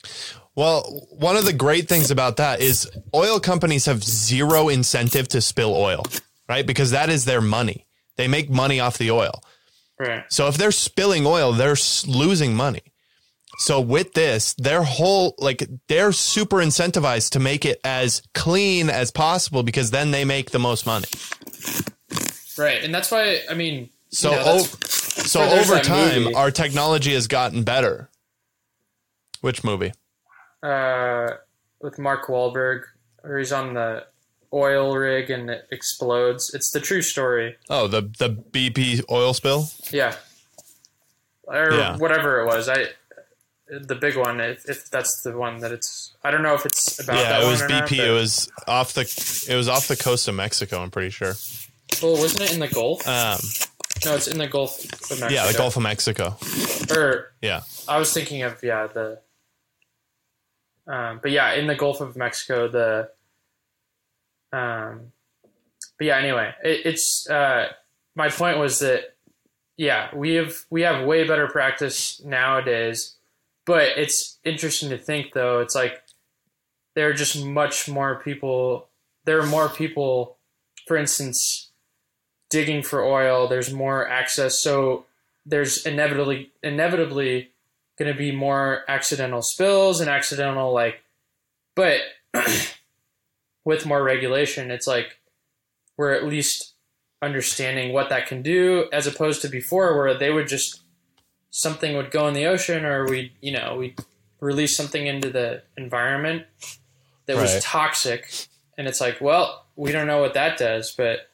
well, 0.57 1.07
one 1.11 1.37
of 1.37 1.45
the 1.45 1.53
great 1.53 1.87
things 1.87 2.11
about 2.11 2.39
that 2.39 2.63
is 2.63 2.91
oil 3.15 3.41
companies 3.41 3.85
have 3.85 4.03
zero 4.03 4.71
incentive 4.71 5.29
to 5.29 5.43
spill 5.43 5.75
oil, 5.75 6.07
right? 6.49 6.67
Because 6.67 6.93
that 6.93 7.11
is 7.11 7.27
their 7.27 7.43
money. 7.43 7.87
They 8.17 8.27
make 8.27 8.49
money 8.49 8.81
off 8.81 8.97
the 8.97 9.11
oil. 9.11 9.43
Right. 9.99 10.25
So 10.31 10.49
if 10.49 10.57
they're 10.57 10.73
spilling 10.73 11.27
oil, 11.27 11.53
they're 11.53 11.77
losing 12.07 12.55
money. 12.55 12.90
So 13.61 13.79
with 13.79 14.15
this, 14.15 14.55
their 14.55 14.83
whole 14.83 15.35
like 15.37 15.69
they're 15.87 16.13
super 16.13 16.57
incentivized 16.57 17.33
to 17.33 17.41
make 17.41 17.67
it 17.67 17.79
as 17.85 18.23
clean 18.33 18.89
as 18.89 19.11
possible 19.11 19.63
because 19.63 19.91
then 19.91 20.13
they 20.13 20.25
make 20.25 20.51
the 20.51 20.59
most 20.59 20.87
money. 20.87 21.07
Right, 22.57 22.83
and 22.83 22.95
that's 22.95 23.11
why 23.11 23.41
I 23.51 23.55
mean. 23.55 23.91
So 24.09 24.31
you 24.31 24.37
know, 24.37 24.45
o- 24.47 24.59
so 24.63 25.43
over 25.43 25.79
time, 25.79 26.23
movie. 26.23 26.35
our 26.35 26.51
technology 26.51 27.13
has 27.13 27.27
gotten 27.27 27.63
better. 27.63 28.09
Which 29.43 29.63
movie? 29.63 29.93
Uh, 30.63 31.35
with 31.83 31.99
Mark 31.99 32.29
Wahlberg, 32.29 32.85
where 33.21 33.39
he's 33.39 33.53
on 33.53 33.75
the 33.75 34.07
oil 34.55 34.97
rig 34.97 35.29
and 35.29 35.51
it 35.51 35.67
explodes. 35.71 36.55
It's 36.55 36.71
the 36.71 36.81
true 36.81 37.03
story. 37.03 37.57
Oh, 37.69 37.89
the 37.89 38.11
the 38.19 38.31
BP 38.31 39.03
oil 39.11 39.35
spill. 39.35 39.67
Yeah. 39.91 40.17
Or 41.45 41.75
yeah. 41.75 41.99
whatever 41.99 42.41
it 42.41 42.47
was. 42.47 42.67
I 42.67 42.87
the 43.71 43.95
big 43.95 44.17
one, 44.17 44.41
if, 44.41 44.69
if, 44.69 44.91
that's 44.91 45.23
the 45.23 45.37
one 45.37 45.59
that 45.59 45.73
it's. 45.73 46.13
I 46.25 46.31
don't 46.31 46.43
know 46.43 46.55
if 46.55 46.67
it's 46.67 46.99
about. 46.99 47.17
Yeah, 47.17 47.43
it 47.43 47.51
was 47.51 47.63
BP. 47.63 47.99
Not, 47.99 48.07
it 48.07 48.11
was 48.11 48.51
off 48.67 48.95
the. 48.95 49.03
It 49.49 49.55
was 49.55 49.69
off 49.69 49.89
the 49.89 49.97
coast 49.97 50.29
of 50.29 50.35
Mexico. 50.35 50.83
I'm 50.83 50.91
pretty 50.91 51.11
sure. 51.11 51.35
Well, 52.03 52.13
wasn't 52.13 52.43
it 52.43 52.55
in 52.55 52.61
the 52.61 52.69
Gulf? 52.69 53.07
Um, 53.07 53.39
no, 54.05 54.17
it's 54.17 54.27
in 54.27 54.39
the 54.39 54.49
Gulf 54.49 54.83
of 54.85 55.21
Mexico. 55.21 55.29
Yeah, 55.29 55.47
the 55.51 55.57
Gulf 55.57 55.77
of 55.77 55.83
Mexico. 55.83 56.37
Or 56.91 57.33
yeah, 57.41 57.63
I 57.89 57.99
was 57.99 58.13
thinking 58.13 58.43
of 58.43 58.63
yeah 58.63 58.89
the. 58.89 59.21
Um, 60.87 61.21
but 61.23 61.31
yeah, 61.31 61.53
in 61.53 61.67
the 61.67 61.77
Gulf 61.77 62.01
of 62.01 62.17
Mexico, 62.17 62.69
the. 62.69 63.11
Um, 64.53 65.13
but 65.97 66.07
yeah, 66.07 66.19
anyway, 66.19 66.53
it, 66.65 66.87
it's 66.87 67.29
uh, 67.31 67.69
my 68.17 68.31
point 68.31 68.59
was 68.59 68.81
that 68.81 69.15
yeah, 69.77 70.09
we 70.15 70.35
have 70.35 70.55
we 70.71 70.83
have 70.83 71.07
way 71.07 71.27
better 71.27 71.47
practice 71.47 72.21
nowadays 72.25 73.17
but 73.71 73.97
it's 73.97 74.41
interesting 74.45 74.91
to 74.91 74.99
think 74.99 75.33
though. 75.33 75.61
It's 75.61 75.77
like 75.77 76.03
there 76.97 77.09
are 77.09 77.13
just 77.13 77.45
much 77.45 77.89
more 77.89 78.17
people. 78.17 78.89
There 79.27 79.39
are 79.39 79.47
more 79.47 79.69
people, 79.69 80.39
for 80.89 80.97
instance, 80.97 81.71
digging 82.51 82.83
for 82.83 83.05
oil. 83.05 83.47
There's 83.47 83.73
more 83.73 84.09
access, 84.09 84.61
so 84.61 85.07
there's 85.47 85.87
inevitably 85.87 86.51
inevitably 86.65 87.53
going 87.97 88.13
to 88.13 88.19
be 88.19 88.33
more 88.33 88.83
accidental 88.89 89.41
spills 89.41 90.01
and 90.01 90.11
accidental 90.11 90.73
like. 90.73 91.05
But 91.77 92.01
with 93.65 93.87
more 93.87 94.03
regulation, 94.03 94.73
it's 94.73 94.89
like 94.89 95.21
we're 95.97 96.13
at 96.13 96.25
least 96.25 96.75
understanding 97.23 97.93
what 97.93 98.09
that 98.09 98.27
can 98.27 98.43
do, 98.43 98.87
as 98.93 99.07
opposed 99.07 99.43
to 99.43 99.49
before 99.49 99.97
where 99.97 100.19
they 100.19 100.33
would 100.33 100.49
just 100.49 100.81
something 101.51 101.97
would 101.97 102.11
go 102.11 102.29
in 102.29 102.35
the 102.35 102.47
ocean 102.47 102.85
or 102.85 103.07
we 103.07 103.33
you 103.41 103.53
know 103.53 103.77
we 103.77 103.95
release 104.41 104.77
something 104.77 105.07
into 105.07 105.31
the 105.31 105.63
environment 105.77 106.45
that 107.27 107.37
right. 107.37 107.43
was 107.43 107.63
toxic. 107.63 108.47
And 108.79 108.89
it's 108.89 109.01
like 109.01 109.21
well 109.21 109.67
we 109.77 109.93
don't 109.93 110.07
know 110.07 110.21
what 110.21 110.35
that 110.35 110.59
does 110.59 110.93
but 110.97 111.31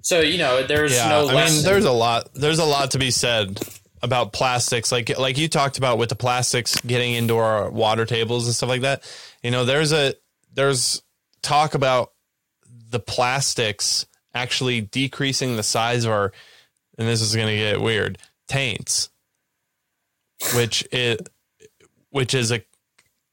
so 0.00 0.20
you 0.20 0.38
know 0.38 0.66
there's 0.66 0.94
yeah, 0.94 1.08
no 1.08 1.28
I 1.28 1.46
mean 1.46 1.62
there's 1.62 1.84
a 1.84 1.92
lot 1.92 2.34
there's 2.34 2.58
a 2.58 2.64
lot 2.64 2.92
to 2.92 2.98
be 2.98 3.10
said 3.10 3.60
about 4.02 4.32
plastics. 4.32 4.90
Like 4.92 5.16
like 5.18 5.38
you 5.38 5.48
talked 5.48 5.78
about 5.78 5.98
with 5.98 6.08
the 6.08 6.16
plastics 6.16 6.80
getting 6.80 7.14
into 7.14 7.36
our 7.36 7.70
water 7.70 8.04
tables 8.04 8.46
and 8.46 8.54
stuff 8.54 8.68
like 8.68 8.82
that. 8.82 9.02
You 9.42 9.50
know 9.50 9.64
there's 9.64 9.92
a 9.92 10.14
there's 10.54 11.02
talk 11.42 11.74
about 11.74 12.12
the 12.90 13.00
plastics 13.00 14.06
actually 14.34 14.80
decreasing 14.80 15.56
the 15.56 15.62
size 15.62 16.04
of 16.04 16.12
our 16.12 16.32
and 16.96 17.06
this 17.06 17.20
is 17.20 17.34
going 17.34 17.48
to 17.48 17.56
get 17.56 17.80
weird 17.80 18.18
taints, 18.48 19.10
which 20.54 20.86
is 20.92 21.18
which 22.10 22.34
is 22.34 22.50
a 22.50 22.62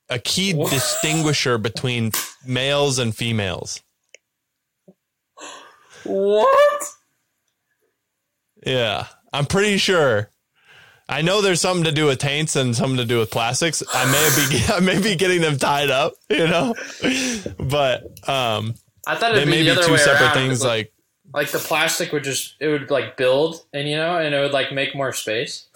a 0.10 0.20
key 0.20 0.54
what? 0.54 0.72
distinguisher 0.72 1.58
between 1.58 2.12
males 2.46 3.00
and 3.00 3.16
females. 3.16 3.82
What? 6.04 6.84
Yeah, 8.66 9.08
I'm 9.34 9.46
pretty 9.46 9.78
sure. 9.78 10.30
I 11.08 11.22
know 11.22 11.42
there's 11.42 11.62
something 11.62 11.84
to 11.84 11.92
do 11.92 12.08
with 12.08 12.18
taints 12.18 12.56
and 12.56 12.76
something 12.76 12.98
to 12.98 13.06
do 13.06 13.20
with 13.20 13.30
plastics. 13.30 13.84
I 13.94 14.06
may 14.06 14.48
be 14.50 14.64
I 14.74 14.80
may 14.80 15.02
be 15.02 15.16
getting 15.16 15.42
them 15.42 15.58
tied 15.58 15.90
up, 15.90 16.14
you 16.30 16.48
know, 16.48 16.74
but 17.58 18.04
um, 18.28 18.74
I 19.06 19.16
thought 19.16 19.36
it 19.38 19.48
may 19.48 19.64
be, 19.64 19.70
be 19.70 19.82
two 19.84 19.98
separate 19.98 20.34
things. 20.34 20.64
Like, 20.64 20.70
like 20.70 20.94
the 21.52 21.60
plastic 21.60 22.12
would 22.14 22.24
just 22.24 22.56
it 22.60 22.68
would 22.68 22.90
like 22.90 23.18
build 23.18 23.66
and 23.74 23.88
you 23.90 23.98
know 23.98 24.18
and 24.18 24.34
it 24.34 24.40
would 24.40 24.54
like 24.54 24.72
make 24.72 24.96
more 24.96 25.12
space. 25.14 25.68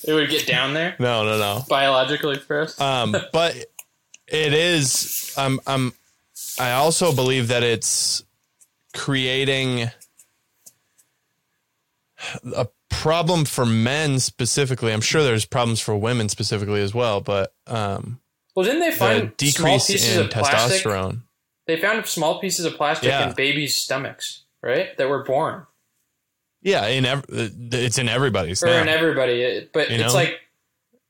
it 0.06 0.12
would 0.12 0.28
get 0.30 0.46
down 0.46 0.74
there. 0.74 0.96
No, 0.98 1.24
no, 1.24 1.38
no. 1.38 1.64
Biologically 1.68 2.36
first. 2.36 2.80
um, 2.80 3.14
but 3.32 3.54
it 4.26 4.52
is. 4.52 5.32
Um, 5.36 5.60
um, 5.66 5.94
I 6.58 6.72
also 6.72 7.14
believe 7.14 7.48
that 7.48 7.62
it's 7.62 8.24
creating 8.94 9.90
a 12.54 12.66
problem 12.90 13.44
for 13.44 13.64
men 13.64 14.18
specifically. 14.18 14.92
I'm 14.92 15.00
sure 15.00 15.22
there's 15.22 15.44
problems 15.44 15.80
for 15.80 15.96
women 15.96 16.28
specifically 16.28 16.80
as 16.82 16.94
well, 16.94 17.20
but 17.20 17.54
um, 17.66 18.20
well, 18.54 18.64
didn't 18.64 18.80
they 18.80 18.90
find 18.92 19.32
the 19.38 19.50
small 19.50 19.68
decrease 19.78 19.86
pieces 19.86 20.16
in 20.16 20.24
of 20.24 20.30
plastic? 20.30 20.82
testosterone. 20.84 21.22
They 21.66 21.76
found 21.76 22.04
small 22.06 22.40
pieces 22.40 22.64
of 22.64 22.74
plastic 22.74 23.08
Yeah. 23.08 23.28
in 23.28 23.34
babies' 23.34 23.76
stomachs, 23.76 24.44
right? 24.62 24.96
That 24.96 25.08
were 25.08 25.24
born 25.24 25.66
Yeah, 26.62 26.86
in 26.86 27.04
ev- 27.04 27.24
uh, 27.32 27.48
it's 27.72 27.98
in 27.98 28.08
everybody's 28.08 28.62
or 28.62 28.66
now. 28.66 28.82
in 28.82 28.88
everybody, 28.88 29.44
uh, 29.44 29.60
but 29.72 29.90
You 29.90 29.96
it's 29.96 30.12
know? 30.12 30.18
like 30.18 30.40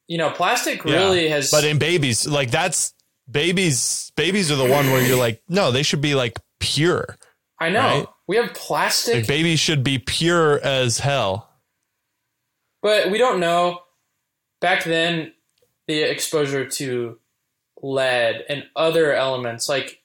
you 0.07 0.17
know, 0.19 0.31
plastic 0.31 0.83
Yeah. 0.85 0.95
really 0.95 1.29
has. 1.29 1.51
but 1.51 1.65
in 1.65 1.79
babies, 1.79 2.27
like 2.27 2.51
that's 2.51 2.95
babies. 3.31 4.11
Babies 4.17 4.51
are 4.51 4.57
the 4.57 4.65
one 4.69 4.91
where 4.91 5.07
you're 5.07 5.19
like, 5.19 5.43
no, 5.49 5.71
they 5.71 5.83
should 5.83 6.01
be 6.01 6.15
like 6.15 6.39
pure. 6.61 7.17
I 7.61 7.69
know 7.69 7.81
right? 7.81 8.07
we 8.27 8.37
have 8.37 8.55
plastic, 8.55 9.15
Like 9.17 9.27
babies 9.27 9.61
should 9.61 9.85
be 9.85 9.99
pure 9.99 10.61
as 10.65 11.01
hell. 11.01 11.51
but 12.83 13.11
we 13.11 13.19
don't 13.19 13.41
know. 13.41 13.81
Back 14.61 14.85
then, 14.85 15.33
the 15.87 16.03
exposure 16.03 16.67
to 16.69 17.19
lead 17.83 18.45
and 18.49 18.65
other 18.75 19.13
elements, 19.15 19.69
like 19.69 20.03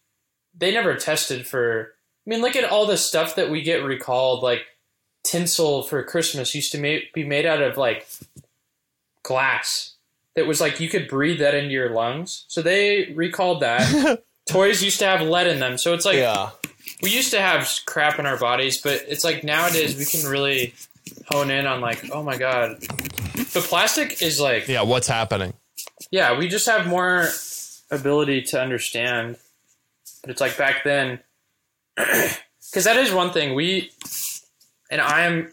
they 0.55 0.71
never 0.71 0.95
tested 0.95 1.47
for. 1.47 1.95
I 2.25 2.29
mean, 2.29 2.41
look 2.41 2.55
at 2.55 2.63
all 2.69 2.85
the 2.85 2.97
stuff 2.97 3.35
that 3.35 3.49
we 3.49 3.61
get 3.61 3.83
recalled, 3.83 4.43
like 4.43 4.65
tinsel 5.23 5.83
for 5.83 6.01
Christmas 6.03 6.55
used 6.55 6.71
to 6.71 6.79
ma- 6.79 7.03
be 7.13 7.23
made 7.25 7.45
out 7.45 7.61
of 7.61 7.77
like 7.77 8.07
glass. 9.23 9.95
That 10.35 10.47
was 10.47 10.59
like 10.59 10.79
you 10.79 10.89
could 10.89 11.07
breathe 11.07 11.39
that 11.39 11.53
into 11.53 11.71
your 11.71 11.89
lungs. 11.91 12.45
So 12.47 12.61
they 12.61 13.11
recalled 13.13 13.61
that. 13.61 14.23
Toys 14.49 14.83
used 14.83 14.99
to 14.99 15.05
have 15.05 15.21
lead 15.21 15.47
in 15.47 15.59
them, 15.59 15.77
so 15.77 15.93
it's 15.93 16.05
like 16.05 16.17
yeah. 16.17 16.49
we 17.01 17.09
used 17.11 17.31
to 17.31 17.39
have 17.39 17.69
crap 17.85 18.19
in 18.19 18.25
our 18.25 18.37
bodies, 18.37 18.81
but 18.81 19.01
it's 19.07 19.23
like 19.23 19.43
nowadays 19.43 19.97
we 19.97 20.03
can 20.05 20.29
really 20.29 20.73
hone 21.27 21.49
in 21.49 21.65
on 21.65 21.79
like, 21.79 22.09
oh 22.11 22.23
my 22.23 22.37
god, 22.37 22.81
the 22.81 23.65
plastic 23.65 24.21
is 24.21 24.41
like, 24.41 24.67
Yeah, 24.67 24.81
what's 24.81 25.07
happening? 25.07 25.53
yeah, 26.11 26.37
we 26.37 26.49
just 26.49 26.65
have 26.65 26.85
more 26.87 27.29
ability 27.89 28.41
to 28.41 28.61
understand. 28.61 29.37
But 30.21 30.31
it's 30.31 30.41
like 30.41 30.57
back 30.57 30.83
then, 30.83 31.19
because 31.95 32.83
that 32.83 32.97
is 32.97 33.11
one 33.11 33.31
thing 33.31 33.55
we, 33.55 33.91
and 34.89 35.01
I'm, 35.01 35.51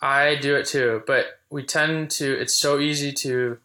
I 0.00 0.36
do 0.36 0.56
it 0.56 0.66
too, 0.66 1.02
but 1.06 1.26
we 1.50 1.62
tend 1.62 2.10
to. 2.12 2.38
It's 2.38 2.58
so 2.58 2.78
easy 2.78 3.12
to, 3.12 3.58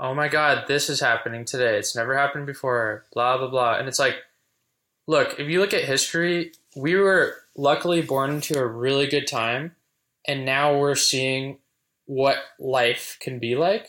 oh 0.00 0.14
my 0.14 0.28
god, 0.28 0.64
this 0.66 0.88
is 0.88 1.00
happening 1.00 1.44
today. 1.44 1.76
It's 1.76 1.94
never 1.94 2.16
happened 2.16 2.46
before. 2.46 3.04
Blah 3.12 3.38
blah 3.38 3.48
blah, 3.50 3.76
and 3.76 3.88
it's 3.88 3.98
like, 3.98 4.16
look, 5.06 5.38
if 5.38 5.48
you 5.48 5.60
look 5.60 5.74
at 5.74 5.84
history, 5.84 6.52
we 6.74 6.94
were 6.94 7.36
luckily 7.56 8.02
born 8.02 8.30
into 8.30 8.58
a 8.58 8.66
really 8.66 9.06
good 9.06 9.26
time, 9.26 9.72
and 10.26 10.44
now 10.44 10.78
we're 10.78 10.94
seeing 10.94 11.58
what 12.06 12.38
life 12.58 13.18
can 13.20 13.38
be 13.38 13.56
like 13.56 13.86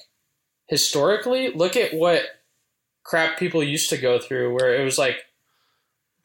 historically, 0.68 1.52
look 1.54 1.76
at 1.76 1.94
what 1.94 2.24
crap 3.04 3.38
people 3.38 3.64
used 3.64 3.90
to 3.90 3.98
go 3.98 4.20
through 4.20 4.54
where 4.54 4.76
it 4.76 4.84
was 4.84 4.98
like 4.98 5.18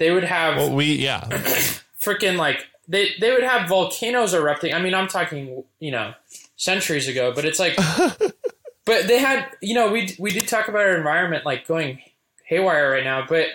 they 0.00 0.10
would 0.10 0.24
have 0.24 0.56
Well, 0.56 0.74
we 0.74 0.94
yeah, 0.94 1.20
freaking 2.02 2.36
like 2.36 2.66
they 2.88 3.10
they 3.20 3.30
would 3.30 3.44
have 3.44 3.68
volcanoes 3.68 4.32
erupting. 4.32 4.74
I 4.74 4.80
mean, 4.80 4.94
I'm 4.94 5.06
talking, 5.06 5.62
you 5.78 5.90
know, 5.92 6.14
centuries 6.56 7.06
ago, 7.06 7.32
but 7.34 7.44
it's 7.44 7.60
like 7.60 7.76
but 8.86 9.06
they 9.06 9.18
had, 9.18 9.46
you 9.60 9.74
know, 9.74 9.92
we 9.92 10.16
we 10.18 10.32
did 10.32 10.48
talk 10.48 10.68
about 10.68 10.80
our 10.80 10.96
environment 10.96 11.44
like 11.44 11.68
going 11.68 12.00
haywire 12.46 12.90
right 12.90 13.04
now, 13.04 13.26
but 13.28 13.48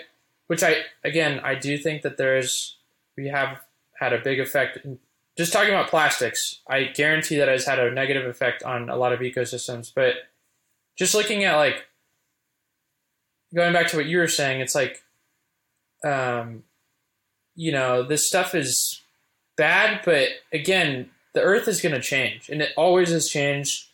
which 0.46 0.62
I 0.62 0.76
again, 1.04 1.40
I 1.40 1.56
do 1.56 1.76
think 1.76 2.02
that 2.02 2.16
there's 2.16 2.76
we 3.16 3.26
have 3.26 3.60
had 3.98 4.12
a 4.12 4.18
big 4.18 4.38
effect 4.38 4.78
in, 4.84 5.00
just 5.36 5.52
talking 5.52 5.74
about 5.74 5.90
plastics. 5.90 6.60
I 6.68 6.84
guarantee 6.84 7.38
that 7.38 7.48
has 7.48 7.66
had 7.66 7.80
a 7.80 7.90
negative 7.90 8.24
effect 8.24 8.62
on 8.62 8.88
a 8.88 8.96
lot 8.96 9.12
of 9.12 9.18
ecosystems, 9.18 9.92
but 9.92 10.14
just 10.96 11.12
looking 11.12 11.42
at 11.42 11.56
like 11.56 11.86
going 13.52 13.72
back 13.72 13.88
to 13.88 13.96
what 13.96 14.06
you 14.06 14.18
were 14.18 14.28
saying, 14.28 14.60
it's 14.60 14.76
like 14.76 15.02
um 16.04 16.62
you 17.56 17.72
know, 17.72 18.02
this 18.02 18.28
stuff 18.28 18.54
is 18.54 19.02
bad, 19.56 20.02
but 20.04 20.28
again, 20.52 21.10
the 21.32 21.40
earth 21.40 21.66
is 21.66 21.80
going 21.80 21.94
to 21.94 22.00
change 22.00 22.48
and 22.50 22.60
it 22.60 22.72
always 22.76 23.10
has 23.10 23.28
changed 23.28 23.88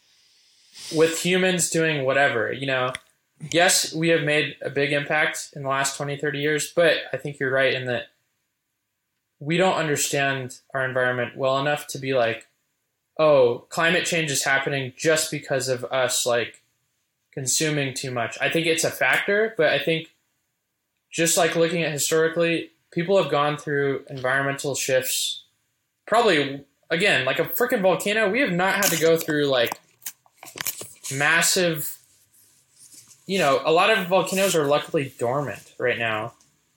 with 0.94 1.22
humans 1.24 1.70
doing 1.70 2.04
whatever, 2.04 2.52
you 2.52 2.66
know. 2.66 2.92
Yes, 3.50 3.92
we 3.94 4.08
have 4.08 4.22
made 4.22 4.56
a 4.62 4.70
big 4.70 4.92
impact 4.92 5.50
in 5.54 5.62
the 5.62 5.68
last 5.68 5.96
20, 5.96 6.16
30 6.16 6.38
years, 6.38 6.72
but 6.74 6.96
I 7.12 7.16
think 7.16 7.38
you're 7.38 7.50
right 7.50 7.74
in 7.74 7.86
that 7.86 8.06
we 9.40 9.56
don't 9.56 9.74
understand 9.74 10.60
our 10.72 10.84
environment 10.84 11.36
well 11.36 11.58
enough 11.58 11.88
to 11.88 11.98
be 11.98 12.14
like, 12.14 12.46
oh, 13.18 13.66
climate 13.68 14.04
change 14.04 14.30
is 14.30 14.44
happening 14.44 14.92
just 14.96 15.30
because 15.30 15.68
of 15.68 15.84
us 15.86 16.24
like 16.24 16.62
consuming 17.32 17.94
too 17.94 18.12
much. 18.12 18.38
I 18.40 18.48
think 18.48 18.66
it's 18.66 18.84
a 18.84 18.90
factor, 18.90 19.54
but 19.56 19.70
I 19.70 19.80
think 19.80 20.11
just 21.12 21.36
like 21.36 21.54
looking 21.54 21.82
at 21.84 21.92
historically, 21.92 22.70
people 22.90 23.22
have 23.22 23.30
gone 23.30 23.56
through 23.56 24.04
environmental 24.10 24.74
shifts. 24.74 25.44
Probably 26.06 26.64
again, 26.90 27.24
like 27.24 27.38
a 27.38 27.44
freaking 27.44 27.80
volcano, 27.82 28.28
we 28.30 28.40
have 28.40 28.50
not 28.52 28.74
had 28.74 28.86
to 28.86 28.98
go 29.00 29.16
through 29.16 29.46
like 29.46 29.78
massive. 31.12 31.98
You 33.26 33.38
know, 33.38 33.60
a 33.64 33.70
lot 33.72 33.90
of 33.96 34.08
volcanoes 34.08 34.54
are 34.56 34.66
luckily 34.66 35.12
dormant 35.18 35.74
right 35.78 35.98
now. 35.98 36.32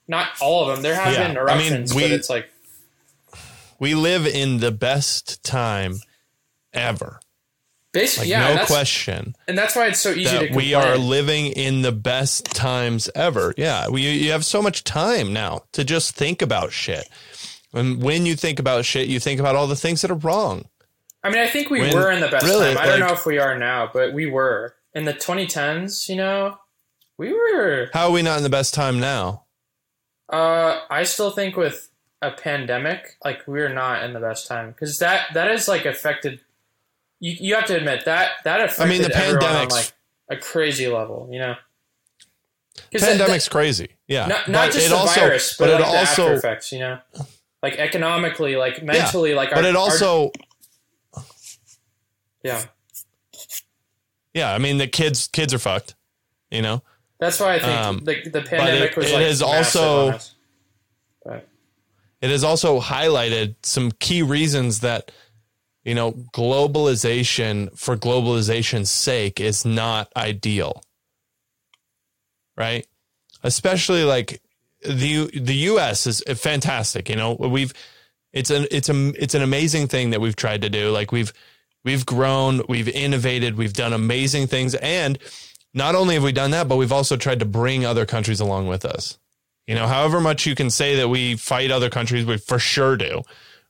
Not 0.08 0.28
all 0.40 0.68
of 0.68 0.74
them. 0.76 0.82
There 0.82 0.94
have 0.94 1.12
Yeah, 1.12 1.26
been 1.28 1.36
I 1.38 1.58
mean, 1.58 1.72
eruptions, 1.72 1.94
we- 1.94 2.02
but 2.02 2.10
it's 2.12 2.30
like 2.30 2.48
we 3.78 3.94
live 3.94 4.26
in 4.26 4.58
the 4.58 4.70
best 4.70 5.42
time 5.42 5.96
ever. 6.72 7.20
Basically, 8.00 8.30
Like 8.30 8.40
yeah, 8.40 8.54
no 8.54 8.64
question 8.66 9.34
and 9.48 9.56
that's 9.58 9.74
why 9.76 9.86
it's 9.88 10.00
so 10.00 10.10
easy 10.10 10.24
to 10.38 10.46
complain. 10.46 10.56
we 10.56 10.74
are 10.74 10.96
living 10.96 11.46
in 11.46 11.82
the 11.82 11.92
best 11.92 12.46
times 12.46 13.08
ever. 13.14 13.52
Yeah, 13.56 13.88
we 13.88 14.02
you 14.02 14.30
have 14.32 14.44
so 14.44 14.60
much 14.62 14.84
time 14.84 15.32
now 15.32 15.62
to 15.72 15.82
just 15.84 16.14
think 16.14 16.42
about 16.42 16.72
shit. 16.72 17.08
And 17.72 18.02
when 18.02 18.24
you 18.26 18.36
think 18.36 18.58
about 18.58 18.84
shit, 18.84 19.08
you 19.08 19.20
think 19.20 19.38
about 19.40 19.54
all 19.56 19.66
the 19.66 19.76
things 19.76 20.00
that 20.02 20.10
are 20.10 20.14
wrong. 20.14 20.66
I 21.22 21.28
mean, 21.30 21.38
I 21.40 21.48
think 21.48 21.68
we 21.70 21.80
When- 21.80 21.94
were 21.94 22.10
in 22.10 22.20
the 22.20 22.28
best 22.28 22.46
really, 22.46 22.72
time. 22.74 22.78
I 22.78 22.86
don't 22.86 23.00
know 23.00 23.12
if 23.12 23.26
we 23.26 23.38
are 23.38 23.58
now, 23.58 23.90
but 23.92 24.12
we 24.14 24.26
were 24.26 24.74
in 24.94 25.04
the 25.04 25.12
2010s. 25.12 26.08
You 26.08 26.16
know, 26.16 26.58
we 27.18 27.32
were. 27.32 27.90
How 27.92 28.06
are 28.06 28.12
we 28.12 28.22
not 28.22 28.36
in 28.38 28.44
the 28.44 28.48
best 28.50 28.72
time 28.74 29.00
now? 29.00 29.44
Uh, 30.32 30.80
I 30.90 31.02
still 31.04 31.30
think 31.30 31.56
with 31.56 31.90
a 32.22 32.30
pandemic, 32.30 33.16
like 33.24 33.42
we're 33.46 33.68
not 33.72 34.02
in 34.04 34.12
the 34.12 34.20
best 34.20 34.46
time 34.48 34.70
because 34.70 34.98
that 34.98 35.26
that 35.34 35.50
is 35.50 35.68
like 35.68 35.84
affected. 35.84 36.40
You 37.20 37.36
you 37.40 37.54
have 37.54 37.66
to 37.66 37.76
admit 37.76 38.04
that 38.04 38.32
that 38.44 38.60
affected 38.60 38.88
mean, 38.88 39.02
the 39.02 39.10
pandemic's- 39.10 39.72
like 39.72 39.92
a 40.30 40.36
crazy 40.36 40.86
level. 40.88 41.28
You 41.32 41.38
know, 41.38 41.54
'Cause 42.92 43.00
that- 43.00 43.18
Pandemic's 43.18 43.48
crazy. 43.48 43.88
Yeah, 44.06 44.26
not, 44.26 44.48
not 44.48 44.66
But 44.68 44.72
just 44.74 44.86
it 44.86 44.90
the 44.90 44.96
also, 44.96 45.20
virus, 45.20 45.56
but, 45.56 45.64
but 45.66 45.70
it 45.80 45.82
like 45.84 45.94
after 45.94 46.22
also, 46.22 46.34
effects. 46.34 46.72
You 46.72 46.80
know, 46.80 46.98
like 47.62 47.76
economically, 47.78 48.56
like 48.56 48.82
mentally, 48.82 49.34
like 49.34 49.50
but 49.50 49.64
our, 49.64 49.70
it 49.70 49.76
our- 49.76 49.82
also, 49.82 50.30
yeah. 52.42 52.64
yeah. 54.34 54.52
I 54.52 54.58
mean, 54.58 54.78
the 54.78 54.86
kids 54.86 55.28
kids 55.28 55.54
are 55.54 55.58
fucked. 55.58 55.94
You 56.50 56.62
know, 56.62 56.82
That's 57.18 57.40
why 57.40 57.54
I 57.54 57.58
think 57.58 57.72
Um, 57.80 57.98
the 58.04 58.28
the 58.30 58.42
pandemic 58.42 58.90
it- 58.92 58.96
was 58.96 59.10
it 59.10 59.14
like 59.14 59.22
is 59.24 59.42
also-. 59.42 60.18
It 62.22 62.30
has 62.30 62.42
also 62.44 62.80
highlighted 62.80 63.56
some 63.62 63.92
key 63.92 64.22
reasons 64.22 64.80
that 64.80 65.12
you 65.86 65.94
know 65.94 66.12
globalization 66.34 67.74
for 67.78 67.96
globalization's 67.96 68.90
sake 68.90 69.40
is 69.40 69.64
not 69.64 70.12
ideal 70.14 70.82
right? 72.56 72.86
Especially 73.42 74.04
like 74.04 74.40
the 74.82 75.30
the 75.34 75.54
US 75.54 76.06
is 76.06 76.22
fantastic 76.36 77.08
you 77.08 77.16
know? 77.16 77.34
We've 77.34 77.72
it's 78.32 78.50
an 78.50 78.66
it's 78.70 78.88
a 78.88 79.12
it's 79.22 79.34
an 79.34 79.42
amazing 79.42 79.88
thing 79.88 80.10
that 80.10 80.20
we've 80.20 80.36
tried 80.36 80.62
to 80.62 80.70
do. 80.70 80.90
Like 80.90 81.12
we've 81.12 81.32
we've 81.84 82.04
grown 82.06 82.62
we've 82.68 82.88
innovated 82.88 83.56
we've 83.56 83.72
done 83.72 83.92
amazing 83.92 84.46
things 84.46 84.74
and 84.76 85.18
not 85.74 85.94
only 85.94 86.14
have 86.14 86.24
we 86.24 86.32
done 86.32 86.50
that 86.52 86.68
but 86.68 86.76
we've 86.76 86.92
also 86.92 87.16
tried 87.16 87.40
to 87.40 87.44
bring 87.44 87.84
other 87.84 88.06
countries 88.06 88.40
along 88.40 88.66
with 88.66 88.84
us. 88.84 89.18
You 89.66 89.74
know, 89.74 89.88
however 89.88 90.20
much 90.20 90.46
you 90.46 90.54
can 90.54 90.70
say 90.70 90.96
that 90.96 91.08
we 91.08 91.34
fight 91.34 91.72
other 91.72 91.90
countries, 91.90 92.24
we 92.24 92.38
for 92.38 92.60
sure 92.60 92.96
do. 92.96 93.22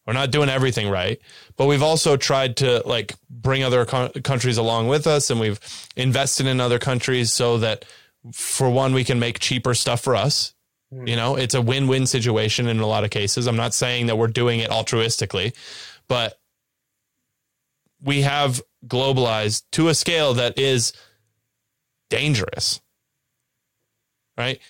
We're 0.07 0.12
not 0.12 0.30
doing 0.30 0.48
everything 0.48 0.88
right, 0.88 1.20
but 1.57 1.66
we've 1.66 1.82
also 1.82 2.16
tried 2.16 2.59
to 2.59 2.82
like 2.86 3.14
bring 3.28 3.64
other 3.64 3.84
co- 3.84 4.11
countries 4.22 4.57
along 4.57 4.88
with 4.88 5.07
us, 5.07 5.30
and 5.30 5.40
we've 5.40 5.59
invested 5.96 6.46
in 6.46 6.61
other 6.61 6.78
countries 6.78 7.32
so 7.32 7.59
that 7.59 7.84
for 8.32 8.70
one, 8.70 8.92
we 8.92 9.04
can 9.04 9.18
make 9.18 9.38
cheaper 9.40 9.74
stuff 9.74 10.00
for 10.00 10.14
us. 10.14 10.54
Hmm. 10.92 11.07
You 11.09 11.16
know, 11.16 11.36
it's 11.36 11.54
a 11.54 11.62
win-win 11.62 12.07
situation 12.07 12.68
in 12.68 12.78
a 12.78 12.86
lot 12.86 13.04
of 13.04 13.11
cases. 13.11 13.46
I'm 13.46 13.57
not 13.57 13.74
saying 13.74 14.07
that 14.07 14.16
we're 14.16 14.28
doing 14.28 14.61
it 14.61 14.70
altruistically, 14.70 15.54
but 16.09 16.38
we 18.00 18.22
have 18.22 18.62
globalized 18.86 19.64
to 19.72 19.88
a 19.88 19.94
scale 19.94 20.34
that 20.34 20.59
is 20.59 20.92
dangerous. 22.11 22.80
right? 24.38 24.61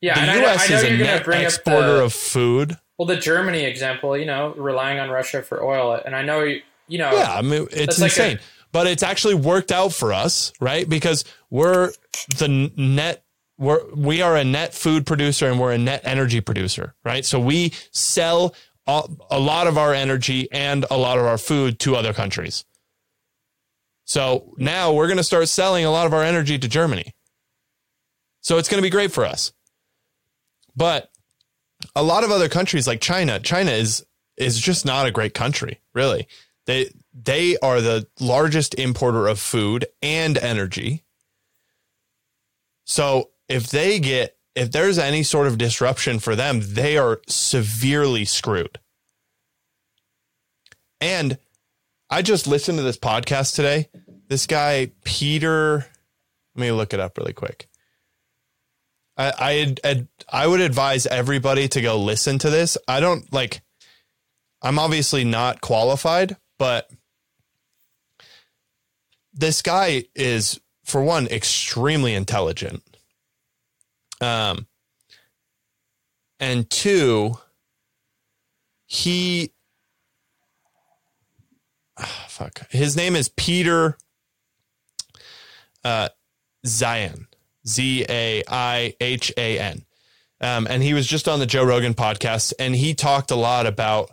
Yeah, 0.00 0.14
the 0.14 0.32
I 0.32 0.36
U.S. 0.36 0.64
I 0.64 0.68
know 0.68 0.76
is 0.76 0.82
a 0.82 0.88
you're 0.88 0.98
going 0.98 1.22
to 1.22 1.30
net 1.30 1.42
exporter 1.44 1.94
the, 1.94 2.04
of 2.04 2.12
food. 2.12 2.76
Well 3.02 3.16
the 3.16 3.20
Germany 3.20 3.64
example. 3.64 4.16
You 4.16 4.26
know, 4.26 4.54
relying 4.56 5.00
on 5.00 5.10
Russia 5.10 5.42
for 5.42 5.62
oil, 5.62 6.00
and 6.04 6.14
I 6.14 6.22
know 6.22 6.42
you, 6.42 6.62
you 6.86 6.98
know. 6.98 7.10
Yeah, 7.10 7.34
I 7.34 7.42
mean 7.42 7.66
it's 7.72 7.98
That's 7.98 8.00
like 8.00 8.16
a- 8.16 8.30
insane, 8.30 8.38
but 8.70 8.86
it's 8.86 9.02
actually 9.02 9.34
worked 9.34 9.72
out 9.72 9.92
for 9.92 10.12
us, 10.12 10.52
right? 10.60 10.88
Because 10.88 11.24
we're 11.50 11.92
the 12.38 12.70
net. 12.76 13.24
We're 13.58 13.80
we 13.94 14.22
are 14.22 14.36
a 14.36 14.44
net 14.44 14.72
food 14.74 15.06
producer 15.06 15.50
and 15.50 15.60
we're 15.60 15.72
a 15.72 15.78
net 15.78 16.02
energy 16.04 16.40
producer, 16.40 16.94
right? 17.04 17.24
So 17.24 17.40
we 17.40 17.72
sell 17.90 18.54
a 18.86 19.38
lot 19.38 19.68
of 19.68 19.78
our 19.78 19.94
energy 19.94 20.50
and 20.50 20.84
a 20.90 20.96
lot 20.96 21.18
of 21.18 21.24
our 21.24 21.38
food 21.38 21.78
to 21.80 21.94
other 21.94 22.12
countries. 22.12 22.64
So 24.04 24.54
now 24.58 24.92
we're 24.92 25.06
going 25.06 25.18
to 25.18 25.24
start 25.24 25.48
selling 25.48 25.84
a 25.84 25.90
lot 25.90 26.06
of 26.06 26.12
our 26.12 26.24
energy 26.24 26.58
to 26.58 26.68
Germany. 26.68 27.14
So 28.40 28.58
it's 28.58 28.68
going 28.68 28.78
to 28.78 28.82
be 28.82 28.90
great 28.90 29.12
for 29.12 29.24
us. 29.24 29.52
But 30.74 31.11
a 31.94 32.02
lot 32.02 32.24
of 32.24 32.30
other 32.30 32.48
countries 32.48 32.86
like 32.86 33.00
China, 33.00 33.38
China 33.40 33.70
is 33.70 34.04
is 34.36 34.58
just 34.58 34.84
not 34.84 35.06
a 35.06 35.10
great 35.10 35.34
country, 35.34 35.80
really. 35.94 36.26
They 36.66 36.90
they 37.12 37.56
are 37.58 37.80
the 37.80 38.06
largest 38.20 38.74
importer 38.74 39.26
of 39.26 39.38
food 39.38 39.86
and 40.00 40.38
energy. 40.38 41.04
So 42.84 43.30
if 43.48 43.68
they 43.68 43.98
get 43.98 44.36
if 44.54 44.70
there's 44.70 44.98
any 44.98 45.22
sort 45.22 45.46
of 45.46 45.58
disruption 45.58 46.18
for 46.18 46.36
them, 46.36 46.60
they 46.62 46.96
are 46.96 47.20
severely 47.26 48.24
screwed. 48.24 48.78
And 51.00 51.38
I 52.10 52.22
just 52.22 52.46
listened 52.46 52.78
to 52.78 52.84
this 52.84 52.98
podcast 52.98 53.54
today. 53.54 53.88
This 54.28 54.46
guy, 54.46 54.92
Peter, 55.04 55.86
let 56.54 56.62
me 56.62 56.70
look 56.70 56.92
it 56.94 57.00
up 57.00 57.18
really 57.18 57.32
quick. 57.32 57.68
I, 59.16 59.32
I, 59.38 59.74
I'd- 59.84 60.08
advise 60.60 61.06
everybody 61.06 61.68
to 61.68 61.80
go 61.80 61.98
listen 61.98 62.38
to 62.40 62.50
this. 62.50 62.78
I 62.88 63.00
don't 63.00 63.30
like, 63.32 63.62
I'm 64.62 64.78
obviously 64.78 65.24
not 65.24 65.60
qualified, 65.60 66.36
but 66.58 66.90
this 69.34 69.62
guy 69.62 70.04
is, 70.14 70.60
for 70.84 71.02
one, 71.02 71.26
extremely 71.26 72.14
intelligent. 72.14 72.82
Um, 74.20 74.66
and 76.38 76.68
two, 76.70 77.38
he, 78.86 79.52
ah, 81.98 82.26
fuck, 82.28 82.70
his 82.70 82.96
name 82.96 83.16
is 83.16 83.28
Peter, 83.28 83.96
uh, 85.84 86.08
Zeihan, 86.66 87.26
Z 87.66 88.06
A 88.08 88.42
I 88.48 88.94
H 89.00 89.32
A 89.36 89.58
N. 89.58 89.84
Um, 90.40 90.66
and 90.68 90.82
he 90.82 90.94
was 90.94 91.06
just 91.06 91.28
on 91.28 91.38
the 91.38 91.46
Joe 91.46 91.64
Rogan 91.64 91.94
podcast 91.94 92.52
and 92.58 92.74
he 92.74 92.94
talked 92.94 93.30
a 93.30 93.36
lot 93.36 93.66
about, 93.66 94.10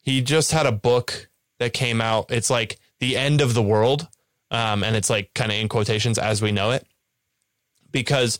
he 0.00 0.20
just 0.20 0.52
had 0.52 0.64
a 0.64 0.72
book 0.72 1.28
that 1.58 1.72
came 1.72 2.00
out. 2.00 2.26
It's 2.30 2.50
like 2.50 2.78
the 3.00 3.16
end 3.16 3.40
of 3.40 3.54
the 3.54 3.62
world. 3.62 4.06
Um, 4.52 4.84
and 4.84 4.94
it's 4.94 5.10
like 5.10 5.32
kind 5.34 5.50
of 5.50 5.58
in 5.58 5.68
quotations 5.68 6.18
as 6.18 6.40
we 6.40 6.52
know 6.52 6.70
it 6.70 6.86
because 7.90 8.38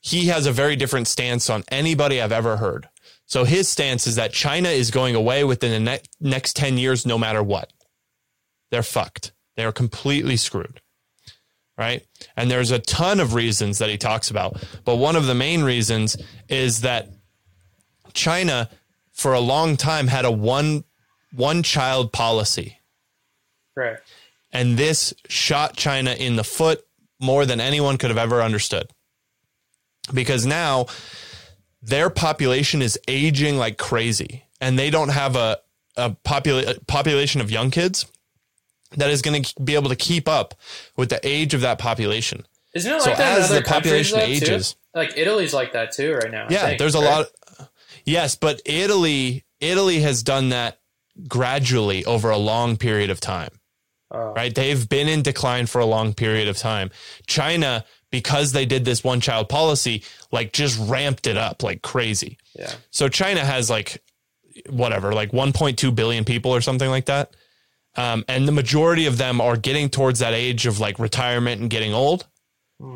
he 0.00 0.26
has 0.26 0.46
a 0.46 0.52
very 0.52 0.76
different 0.76 1.08
stance 1.08 1.48
on 1.48 1.64
anybody 1.68 2.20
I've 2.20 2.32
ever 2.32 2.58
heard. 2.58 2.88
So 3.26 3.44
his 3.44 3.68
stance 3.68 4.06
is 4.06 4.16
that 4.16 4.32
China 4.32 4.68
is 4.68 4.90
going 4.90 5.14
away 5.14 5.44
within 5.44 5.70
the 5.84 5.90
ne- 5.92 6.02
next 6.20 6.56
10 6.56 6.76
years, 6.76 7.06
no 7.06 7.16
matter 7.16 7.42
what. 7.42 7.72
They're 8.70 8.82
fucked. 8.82 9.32
They're 9.56 9.72
completely 9.72 10.36
screwed. 10.36 10.80
Right. 11.76 12.06
And 12.36 12.50
there's 12.50 12.70
a 12.70 12.78
ton 12.78 13.18
of 13.18 13.34
reasons 13.34 13.78
that 13.78 13.90
he 13.90 13.98
talks 13.98 14.30
about. 14.30 14.62
But 14.84 14.96
one 14.96 15.16
of 15.16 15.26
the 15.26 15.34
main 15.34 15.62
reasons 15.62 16.16
is 16.48 16.82
that 16.82 17.08
China, 18.12 18.70
for 19.12 19.32
a 19.32 19.40
long 19.40 19.76
time, 19.76 20.06
had 20.06 20.24
a 20.24 20.30
one 20.30 20.84
one 21.32 21.64
child 21.64 22.12
policy. 22.12 22.78
Right. 23.76 23.98
And 24.52 24.76
this 24.76 25.12
shot 25.28 25.76
China 25.76 26.12
in 26.12 26.36
the 26.36 26.44
foot 26.44 26.84
more 27.20 27.44
than 27.44 27.60
anyone 27.60 27.98
could 27.98 28.10
have 28.10 28.18
ever 28.18 28.40
understood. 28.40 28.88
Because 30.12 30.46
now 30.46 30.86
their 31.82 32.08
population 32.08 32.82
is 32.82 32.98
aging 33.08 33.56
like 33.56 33.78
crazy 33.78 34.44
and 34.60 34.78
they 34.78 34.90
don't 34.90 35.08
have 35.08 35.34
a, 35.34 35.58
a 35.96 36.10
popula- 36.24 36.86
population 36.86 37.40
of 37.40 37.50
young 37.50 37.70
kids 37.70 38.06
that 38.96 39.10
is 39.10 39.22
going 39.22 39.42
to 39.42 39.54
be 39.62 39.74
able 39.74 39.88
to 39.90 39.96
keep 39.96 40.28
up 40.28 40.54
with 40.96 41.08
the 41.10 41.20
age 41.26 41.54
of 41.54 41.60
that 41.62 41.78
population. 41.78 42.46
Isn't 42.74 42.90
it 42.90 42.94
like 42.96 43.02
So 43.04 43.10
that 43.10 43.38
as 43.38 43.50
other 43.50 43.60
the 43.60 43.66
population 43.66 44.18
though, 44.18 44.26
too? 44.26 44.32
ages- 44.32 44.76
Like 44.94 45.16
Italy's 45.16 45.54
like 45.54 45.72
that 45.74 45.92
too 45.92 46.14
right 46.14 46.30
now. 46.30 46.46
Yeah, 46.50 46.66
think, 46.66 46.78
there's 46.78 46.94
a 46.94 47.00
right? 47.00 47.26
lot. 47.58 47.68
yes, 48.04 48.34
but 48.36 48.60
Italy, 48.64 49.44
Italy 49.60 50.00
has 50.00 50.22
done 50.22 50.48
that 50.50 50.78
gradually 51.28 52.04
over 52.04 52.30
a 52.30 52.36
long 52.38 52.76
period 52.76 53.10
of 53.10 53.20
time. 53.20 53.50
Oh. 54.10 54.32
right? 54.34 54.54
They've 54.54 54.88
been 54.88 55.08
in 55.08 55.22
decline 55.22 55.66
for 55.66 55.80
a 55.80 55.86
long 55.86 56.14
period 56.14 56.46
of 56.48 56.56
time. 56.56 56.90
China, 57.26 57.84
because 58.10 58.52
they 58.52 58.64
did 58.66 58.84
this 58.84 59.02
one 59.02 59.20
child 59.20 59.48
policy, 59.48 60.04
like 60.30 60.52
just 60.52 60.78
ramped 60.88 61.26
it 61.26 61.36
up 61.36 61.62
like 61.64 61.82
crazy. 61.82 62.38
Yeah. 62.56 62.72
So 62.90 63.08
China 63.08 63.44
has 63.44 63.68
like 63.70 64.02
whatever, 64.70 65.12
like 65.14 65.32
1.2 65.32 65.92
billion 65.94 66.24
people 66.24 66.52
or 66.54 66.60
something 66.60 66.88
like 66.90 67.06
that. 67.06 67.34
Um, 67.96 68.24
and 68.28 68.48
the 68.48 68.52
majority 68.52 69.06
of 69.06 69.18
them 69.18 69.40
are 69.40 69.56
getting 69.56 69.88
towards 69.88 70.18
that 70.18 70.32
age 70.34 70.66
of 70.66 70.80
like 70.80 70.98
retirement 70.98 71.60
and 71.60 71.70
getting 71.70 71.94
old. 71.94 72.26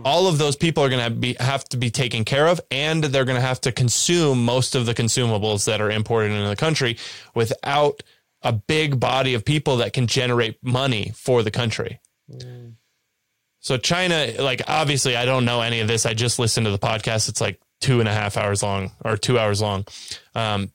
All 0.05 0.27
of 0.27 0.39
those 0.39 0.57
people 0.57 0.83
are 0.83 0.89
going 0.89 1.05
to 1.05 1.11
be 1.11 1.35
have 1.39 1.65
to 1.67 1.77
be 1.77 1.89
taken 1.89 2.25
care 2.25 2.49
of, 2.49 2.61
and 2.71 3.05
they're 3.05 3.25
going 3.25 3.41
to 3.41 3.47
have 3.47 3.61
to 3.63 3.73
consume 3.73 4.45
most 4.45 4.75
of 4.75 4.87
the 4.87 4.95
consumables 4.95 5.65
that 5.67 5.81
are 5.81 5.91
imported 5.91 6.33
into 6.33 6.49
the 6.49 6.57
country 6.57 6.99
without 7.35 8.03
a 8.43 8.53
big 8.53 8.99
body 9.01 9.35
of 9.35 9.45
people 9.45 9.77
that 9.79 9.93
can 9.93 10.07
generate 10.09 10.59
money 10.63 11.13
for 11.15 11.43
the 11.43 11.51
country. 11.51 12.01
So 13.61 13.77
China, 13.79 14.33
like 14.41 14.63
obviously, 14.69 15.17
I 15.17 15.25
don't 15.25 15.45
know 15.45 15.61
any 15.63 15.81
of 15.81 15.89
this. 15.89 16.07
I 16.07 16.13
just 16.15 16.39
listened 16.39 16.67
to 16.67 16.71
the 16.71 16.79
podcast. 16.79 17.29
It's 17.29 17.41
like 17.41 17.61
two 17.81 18.01
and 18.01 18.09
a 18.09 18.13
half 18.13 18.37
hours 18.37 18.63
long 18.63 18.93
or 19.05 19.17
two 19.17 19.39
hours 19.39 19.63
long. 19.63 19.87
Um, 20.35 20.71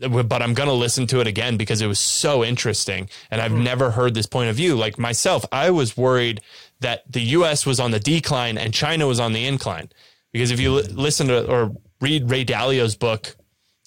but 0.00 0.42
I'm 0.42 0.54
going 0.54 0.68
to 0.68 0.74
listen 0.74 1.06
to 1.08 1.20
it 1.20 1.26
again 1.26 1.56
because 1.56 1.82
it 1.82 1.86
was 1.86 1.98
so 1.98 2.44
interesting. 2.44 3.08
And 3.30 3.40
I've 3.40 3.52
never 3.52 3.90
heard 3.90 4.14
this 4.14 4.26
point 4.26 4.48
of 4.50 4.56
view. 4.56 4.76
Like 4.76 4.98
myself, 4.98 5.44
I 5.52 5.70
was 5.70 5.96
worried 5.96 6.40
that 6.80 7.10
the 7.10 7.20
US 7.20 7.66
was 7.66 7.78
on 7.78 7.90
the 7.90 8.00
decline 8.00 8.56
and 8.56 8.72
China 8.72 9.06
was 9.06 9.20
on 9.20 9.32
the 9.32 9.46
incline. 9.46 9.90
Because 10.32 10.50
if 10.50 10.60
you 10.60 10.74
li- 10.74 10.88
listen 10.92 11.28
to 11.28 11.46
or 11.46 11.72
read 12.00 12.30
Ray 12.30 12.44
Dalio's 12.44 12.96
book 12.96 13.36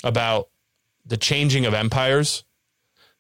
about 0.04 0.50
the 1.06 1.18
changing 1.18 1.66
of 1.66 1.74
empires, 1.74 2.44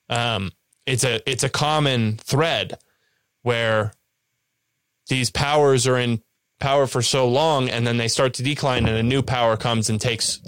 um, 0.10 0.52
it's 0.86 1.04
a 1.04 1.28
it's 1.30 1.44
a 1.44 1.50
common 1.50 2.18
thread 2.18 2.78
where 3.42 3.94
these 5.08 5.30
powers 5.30 5.88
are 5.88 5.98
in 5.98 6.22
power 6.60 6.88
for 6.88 7.02
so 7.02 7.28
long 7.28 7.70
and 7.70 7.86
then 7.86 7.98
they 7.98 8.08
start 8.08 8.34
to 8.36 8.44
decline 8.44 8.88
and 8.88 8.98
a 8.98 9.04
new 9.04 9.22
power 9.22 9.58
comes 9.58 9.90
and 9.90 10.00
takes 10.00 10.40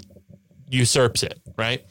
usurps 0.68 1.22
it, 1.22 1.40
right? 1.58 1.84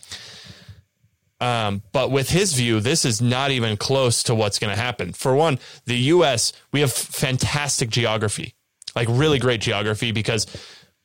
Um, 1.41 1.83
but 1.91 2.11
with 2.11 2.29
his 2.29 2.53
view, 2.53 2.79
this 2.79 3.03
is 3.03 3.21
not 3.21 3.51
even 3.51 3.77
close 3.77 4.23
to 4.23 4.35
what's 4.35 4.57
going 4.59 4.73
to 4.73 4.81
happen. 4.81 5.13
For 5.13 5.35
one, 5.35 5.59
the 5.85 5.97
U.S. 5.97 6.53
we 6.71 6.79
have 6.81 6.91
fantastic 6.91 7.89
geography, 7.89 8.55
like 8.95 9.07
really 9.09 9.39
great 9.39 9.61
geography, 9.61 10.11
because 10.11 10.47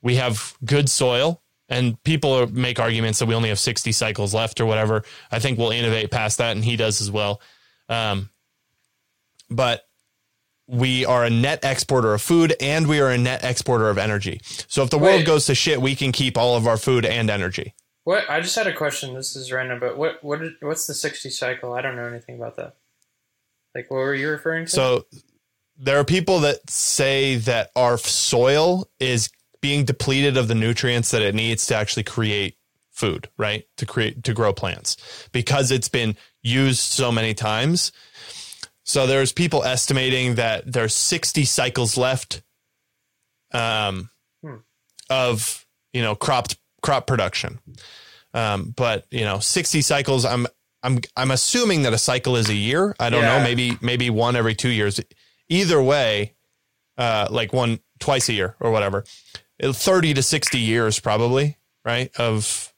we 0.03 0.17
have 0.17 0.55
good 0.65 0.89
soil. 0.89 1.43
And 1.69 2.03
people 2.03 2.49
make 2.49 2.81
arguments 2.81 3.21
that 3.21 3.27
we 3.27 3.35
only 3.35 3.49
have 3.49 3.59
60 3.59 3.93
cycles 3.93 4.35
left 4.35 4.61
or 4.61 4.67
whatever. 4.67 5.05
I 5.31 5.39
think 5.39 5.57
we'll 5.57 5.71
innovate 5.71 6.11
past 6.11 6.39
that, 6.39 6.57
and 6.57 6.65
he 6.65 6.77
does 6.77 7.01
as 7.01 7.11
well. 7.11 7.41
Um, 7.89 8.31
but 9.49 9.85
we 10.71 11.05
are 11.05 11.25
a 11.25 11.31
net 11.31 11.65
exporter 11.65 12.15
of 12.15 12.23
food 12.23 12.55
and 12.61 12.87
we 12.87 13.01
are 13.01 13.11
a 13.11 13.19
net 13.19 13.43
exporter 13.43 13.89
of 13.89 13.99
energy. 13.99 14.41
So 14.69 14.85
if 14.85 14.91
the 14.91 14.99
world 14.99 15.25
goes 15.25 15.47
to 15.47 15.55
shit, 15.55 15.83
we 15.83 15.97
can 15.97 16.13
keep 16.13 16.39
all 16.39 16.57
of 16.57 16.69
our 16.69 16.77
food 16.77 17.05
and 17.05 17.29
energy. 17.29 17.75
What 18.11 18.29
I 18.29 18.41
just 18.41 18.57
had 18.57 18.67
a 18.67 18.73
question. 18.75 19.15
This 19.15 19.37
is 19.37 19.53
random, 19.53 19.79
but 19.79 19.97
what 19.97 20.25
what 20.25 20.41
did- 20.41 20.57
what's 20.63 20.85
the 20.89 20.95
sixty 20.95 21.31
cycle? 21.31 21.73
I 21.73 21.81
don't 21.81 21.95
know 21.95 22.09
anything 22.09 22.35
about 22.35 22.57
that. 22.57 22.75
Like, 23.73 23.89
what 23.89 23.99
were 23.99 24.17
you 24.17 24.31
referring 24.31 24.65
to? 24.65 24.71
So 24.73 25.07
there 25.77 25.97
are 26.01 26.05
people 26.05 26.41
that 26.41 26.69
say 26.69 27.37
that 27.37 27.71
our 27.77 27.97
soil 27.99 28.91
is 28.99 29.31
being 29.61 29.85
depleted 29.85 30.37
of 30.37 30.49
the 30.49 30.57
nutrients 30.57 31.13
that 31.13 31.23
it 31.23 31.37
needs 31.37 31.67
to 31.69 31.77
actually 31.77 32.03
create 32.03 32.57
food, 32.91 33.29
right? 33.39 33.69
To 33.77 33.87
create 33.87 34.25
to 34.25 34.35
grow 34.35 34.53
plants 34.53 34.97
because 35.31 35.71
it's 35.71 35.89
been 35.89 36.17
used 36.43 36.81
so 36.81 37.13
many 37.13 37.33
times. 37.33 37.93
So 38.83 39.07
there's 39.07 39.31
people 39.31 39.63
estimating 39.63 40.35
that 40.35 40.73
there's 40.73 40.95
60 40.95 41.45
cycles 41.45 41.97
left 41.97 42.43
um, 43.55 44.11
Hmm. 44.43 44.57
of 45.09 45.65
you 45.93 46.03
know 46.03 46.17
cropped 46.17 46.59
crop 46.83 47.07
production. 47.07 47.61
Um, 48.33 48.73
but 48.77 49.07
you 49.11 49.23
know 49.25 49.39
60 49.41 49.83
cycles 49.83 50.25
I'm 50.25 50.47
I'm 50.83 51.01
I'm 51.17 51.31
assuming 51.31 51.83
that 51.83 51.93
a 51.93 51.99
cycle 51.99 52.37
is 52.37 52.49
a 52.49 52.55
year. 52.55 52.95
I 53.01 53.11
don't 53.11 53.23
Yeah. 53.23 53.39
know, 53.39 53.43
maybe 53.45 53.77
maybe 53.81 54.09
one 54.11 54.37
every 54.37 54.55
2 54.55 54.69
years. 54.69 55.01
Either 55.49 55.83
way, 55.83 56.35
uh, 56.97 57.27
like 57.31 57.53
one 57.53 57.81
twice 57.99 58.29
a 58.29 58.33
year 58.33 58.57
or 58.61 58.71
whatever. 58.71 59.05
30 59.63 60.15
to 60.15 60.23
60 60.23 60.59
years 60.59 61.01
probably, 61.01 61.59
right? 61.85 62.11
Of 62.17 62.73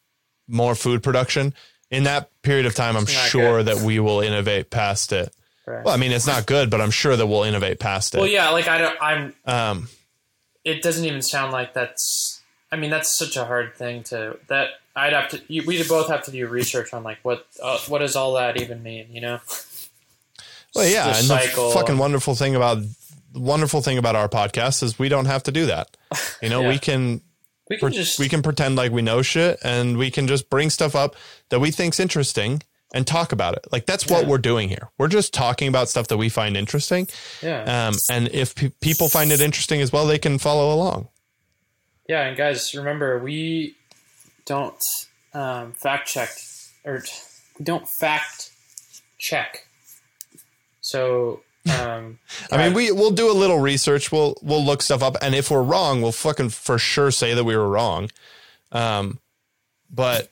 more 0.49 0.75
food 0.75 1.03
production. 1.03 1.55
In 1.91 2.05
that 2.05 2.31
period 2.43 2.65
of 2.67 2.75
time, 2.75 2.97
I'm 2.97 3.07
sure 3.07 3.59
good. 3.63 3.67
that 3.67 3.85
we 3.85 4.01
will 4.01 4.21
innovate 4.23 4.71
past 4.71 5.13
it. 5.13 5.33
Right. 5.67 5.85
Well, 5.85 5.95
I 5.95 5.99
mean, 5.99 6.11
it's 6.11 6.27
not 6.27 6.47
good, 6.47 6.71
but 6.71 6.81
I'm 6.81 6.91
sure 6.91 7.15
that 7.15 7.27
we'll 7.27 7.45
innovate 7.45 7.79
past 7.79 8.15
it. 8.15 8.19
Well, 8.19 8.27
yeah, 8.27 8.49
like 8.49 8.67
I 8.67 8.79
don't, 8.79 8.99
I'm, 9.01 9.35
um, 9.45 9.89
it 10.65 10.83
doesn't 10.83 11.05
even 11.05 11.23
sound 11.23 11.53
like 11.53 11.73
that's, 11.75 12.41
I 12.73 12.77
mean, 12.77 12.91
that's 12.91 13.17
such 13.17 13.37
a 13.37 13.45
hard 13.45 13.77
thing 13.77 14.03
to, 14.05 14.39
that 14.49 14.71
I'd 14.95 15.13
have 15.13 15.31
to, 15.31 15.41
you, 15.49 15.63
we'd 15.67 15.89
both 15.89 16.09
have 16.09 16.25
to 16.25 16.31
do 16.31 16.47
research 16.49 16.93
on 16.93 17.03
like 17.03 17.19
what, 17.23 17.47
uh, 17.63 17.79
what 17.89 17.99
does 17.99 18.17
all 18.17 18.35
that 18.35 18.61
even 18.61 18.83
mean, 18.83 19.07
you 19.11 19.21
know? 19.21 19.41
Well, 20.75 20.89
yeah. 20.89 21.05
The 21.13 21.19
and 21.19 21.27
cycle. 21.27 21.69
the 21.69 21.75
fucking 21.75 21.99
wonderful 21.99 22.35
thing 22.35 22.55
about, 22.55 22.79
wonderful 23.35 23.83
thing 23.83 23.99
about 23.99 24.17
our 24.17 24.29
podcast 24.29 24.83
is 24.83 24.99
we 24.99 25.09
don't 25.09 25.27
have 25.27 25.43
to 25.45 25.53
do 25.53 25.67
that. 25.67 25.97
You 26.43 26.49
know, 26.51 26.61
yeah. 26.63 26.69
we 26.69 26.79
can, 26.79 27.21
we 27.69 27.79
can 27.79 27.93
just 27.93 28.19
we 28.19 28.29
can 28.29 28.43
pretend 28.43 28.77
like 28.77 28.93
we 28.93 29.03
know 29.03 29.23
shit 29.23 29.59
and 29.63 29.97
we 29.97 30.11
can 30.11 30.27
just 30.27 30.51
bring 30.51 30.69
stuff 30.69 30.95
up 30.95 31.17
that 31.49 31.61
we 31.61 31.71
think's 31.71 31.99
interesting 31.99 32.63
and 32.93 33.07
talk 33.07 33.33
about 33.33 33.55
it. 33.55 33.67
Like 33.73 33.87
that's 33.87 34.07
what 34.09 34.25
yeah. 34.25 34.29
we're 34.29 34.39
doing 34.39 34.69
here. 34.69 34.91
We're 34.99 35.09
just 35.09 35.33
talking 35.33 35.69
about 35.69 35.89
stuff 35.89 36.09
that 36.09 36.19
we 36.19 36.29
find 36.29 36.57
interesting. 36.57 37.09
Yeah. 37.41 37.89
Um, 37.89 37.95
and 38.11 38.29
if 38.29 38.55
pe- 38.55 38.73
people 38.81 39.09
find 39.09 39.33
it 39.33 39.41
interesting 39.41 39.81
as 39.81 39.93
well, 39.93 40.07
they 40.07 40.19
can 40.19 40.39
follow 40.39 40.75
along. 40.75 41.09
Yeah, 42.09 42.27
and 42.27 42.37
guys, 42.37 42.75
remember 42.75 43.19
we 43.19 43.77
don't 44.45 44.83
um, 45.35 45.73
fact 45.73 46.09
check 46.09 46.31
or 46.85 47.03
don't 47.63 47.87
fact 48.01 48.51
check. 49.19 49.67
So 50.81 51.41
um, 51.69 52.19
I 52.51 52.57
mean, 52.57 52.75
we 52.75 52.91
we'll 52.91 53.11
do 53.13 53.31
a 53.31 53.33
little 53.35 53.59
research. 53.61 54.11
We'll 54.11 54.37
we'll 54.43 54.65
look 54.65 54.83
stuff 54.83 55.03
up, 55.03 55.17
and 55.23 55.35
if 55.35 55.51
we're 55.51 55.63
wrong, 55.63 56.03
we'll 56.03 56.13
fucking 56.13 56.51
for 56.51 56.79
sure 56.79 57.11
say 57.11 57.35
that 57.35 57.45
we 57.45 57.57
were 57.57 57.69
wrong. 57.69 58.11
Um, 58.73 59.21
but 59.91 60.31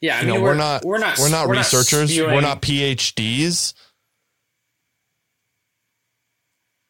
yeah, 0.00 0.18
I 0.18 0.22
mean, 0.22 0.34
know, 0.34 0.40
we're, 0.40 0.48
we're, 0.48 0.54
not 0.54 0.84
we're 0.84 0.98
not 0.98 1.18
we're 1.18 1.28
not 1.28 1.48
we're 1.48 1.56
researchers. 1.56 2.16
Not 2.18 2.34
we're 2.34 2.40
not 2.40 2.62
PhDs. 2.62 3.74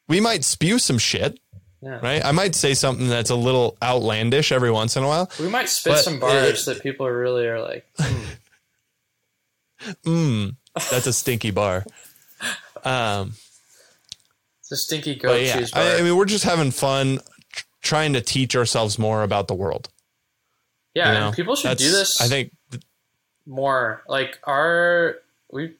We 0.09 0.21
might 0.21 0.45
spew 0.45 0.79
some 0.79 0.99
shit. 0.99 1.39
Yeah. 1.83 1.99
Right, 2.01 2.25
I 2.25 2.31
might 2.31 2.55
say 2.55 2.75
something 2.75 3.09
that's 3.09 3.31
a 3.31 3.35
little 3.35 3.77
outlandish 3.83 4.53
every 4.53 4.71
once 4.71 4.97
in 4.97 5.03
a 5.03 5.09
while. 5.09 5.29
We 5.41 5.49
might 5.49 5.69
spit 5.69 5.99
some 5.99 6.21
bars 6.21 6.69
it, 6.69 6.75
that 6.75 6.83
people 6.83 7.11
really 7.11 7.45
are 7.49 7.61
like, 7.61 7.85
mm. 7.99 8.37
mm 10.05 10.57
that's 10.91 11.09
a 11.09 11.13
stinky 11.13 11.51
bar. 11.51 11.85
Um, 12.85 13.35
it's 14.61 14.71
a 14.71 14.77
stinky 14.77 15.17
goat 15.17 15.43
yeah, 15.43 15.59
cheese 15.59 15.73
bar. 15.73 15.83
I, 15.83 15.99
I, 15.99 16.03
mean, 16.03 16.17
we're 16.17 16.25
just 16.25 16.45
having 16.45 16.71
fun 16.71 17.19
tr- 17.53 17.65
trying 17.83 18.13
to 18.13 18.21
teach 18.21 18.55
ourselves 18.55 18.97
more 18.97 19.25
about 19.25 19.49
the 19.49 19.55
world. 19.55 19.89
Yeah, 20.95 21.13
you 21.13 21.19
know? 21.19 21.27
and 21.27 21.37
people 21.37 21.57
should 21.57 21.73
that's, 21.73 21.83
do 21.83 21.91
this. 21.91 22.21
I 22.21 22.29
think 22.29 22.53
more 23.45 24.03
like 24.07 24.39
our 24.45 25.17
we 25.51 25.75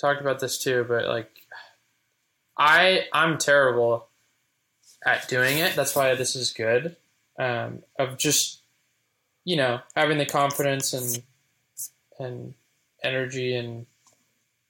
talked 0.00 0.20
about 0.20 0.38
this 0.38 0.58
too, 0.58 0.84
but 0.88 1.06
like 1.06 1.30
I 2.56 3.06
I'm 3.12 3.38
terrible 3.38 4.07
at 5.08 5.28
doing 5.28 5.58
it. 5.58 5.74
That's 5.74 5.94
why 5.94 6.14
this 6.14 6.36
is 6.36 6.52
good. 6.52 6.96
Um, 7.38 7.82
of 7.98 8.18
just 8.18 8.62
you 9.44 9.56
know 9.56 9.80
having 9.94 10.18
the 10.18 10.26
confidence 10.26 10.92
and 10.92 11.22
and 12.18 12.54
energy 13.02 13.54
and 13.54 13.86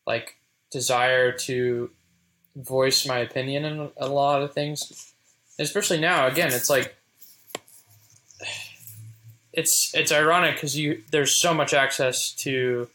like 0.06 0.36
desire 0.70 1.32
to 1.32 1.90
voice 2.56 3.06
my 3.06 3.18
opinion 3.18 3.64
in 3.64 3.90
a 3.96 4.08
lot 4.08 4.42
of 4.42 4.52
things. 4.52 5.12
Especially 5.58 5.98
now, 5.98 6.26
again, 6.26 6.52
it's 6.52 6.70
like 6.70 6.94
it's 9.52 9.90
it's 9.94 10.12
ironic 10.12 10.54
because 10.54 10.78
you 10.78 11.02
there's 11.10 11.40
so 11.40 11.52
much 11.52 11.74
access 11.74 12.32
to 12.32 12.88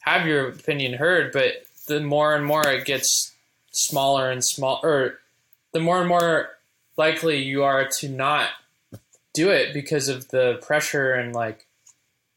have 0.00 0.26
your 0.26 0.48
opinion 0.48 0.94
heard, 0.94 1.32
but 1.32 1.64
the 1.86 2.00
more 2.00 2.34
and 2.34 2.44
more 2.44 2.66
it 2.68 2.84
gets 2.84 3.32
smaller 3.70 4.30
and 4.30 4.44
small, 4.44 4.80
or 4.82 5.20
the 5.72 5.80
more 5.80 6.00
and 6.00 6.08
more 6.08 6.50
likely 6.96 7.42
you 7.42 7.64
are 7.64 7.88
to 7.88 8.08
not 8.08 8.50
do 9.34 9.50
it 9.50 9.72
because 9.72 10.08
of 10.08 10.28
the 10.28 10.58
pressure 10.62 11.12
and 11.14 11.34
like 11.34 11.66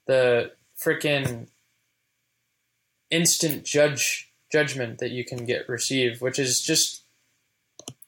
the 0.08 0.52
freaking 0.80 1.48
instant 3.12 3.64
judge 3.64 4.30
judgment 4.52 5.00
that 5.00 5.12
you 5.12 5.26
can 5.26 5.46
get 5.46 5.68
receive, 5.68 6.22
which 6.22 6.40
is 6.40 6.62
just 6.62 7.02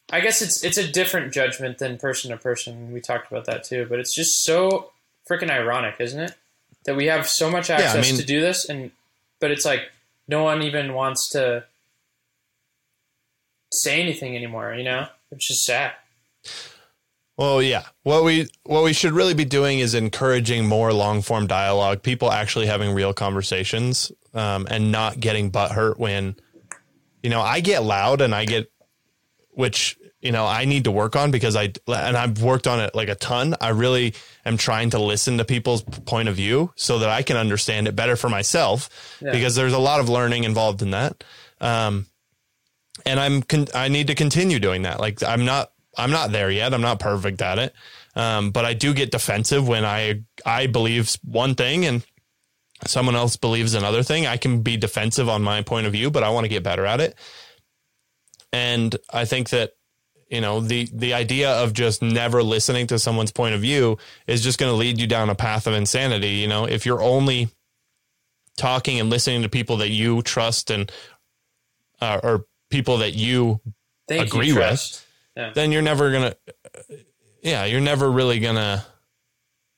I 0.09 0.21
guess 0.21 0.41
it's 0.41 0.63
it's 0.63 0.77
a 0.77 0.87
different 0.89 1.33
judgment 1.33 1.79
than 1.79 1.97
person 1.97 2.31
to 2.31 2.37
person. 2.37 2.93
We 2.93 3.01
talked 3.01 3.29
about 3.29 3.45
that 3.45 3.63
too, 3.63 3.85
but 3.89 3.99
it's 3.99 4.15
just 4.15 4.43
so 4.43 4.91
freaking 5.29 5.51
ironic, 5.51 5.95
isn't 5.99 6.19
it? 6.19 6.33
That 6.85 6.95
we 6.95 7.07
have 7.07 7.27
so 7.27 7.51
much 7.51 7.69
access 7.69 7.93
yeah, 7.93 7.99
I 7.99 8.03
mean, 8.03 8.15
to 8.15 8.25
do 8.25 8.39
this, 8.39 8.69
and 8.69 8.91
but 9.41 9.51
it's 9.51 9.65
like 9.65 9.91
no 10.27 10.43
one 10.43 10.61
even 10.63 10.93
wants 10.93 11.29
to 11.31 11.65
say 13.71 14.01
anything 14.01 14.35
anymore. 14.35 14.73
You 14.73 14.85
know, 14.85 15.07
it's 15.31 15.47
just 15.47 15.65
sad. 15.65 15.93
Well, 17.37 17.61
yeah. 17.61 17.83
What 18.01 18.23
we 18.23 18.49
what 18.63 18.83
we 18.83 18.93
should 18.93 19.11
really 19.11 19.35
be 19.35 19.45
doing 19.45 19.79
is 19.79 19.93
encouraging 19.93 20.67
more 20.67 20.91
long 20.91 21.21
form 21.21 21.45
dialogue, 21.45 22.01
people 22.01 22.31
actually 22.31 22.65
having 22.65 22.93
real 22.93 23.13
conversations, 23.13 24.11
um, 24.33 24.67
and 24.69 24.91
not 24.91 25.19
getting 25.19 25.51
butt 25.51 25.71
hurt 25.71 25.99
when, 25.99 26.35
you 27.21 27.29
know, 27.29 27.41
I 27.41 27.59
get 27.59 27.83
loud 27.83 28.21
and 28.21 28.33
I 28.33 28.45
get, 28.45 28.71
which 29.51 29.99
you 30.19 30.31
know 30.31 30.47
I 30.47 30.65
need 30.65 30.85
to 30.85 30.91
work 30.91 31.15
on 31.15 31.29
because 31.29 31.55
I 31.55 31.73
and 31.87 32.17
I've 32.17 32.41
worked 32.41 32.65
on 32.65 32.79
it 32.79 32.95
like 32.95 33.07
a 33.07 33.15
ton. 33.15 33.53
I 33.61 33.69
really 33.69 34.15
am 34.43 34.57
trying 34.57 34.89
to 34.91 34.99
listen 34.99 35.37
to 35.37 35.45
people's 35.45 35.83
point 35.83 36.29
of 36.29 36.35
view 36.35 36.73
so 36.75 36.99
that 36.99 37.09
I 37.09 37.21
can 37.21 37.37
understand 37.37 37.87
it 37.87 37.95
better 37.95 38.15
for 38.15 38.29
myself 38.29 38.89
yeah. 39.21 39.31
because 39.31 39.53
there's 39.53 39.73
a 39.73 39.79
lot 39.79 39.99
of 39.99 40.09
learning 40.09 40.43
involved 40.43 40.81
in 40.81 40.89
that. 40.91 41.23
Um, 41.61 42.07
and 43.07 43.19
I'm 43.19 43.41
con- 43.41 43.67
I 43.73 43.87
need 43.87 44.07
to 44.07 44.15
continue 44.15 44.59
doing 44.59 44.83
that. 44.83 44.99
Like 44.99 45.23
I'm 45.23 45.45
not 45.45 45.71
I'm 45.97 46.11
not 46.11 46.31
there 46.31 46.51
yet. 46.51 46.73
I'm 46.73 46.81
not 46.81 46.99
perfect 46.99 47.41
at 47.41 47.57
it. 47.57 47.73
Um, 48.15 48.51
but 48.51 48.65
I 48.65 48.73
do 48.73 48.93
get 48.93 49.11
defensive 49.11 49.67
when 49.67 49.85
I 49.85 50.23
I 50.45 50.67
believe 50.67 51.15
one 51.23 51.55
thing 51.55 51.85
and 51.85 52.05
someone 52.85 53.15
else 53.15 53.37
believes 53.37 53.73
another 53.73 54.03
thing. 54.03 54.27
I 54.27 54.37
can 54.37 54.61
be 54.61 54.77
defensive 54.77 55.29
on 55.29 55.41
my 55.41 55.61
point 55.61 55.87
of 55.87 55.93
view, 55.93 56.11
but 56.11 56.23
I 56.23 56.29
want 56.29 56.43
to 56.45 56.49
get 56.49 56.63
better 56.63 56.85
at 56.85 56.99
it. 56.99 57.15
And 58.53 58.95
I 59.11 59.25
think 59.25 59.49
that 59.49 59.71
you 60.29 60.41
know 60.41 60.59
the 60.59 60.89
the 60.93 61.13
idea 61.13 61.51
of 61.51 61.73
just 61.73 62.01
never 62.01 62.43
listening 62.43 62.87
to 62.87 62.99
someone's 62.99 63.31
point 63.31 63.55
of 63.55 63.61
view 63.61 63.97
is 64.27 64.43
just 64.43 64.59
going 64.59 64.71
to 64.71 64.75
lead 64.75 64.99
you 64.99 65.07
down 65.07 65.29
a 65.29 65.35
path 65.35 65.67
of 65.67 65.73
insanity 65.73 66.31
you 66.31 66.47
know 66.49 66.65
if 66.65 66.85
you're 66.85 67.01
only 67.01 67.47
talking 68.57 68.99
and 68.99 69.09
listening 69.09 69.41
to 69.43 69.47
people 69.47 69.77
that 69.77 69.89
you 69.89 70.21
trust 70.21 70.69
and 70.69 70.91
uh, 72.01 72.19
or 72.21 72.45
people 72.69 72.97
that 72.97 73.13
you 73.13 73.61
Think 74.07 74.27
agree 74.27 74.47
you 74.47 74.55
with 74.55 75.05
yeah. 75.35 75.51
then 75.53 75.71
you're 75.71 75.81
never 75.81 76.11
going 76.11 76.31
to 76.31 76.97
yeah 77.41 77.65
you're 77.65 77.81
never 77.81 78.09
really 78.09 78.39
going 78.39 78.55
to 78.55 78.85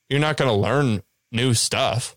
you're 0.09 0.19
not 0.19 0.37
going 0.37 0.49
to 0.49 0.55
learn 0.55 1.01
new 1.31 1.53
stuff 1.53 2.15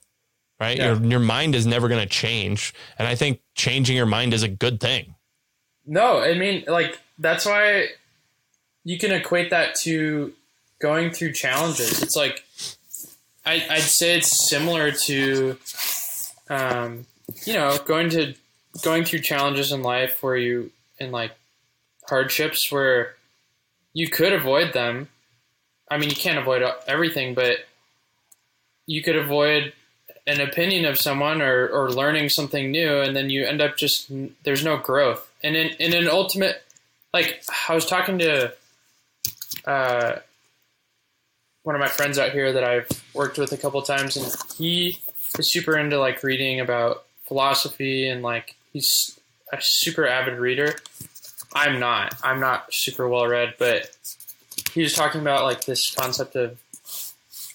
right 0.61 0.77
yeah. 0.77 0.95
your 0.95 1.03
your 1.05 1.21
mind 1.21 1.55
is 1.55 1.67
never 1.67 1.89
going 1.89 2.01
to 2.01 2.09
change 2.09 2.75
and 2.99 3.09
i 3.09 3.15
think 3.15 3.41
changing 3.55 3.97
your 3.97 4.07
mind 4.07 4.35
is 4.35 4.43
a 4.43 4.49
good 4.49 4.81
thing 4.81 5.15
no 5.87 6.21
i 6.21 6.35
mean 6.35 6.65
like 6.67 6.99
that's 7.19 7.47
why 7.47 7.87
you 8.85 8.99
can 8.99 9.13
equate 9.13 9.51
that 9.51 9.75
to 9.75 10.33
going 10.83 11.11
through 11.11 11.33
challenges. 11.33 12.03
It's 12.03 12.17
like 12.17 12.45
I, 13.47 13.65
would 13.71 13.81
say 13.81 14.17
it's 14.19 14.49
similar 14.49 14.91
to, 14.91 15.57
um, 16.51 17.07
you 17.47 17.55
know, 17.55 17.79
going 17.87 18.11
to 18.11 18.35
going 18.81 19.05
through 19.05 19.21
challenges 19.21 19.73
in 19.73 19.83
life 19.83 20.23
where 20.23 20.37
you 20.37 20.71
in 20.99 21.11
like 21.11 21.33
hardships 22.09 22.73
where 22.73 23.15
you 23.93 24.09
could 24.09 24.33
avoid 24.33 24.73
them. 24.73 25.09
I 25.91 25.99
mean, 25.99 26.09
you 26.09 26.17
can't 26.17 26.39
avoid 26.39 26.63
everything, 26.87 27.35
but 27.35 27.59
you 28.87 29.03
could 29.03 29.17
avoid 29.17 29.73
an 30.27 30.41
opinion 30.41 30.85
of 30.85 30.99
someone 30.99 31.43
or, 31.43 31.69
or 31.69 31.91
learning 31.91 32.29
something 32.29 32.71
new, 32.71 33.01
and 33.01 33.15
then 33.15 33.29
you 33.29 33.45
end 33.45 33.61
up 33.61 33.77
just 33.77 34.11
there's 34.45 34.65
no 34.65 34.77
growth. 34.77 35.31
And 35.43 35.57
in, 35.57 35.69
in 35.79 35.95
an 35.95 36.09
ultimate, 36.09 36.63
like 37.13 37.43
I 37.69 37.75
was 37.75 37.85
talking 37.85 38.19
to 38.21 38.55
uh, 39.67 40.17
one 41.63 41.75
of 41.75 41.81
my 41.81 41.89
friends 41.89 42.19
out 42.19 42.31
here 42.31 42.53
that 42.53 42.65
I've 42.65 42.89
worked 43.15 43.39
with 43.39 43.53
a 43.53 43.57
couple 43.57 43.83
times, 43.83 44.17
and 44.17 44.35
he 44.57 44.99
is 45.39 45.51
super 45.51 45.77
into 45.77 45.99
like 45.99 46.23
reading 46.23 46.61
about 46.61 47.05
philosophy 47.27 48.09
and 48.09 48.23
like 48.23 48.55
he's 48.73 49.19
a 49.53 49.59
super 49.61 50.07
avid 50.07 50.39
reader. 50.39 50.77
I'm 51.55 51.79
not. 51.79 52.15
I'm 52.23 52.41
not 52.41 52.73
super 52.73 53.09
well 53.09 53.27
read, 53.27 53.55
but 53.59 53.91
he 54.73 54.83
was 54.83 54.95
talking 54.95 55.21
about 55.21 55.45
like 55.45 55.65
this 55.65 55.95
concept 55.95 56.37
of, 56.37 56.59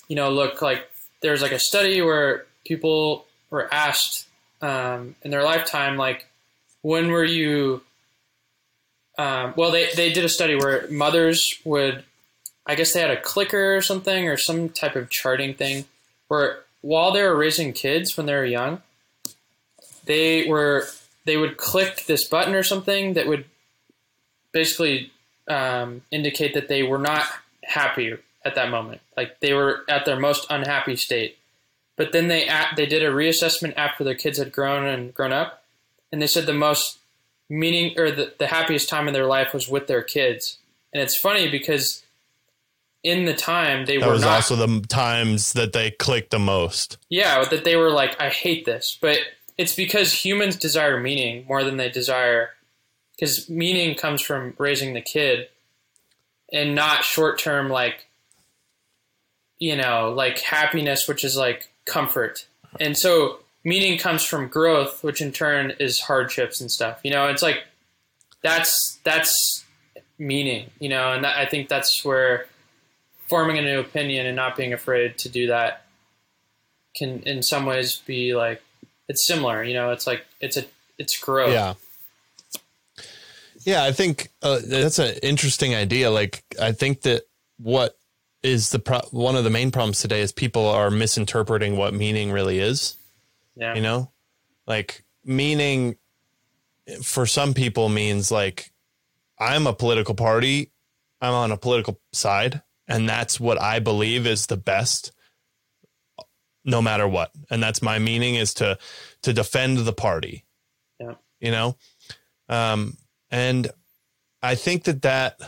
you 0.08 0.16
know, 0.16 0.30
look 0.30 0.62
like 0.62 0.90
there's 1.22 1.42
like 1.42 1.52
a 1.52 1.60
study 1.60 2.02
where 2.02 2.46
people 2.66 3.26
were 3.50 3.74
asked 3.74 4.28
um, 4.62 5.16
in 5.24 5.32
their 5.32 5.44
lifetime, 5.44 5.98
like, 5.98 6.28
when 6.82 7.10
were 7.10 7.26
you 7.26 7.82
um, 9.18 9.54
well, 9.58 9.72
they, 9.72 9.90
they 9.96 10.14
did 10.14 10.26
a 10.26 10.30
study 10.30 10.56
where 10.56 10.88
mothers 10.92 11.60
would 11.66 12.04
I 12.68 12.76
guess 12.76 12.94
they 12.94 13.00
had 13.00 13.12
a 13.12 13.20
clicker 13.20 13.76
or 13.76 13.82
something 13.82 14.28
or 14.28 14.36
some 14.36 14.70
type 14.70 14.96
of 14.96 15.10
charting 15.10 15.54
thing 15.54 15.86
where 16.28 16.60
while 16.82 17.12
they 17.12 17.24
were 17.24 17.36
raising 17.36 17.72
kids 17.72 18.18
when 18.18 18.26
they 18.26 18.34
were 18.34 18.46
young, 18.46 18.82
they 20.06 20.48
were 20.48 20.88
they 21.28 21.38
would 21.38 21.58
click 21.58 22.06
this 22.06 22.24
button 22.24 22.56
or 22.56 22.64
something 22.64 23.14
that 23.14 23.28
would 23.28 23.46
basically 24.54 25.12
um, 25.48 26.02
indicate 26.10 26.54
that 26.54 26.70
they 26.70 26.82
were 26.84 26.98
not 26.98 27.26
happy 27.64 28.16
at 28.46 28.56
that 28.56 28.72
moment. 28.72 29.02
Like 29.16 29.42
they 29.42 29.54
were 29.54 29.84
at 29.90 30.06
their 30.06 30.20
most 30.20 30.48
unhappy 30.50 30.96
state. 30.96 31.38
But 31.98 32.14
then 32.14 32.28
they 32.28 32.50
they 32.76 32.86
did 32.86 33.04
a 33.04 33.12
reassessment 33.12 33.74
after 33.76 34.04
their 34.04 34.16
kids 34.16 34.38
had 34.38 34.52
grown 34.52 34.86
and 34.86 35.14
grown 35.14 35.34
up, 35.34 35.64
and 36.12 36.22
they 36.22 36.28
said 36.28 36.46
the 36.46 36.54
most 36.54 37.00
meaning 37.50 37.98
or 37.98 38.12
the, 38.12 38.34
the 38.38 38.48
happiest 38.48 38.88
time 38.88 39.08
in 39.08 39.14
their 39.14 39.26
life 39.26 39.54
was 39.54 39.68
with 39.68 39.88
their 39.88 40.04
kids. 40.04 40.60
And 40.94 41.02
it's 41.02 41.18
funny 41.18 41.50
because 41.50 42.04
in 43.04 43.26
the 43.26 43.34
time 43.34 43.86
they 43.86 43.98
that 43.98 44.06
were 44.06 44.14
was 44.14 44.22
not, 44.22 44.36
also 44.36 44.56
the 44.56 44.86
times 44.88 45.54
that 45.54 45.74
they 45.74 45.92
clicked 45.92 46.30
the 46.30 46.40
most. 46.40 46.98
Yeah, 47.10 47.44
that 47.46 47.64
they 47.64 47.76
were 47.76 47.90
like, 47.90 48.20
I 48.22 48.30
hate 48.30 48.66
this, 48.66 48.98
but 49.02 49.18
it's 49.58 49.76
because 49.76 50.14
humans 50.14 50.56
desire 50.56 51.00
meaning 51.00 51.46
more 51.48 51.64
than 51.64 51.78
they 51.78 51.90
desire 51.90 52.52
because 53.16 53.50
meaning 53.50 53.96
comes 53.96 54.22
from 54.22 54.54
raising 54.58 54.94
the 54.94 55.02
kid 55.02 55.48
and 56.54 56.76
not 56.76 57.04
short 57.04 57.40
term 57.40 57.70
like 57.70 58.08
you 59.58 59.76
know 59.76 60.14
like 60.16 60.40
happiness 60.40 61.08
which 61.08 61.24
is 61.24 61.36
like 61.36 61.72
comfort. 61.86 62.46
And 62.80 62.98
so 62.98 63.40
meaning 63.64 63.98
comes 63.98 64.24
from 64.24 64.48
growth 64.48 65.04
which 65.04 65.22
in 65.22 65.32
turn 65.32 65.74
is 65.80 66.00
hardships 66.02 66.62
and 66.62 66.72
stuff 66.72 67.00
you 67.04 67.12
know? 67.12 67.28
It's 67.28 67.42
like 67.42 67.64
that's 68.44 69.00
that's 69.04 69.66
meaning 70.20 70.70
you 70.80 70.90
know? 70.90 71.14
And 71.14 71.24
that, 71.24 71.38
i 71.38 71.46
think 71.46 71.68
that's 71.68 72.06
where 72.06 72.46
forming 73.28 73.58
a 73.58 73.62
new 73.62 73.80
opinion 73.80 74.26
and 74.26 74.36
not 74.36 74.56
being 74.56 74.74
afraid 74.74 75.18
to 75.18 75.30
do 75.30 75.48
that 75.48 75.86
can 76.96 77.22
in 77.24 77.42
some 77.42 77.66
ways 77.66 78.02
be 78.06 78.36
like 78.36 78.62
it's 79.08 79.26
similar 79.26 79.64
you 79.64 79.74
know 79.74 79.92
it's 79.92 80.08
like 80.08 80.26
it's 80.42 80.58
a 80.58 80.66
it's 80.98 81.18
growth 81.20 81.54
Yeah. 81.54 81.74
Yeah, 83.66 83.84
I 83.84 83.92
think 83.92 84.30
uh, 84.42 84.60
that's 84.66 84.98
an 84.98 85.16
interesting 85.22 85.76
idea. 85.76 86.10
Like, 86.10 86.42
I 86.62 86.72
think 86.72 87.02
that 87.02 87.24
what 87.58 87.98
is 88.42 88.70
the 88.70 88.80
pro- 88.80 89.02
one 89.12 89.36
of 89.36 89.44
the 89.44 89.50
main 89.50 89.72
problems 89.72 90.00
today 90.00 90.22
is 90.22 90.32
people 90.32 90.66
are 90.68 90.90
misinterpreting 90.90 91.76
what 91.76 91.94
meaning 91.94 92.32
really 92.32 92.60
is. 92.60 92.96
yeah 93.58 93.74
You 93.74 93.82
know, 93.82 94.12
like 94.68 95.04
meaning 95.26 95.98
for 97.04 97.26
some 97.26 97.54
people 97.54 97.90
means 97.90 98.32
like 98.32 98.72
I'm 99.38 99.68
a 99.68 99.74
political 99.74 100.16
party, 100.16 100.72
I'm 101.20 101.34
on 101.34 101.52
a 101.52 101.58
political 101.58 102.00
side, 102.14 102.62
and 102.88 103.10
that's 103.10 103.38
what 103.38 103.62
I 103.62 103.80
believe 103.80 104.26
is 104.26 104.46
the 104.46 104.56
best, 104.56 105.12
no 106.68 106.82
matter 106.82 107.08
what. 107.08 107.32
And 107.50 107.64
that's 107.64 107.82
my 107.82 107.98
meaning 107.98 108.36
is 108.36 108.54
to 108.56 108.78
to 109.24 109.34
defend 109.34 109.80
the 109.80 109.94
party. 109.94 110.46
Yeah. 111.00 111.16
You 111.40 111.52
know, 111.52 111.78
um, 112.50 112.98
and 113.32 113.70
I 114.44 114.56
think 114.56 114.84
that 114.84 115.02
that, 115.02 115.40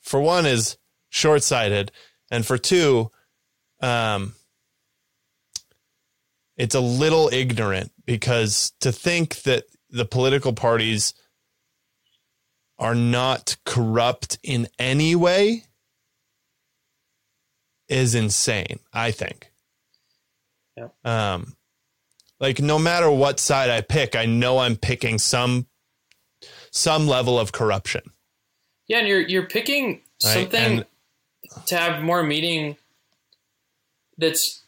for 0.00 0.20
one, 0.20 0.46
is 0.46 0.78
short 1.10 1.42
sighted. 1.42 1.92
And 2.30 2.46
for 2.46 2.56
two, 2.56 3.10
um, 3.82 4.34
it's 6.56 6.74
a 6.74 6.80
little 6.80 7.28
ignorant 7.32 7.92
because 8.04 8.72
to 8.80 8.92
think 8.92 9.42
that 9.42 9.64
the 9.90 10.04
political 10.04 10.52
parties 10.52 11.14
are 12.78 12.94
not 12.94 13.56
corrupt 13.64 14.38
in 14.42 14.68
any 14.78 15.14
way 15.14 15.64
is 17.88 18.14
insane, 18.14 18.78
I 18.92 19.10
think. 19.10 19.49
Yeah. 20.76 20.88
Um, 21.04 21.56
like 22.38 22.60
no 22.60 22.78
matter 22.78 23.10
what 23.10 23.38
side 23.40 23.70
I 23.70 23.80
pick, 23.82 24.16
I 24.16 24.26
know 24.26 24.58
I'm 24.58 24.76
picking 24.76 25.18
some 25.18 25.66
some 26.70 27.06
level 27.06 27.38
of 27.38 27.52
corruption. 27.52 28.02
Yeah, 28.86 28.98
and 28.98 29.08
you're 29.08 29.20
you're 29.20 29.46
picking 29.46 30.02
Right, 30.24 30.32
something 30.34 30.60
and- 30.78 30.86
to 31.66 31.76
have 31.76 32.02
more 32.02 32.22
meaning 32.22 32.76
that's 34.18 34.62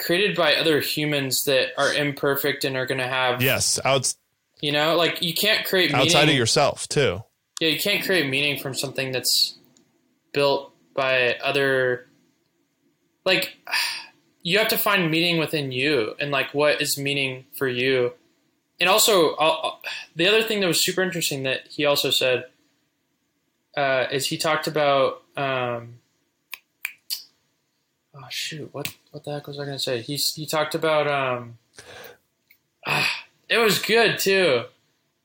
created 0.00 0.36
by 0.36 0.54
other 0.54 0.80
humans 0.80 1.44
that 1.44 1.68
are 1.78 1.92
imperfect 1.92 2.64
and 2.64 2.76
are 2.76 2.86
going 2.86 2.98
to 2.98 3.06
have 3.06 3.40
Yes, 3.42 3.78
out, 3.84 4.12
you 4.60 4.72
know 4.72 4.96
like 4.96 5.22
you 5.22 5.34
can't 5.34 5.64
create 5.66 5.90
meaning 5.92 6.06
outside 6.06 6.28
of 6.28 6.34
yourself 6.34 6.88
too. 6.88 7.22
yeah 7.60 7.68
you 7.68 7.78
can't 7.78 8.04
create 8.04 8.28
meaning 8.28 8.58
from 8.58 8.74
something 8.74 9.12
that's 9.12 9.58
built 10.32 10.72
by 10.94 11.34
other 11.42 12.06
like 13.24 13.56
you 14.42 14.58
have 14.58 14.68
to 14.68 14.78
find 14.78 15.10
meaning 15.10 15.38
within 15.38 15.72
you 15.72 16.14
and 16.20 16.30
like 16.30 16.54
what 16.54 16.80
is 16.80 16.96
meaning 16.96 17.44
for 17.54 17.68
you 17.68 18.12
and 18.80 18.88
also 18.88 19.34
I'll, 19.36 19.80
the 20.14 20.26
other 20.28 20.42
thing 20.42 20.60
that 20.60 20.66
was 20.66 20.82
super 20.82 21.02
interesting 21.02 21.42
that 21.42 21.66
he 21.68 21.84
also 21.84 22.10
said 22.10 22.46
uh, 23.76 24.06
is 24.10 24.26
he 24.26 24.36
talked 24.38 24.66
about 24.66 25.22
um, 25.36 25.94
oh 28.14 28.26
shoot 28.30 28.68
what 28.72 28.94
what 29.10 29.24
the 29.24 29.32
heck 29.32 29.46
was 29.46 29.58
I 29.58 29.64
going 29.64 29.76
to 29.76 29.82
say 29.82 30.00
he 30.00 30.16
he 30.16 30.46
talked 30.46 30.74
about 30.74 31.06
um, 31.06 31.58
ah, 32.86 33.24
it 33.48 33.58
was 33.58 33.78
good 33.80 34.18
too 34.18 34.64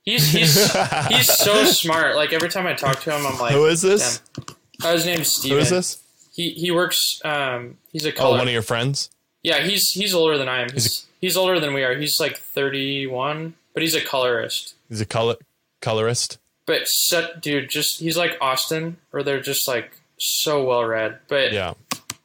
he's 0.04 0.32
he's 0.32 0.74
he's 1.10 1.32
so 1.32 1.66
smart 1.66 2.16
like 2.16 2.34
every 2.34 2.50
time 2.50 2.68
I 2.68 2.74
talk 2.74 3.00
to 3.02 3.12
him 3.16 3.26
I'm 3.26 3.40
like 3.40 3.54
Who 3.54 3.66
is 3.66 3.82
this? 3.82 4.20
damn. 4.36 4.56
Oh, 4.84 4.92
his 4.94 5.06
name's 5.06 5.28
Steven. 5.32 5.58
Who 5.58 5.62
is 5.62 5.70
this? 5.70 6.03
He 6.34 6.50
he 6.52 6.72
works. 6.72 7.22
Um, 7.24 7.78
he's 7.92 8.06
a 8.06 8.10
Oh, 8.14 8.18
color. 8.18 8.38
one 8.40 8.48
of 8.48 8.54
your 8.54 8.62
friends. 8.64 9.10
yeah, 9.44 9.60
he's 9.60 9.90
he's 9.92 10.14
older 10.14 10.38
than 10.38 10.50
I 10.50 10.62
am. 10.64 10.72
He's 10.72 11.06
he's 11.22 11.38
older 11.38 11.60
than 11.60 11.74
we 11.74 11.84
are. 11.84 11.96
He's 11.96 12.20
like 12.20 12.38
thirty 12.38 13.06
one, 13.08 13.54
but 13.74 13.84
he's 13.84 13.94
a 13.96 14.02
colorist. 14.02 14.74
He's 14.90 15.00
a 15.02 15.06
color 15.06 15.36
colorist. 15.82 16.40
But 16.66 16.88
set, 16.88 17.42
dude, 17.42 17.70
just 17.70 18.00
he's 18.00 18.18
like 18.18 18.38
Austin, 18.42 18.98
or 19.12 19.22
they're 19.22 19.42
just 19.42 19.68
like 19.68 19.98
so 20.18 20.64
well 20.64 20.84
read. 20.86 21.20
But 21.28 21.52
Yeah. 21.54 21.74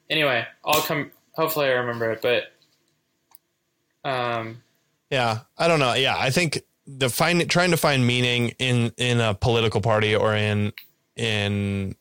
anyway, 0.09 0.47
I'll 0.65 0.81
come. 0.83 1.11
Hopefully, 1.35 1.67
I 1.67 1.73
remember 1.73 2.11
it. 2.13 2.23
But 2.23 2.53
um, 4.05 4.63
Yeah, 5.11 5.41
I 5.57 5.69
don't 5.69 5.81
know. 5.81 5.95
Yeah, 5.95 6.17
I 6.17 6.31
think 6.31 6.63
the 6.87 7.09
find 7.11 7.49
trying 7.51 7.71
to 7.73 7.77
find 7.77 8.07
meaning 8.07 8.55
in 8.59 8.93
in 8.97 9.21
a 9.21 9.35
political 9.35 9.81
party 9.81 10.15
or 10.15 10.35
in 10.35 10.73
in 11.17 11.95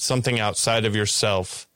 something 0.00 0.40
outside 0.40 0.84
of 0.84 0.96
yourself 0.96 1.66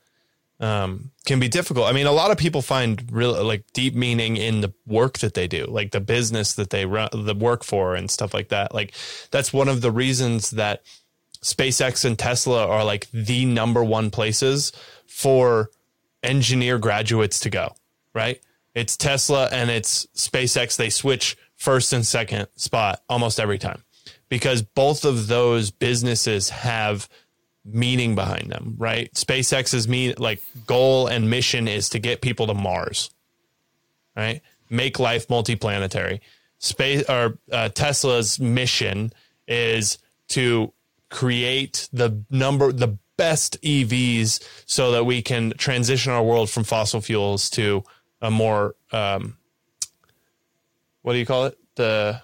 um, 0.61 1.11
can 1.27 1.41
be 1.41 1.49
difficult. 1.49 1.87
I 1.87 1.93
mean, 1.93 2.07
a 2.07 2.12
lot 2.12 2.31
of 2.31 2.39
people 2.39 2.62
find 2.62 3.11
real 3.12 3.43
like 3.45 3.64
deep 3.72 3.95
meaning 3.95 4.37
in 4.37 4.61
the 4.61 4.72
work 4.87 5.18
that 5.18 5.35
they 5.35 5.47
do, 5.47 5.66
like 5.66 5.91
the 5.91 6.01
business 6.01 6.55
that 6.55 6.70
they 6.70 6.87
run, 6.87 7.09
the 7.12 7.35
work 7.35 7.64
for, 7.64 7.95
and 7.95 8.11
stuff 8.11 8.33
like 8.33 8.49
that. 8.49 8.75
Like 8.75 8.95
that's 9.31 9.53
one 9.53 9.68
of 9.68 9.81
the 9.81 9.91
reasons 9.91 10.51
that 10.51 10.83
SpaceX 11.43 12.05
and 12.05 12.18
Tesla 12.18 12.66
are 12.66 12.85
like 12.85 13.11
the 13.11 13.45
number 13.45 13.85
one 13.85 14.11
places 14.11 14.72
for 15.07 15.70
engineer 16.22 16.79
graduates 16.79 17.41
to 17.41 17.51
go, 17.51 17.75
right? 18.14 18.41
It's 18.75 18.97
Tesla 18.97 19.49
and 19.53 19.70
it's 19.70 20.07
SpaceX. 20.16 20.77
They 20.77 20.91
switch 20.91 21.37
first 21.57 21.93
and 21.93 22.07
second 22.07 22.49
spot 22.57 23.03
almost 23.09 23.39
every 23.39 23.59
time 23.59 23.85
because 24.29 24.62
both 24.62 25.05
of 25.05 25.27
those 25.27 25.70
businesses 25.70 26.49
have 26.49 27.09
meaning 27.65 28.15
behind 28.15 28.51
them, 28.51 28.75
right? 28.79 29.12
SpaceX's 29.15 29.89
mean 29.89 30.15
like 30.19 30.43
goal 30.67 31.07
and 31.07 31.31
mission 31.31 31.67
is 31.69 31.89
to 31.91 31.99
get 31.99 32.21
people 32.21 32.47
to 32.47 32.55
Mars, 32.55 33.11
right? 34.17 34.43
Make 34.71 34.99
life 34.99 35.29
multiplanetary. 35.29 36.21
Space 36.59 37.09
or 37.09 37.39
uh, 37.53 37.69
Tesla's 37.71 38.39
mission 38.39 39.12
is 39.47 39.99
to 40.29 40.73
create 41.11 41.89
the 41.93 42.25
number 42.31 42.73
the 42.73 42.99
best 43.17 43.61
EVs 43.62 44.43
so 44.67 44.93
that 44.93 45.05
we 45.05 45.23
can 45.23 45.53
transition 45.57 46.12
our 46.12 46.23
world 46.23 46.51
from 46.51 46.65
fossil 46.65 47.01
fuels 47.01 47.49
to 47.51 47.85
a 48.21 48.31
more 48.31 48.75
um, 48.93 49.37
what 51.03 51.12
do 51.12 51.19
you 51.19 51.27
call 51.27 51.45
it? 51.45 51.59
The 51.77 52.23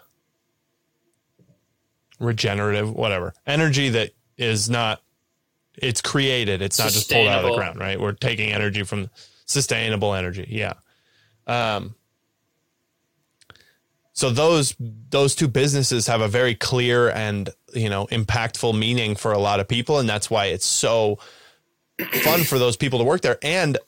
regenerative, 2.18 2.91
whatever 2.93 3.34
energy 3.47 3.91
that 3.91 4.12
is 4.36 4.70
not. 4.70 5.03
It's 5.80 6.00
created. 6.00 6.62
It's 6.62 6.78
not 6.78 6.90
just 6.90 7.10
pulled 7.10 7.28
out 7.28 7.44
of 7.44 7.50
the 7.50 7.56
ground, 7.56 7.78
right? 7.78 8.00
We're 8.00 8.12
taking 8.12 8.52
energy 8.52 8.82
from 8.82 9.10
sustainable 9.46 10.14
energy. 10.14 10.46
Yeah. 10.48 10.74
Um, 11.46 11.94
so 14.12 14.30
those 14.30 14.74
those 14.78 15.34
two 15.34 15.48
businesses 15.48 16.06
have 16.06 16.20
a 16.20 16.28
very 16.28 16.54
clear 16.54 17.08
and 17.08 17.48
you 17.72 17.88
know 17.88 18.06
impactful 18.08 18.78
meaning 18.78 19.16
for 19.16 19.32
a 19.32 19.38
lot 19.38 19.60
of 19.60 19.68
people, 19.68 19.98
and 19.98 20.08
that's 20.08 20.30
why 20.30 20.46
it's 20.46 20.66
so 20.66 21.18
fun 22.22 22.44
for 22.44 22.58
those 22.58 22.76
people 22.76 22.98
to 22.98 23.04
work 23.04 23.22
there. 23.22 23.38
And 23.42 23.78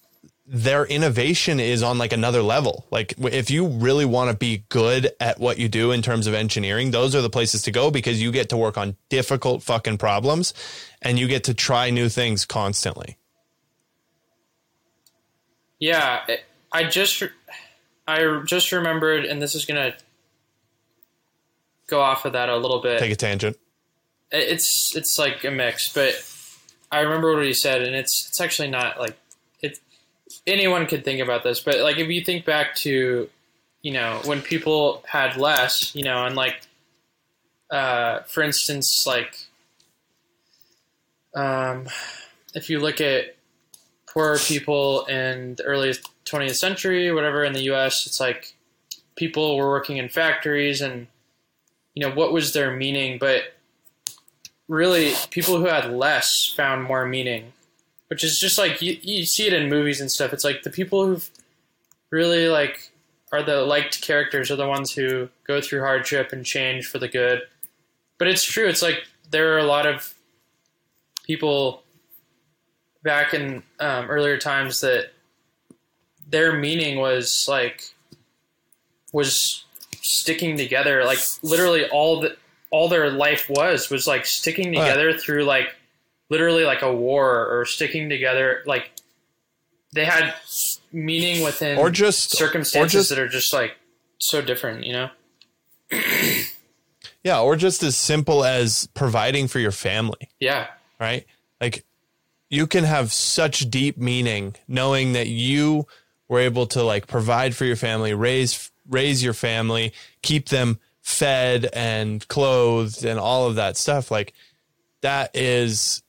their 0.54 0.84
innovation 0.84 1.58
is 1.58 1.82
on 1.82 1.96
like 1.96 2.12
another 2.12 2.42
level. 2.42 2.86
Like 2.90 3.14
if 3.18 3.50
you 3.50 3.66
really 3.66 4.04
want 4.04 4.30
to 4.30 4.36
be 4.36 4.64
good 4.68 5.10
at 5.18 5.40
what 5.40 5.58
you 5.58 5.66
do 5.66 5.92
in 5.92 6.02
terms 6.02 6.26
of 6.26 6.34
engineering, 6.34 6.90
those 6.90 7.14
are 7.14 7.22
the 7.22 7.30
places 7.30 7.62
to 7.62 7.70
go 7.70 7.90
because 7.90 8.20
you 8.20 8.30
get 8.30 8.50
to 8.50 8.58
work 8.58 8.76
on 8.76 8.94
difficult 9.08 9.62
fucking 9.62 9.96
problems 9.96 10.52
and 11.00 11.18
you 11.18 11.26
get 11.26 11.44
to 11.44 11.54
try 11.54 11.88
new 11.88 12.10
things 12.10 12.44
constantly. 12.44 13.16
Yeah, 15.78 16.20
I 16.70 16.84
just 16.84 17.22
I 18.06 18.42
just 18.44 18.72
remembered, 18.72 19.24
and 19.24 19.40
this 19.40 19.54
is 19.54 19.64
gonna 19.64 19.94
go 21.86 22.02
off 22.02 22.26
of 22.26 22.34
that 22.34 22.50
a 22.50 22.56
little 22.58 22.82
bit. 22.82 22.98
Take 22.98 23.10
a 23.10 23.16
tangent. 23.16 23.56
It's 24.30 24.94
it's 24.94 25.18
like 25.18 25.44
a 25.44 25.50
mix, 25.50 25.90
but 25.94 26.12
I 26.90 27.00
remember 27.00 27.34
what 27.34 27.46
he 27.46 27.54
said, 27.54 27.80
and 27.80 27.96
it's 27.96 28.28
it's 28.28 28.40
actually 28.40 28.68
not 28.68 29.00
like. 29.00 29.16
Anyone 30.46 30.86
could 30.86 31.04
think 31.04 31.20
about 31.20 31.44
this, 31.44 31.60
but 31.60 31.78
like 31.80 31.98
if 31.98 32.08
you 32.08 32.24
think 32.24 32.44
back 32.44 32.74
to, 32.76 33.28
you 33.82 33.92
know, 33.92 34.20
when 34.24 34.42
people 34.42 35.04
had 35.06 35.36
less, 35.36 35.94
you 35.94 36.02
know, 36.02 36.24
and 36.24 36.34
like, 36.34 36.62
uh, 37.70 38.20
for 38.22 38.42
instance, 38.42 39.04
like, 39.06 39.36
um, 41.34 41.86
if 42.54 42.68
you 42.68 42.80
look 42.80 43.00
at 43.00 43.36
poor 44.06 44.38
people 44.38 45.04
in 45.06 45.54
the 45.54 45.62
early 45.62 45.94
20th 46.26 46.56
century, 46.56 47.12
whatever, 47.12 47.44
in 47.44 47.52
the 47.52 47.62
U.S., 47.62 48.06
it's 48.06 48.20
like 48.20 48.54
people 49.16 49.56
were 49.56 49.68
working 49.68 49.96
in 49.96 50.08
factories 50.08 50.80
and 50.80 51.06
you 51.94 52.06
know 52.06 52.14
what 52.14 52.32
was 52.32 52.52
their 52.52 52.74
meaning 52.74 53.18
but 53.18 53.54
really 54.68 55.12
people 55.30 55.58
who 55.58 55.66
had 55.66 55.92
less 55.92 56.52
found 56.56 56.82
more 56.82 57.06
meaning 57.06 57.52
which 58.12 58.22
is 58.22 58.38
just 58.38 58.58
like 58.58 58.82
you, 58.82 58.98
you 59.00 59.24
see 59.24 59.46
it 59.46 59.54
in 59.54 59.70
movies 59.70 60.00
and 60.00 60.10
stuff 60.10 60.32
it's 60.32 60.44
like 60.44 60.62
the 60.62 60.70
people 60.70 61.06
who 61.06 61.20
really 62.10 62.46
like 62.48 62.90
are 63.32 63.42
the 63.42 63.62
liked 63.62 64.02
characters 64.02 64.50
are 64.50 64.56
the 64.56 64.68
ones 64.68 64.92
who 64.92 65.30
go 65.46 65.60
through 65.62 65.80
hardship 65.80 66.30
and 66.30 66.44
change 66.44 66.86
for 66.86 66.98
the 66.98 67.08
good 67.08 67.40
but 68.18 68.28
it's 68.28 68.44
true 68.44 68.68
it's 68.68 68.82
like 68.82 69.06
there 69.30 69.54
are 69.54 69.58
a 69.58 69.64
lot 69.64 69.86
of 69.86 70.12
people 71.24 71.82
back 73.02 73.32
in 73.32 73.62
um, 73.80 74.10
earlier 74.10 74.36
times 74.36 74.80
that 74.80 75.10
their 76.28 76.52
meaning 76.52 76.98
was 76.98 77.46
like 77.48 77.82
was 79.12 79.64
sticking 80.02 80.56
together. 80.56 81.04
Like 81.04 81.18
literally 81.42 81.88
all 81.88 82.20
the 82.20 82.36
all 82.70 82.88
their 82.88 83.10
life 83.10 83.48
was 83.48 83.90
was 83.90 84.06
like 84.06 84.26
sticking 84.26 84.72
together 84.72 85.08
right. 85.08 85.20
through 85.20 85.44
like 85.44 85.74
literally 86.32 86.64
like 86.64 86.80
a 86.80 86.90
war 86.92 87.46
or 87.46 87.66
sticking 87.66 88.08
together 88.08 88.62
like 88.64 88.90
they 89.92 90.06
had 90.06 90.32
meaning 90.90 91.44
within 91.44 91.76
or 91.76 91.90
just 91.90 92.30
circumstances 92.30 92.94
or 92.94 92.98
just, 92.98 93.08
that 93.10 93.18
are 93.18 93.28
just 93.28 93.52
like 93.52 93.76
so 94.16 94.40
different, 94.40 94.86
you 94.86 94.94
know? 94.94 95.10
yeah, 97.22 97.38
or 97.38 97.54
just 97.54 97.82
as 97.82 97.98
simple 97.98 98.44
as 98.44 98.88
providing 98.94 99.46
for 99.46 99.58
your 99.58 99.72
family. 99.72 100.30
Yeah. 100.40 100.68
Right? 100.98 101.26
Like 101.60 101.84
you 102.48 102.66
can 102.66 102.84
have 102.84 103.12
such 103.12 103.70
deep 103.70 103.98
meaning 103.98 104.56
knowing 104.66 105.12
that 105.12 105.28
you 105.28 105.86
were 106.28 106.40
able 106.40 106.66
to 106.68 106.82
like 106.82 107.08
provide 107.08 107.54
for 107.54 107.66
your 107.66 107.76
family, 107.76 108.14
raise 108.14 108.70
raise 108.88 109.22
your 109.22 109.34
family, 109.34 109.92
keep 110.22 110.48
them 110.48 110.80
fed 111.02 111.68
and 111.74 112.26
clothed 112.28 113.04
and 113.04 113.20
all 113.20 113.46
of 113.46 113.56
that 113.56 113.76
stuff. 113.76 114.10
Like 114.10 114.32
that 115.02 115.36
is, 115.36 116.02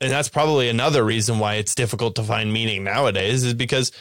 and 0.00 0.10
that's 0.10 0.28
probably 0.28 0.68
another 0.68 1.04
reason 1.04 1.38
why 1.38 1.54
it's 1.54 1.74
difficult 1.74 2.16
to 2.16 2.22
find 2.22 2.52
meaning 2.52 2.84
nowadays 2.84 3.44
is 3.44 3.54
because 3.54 3.92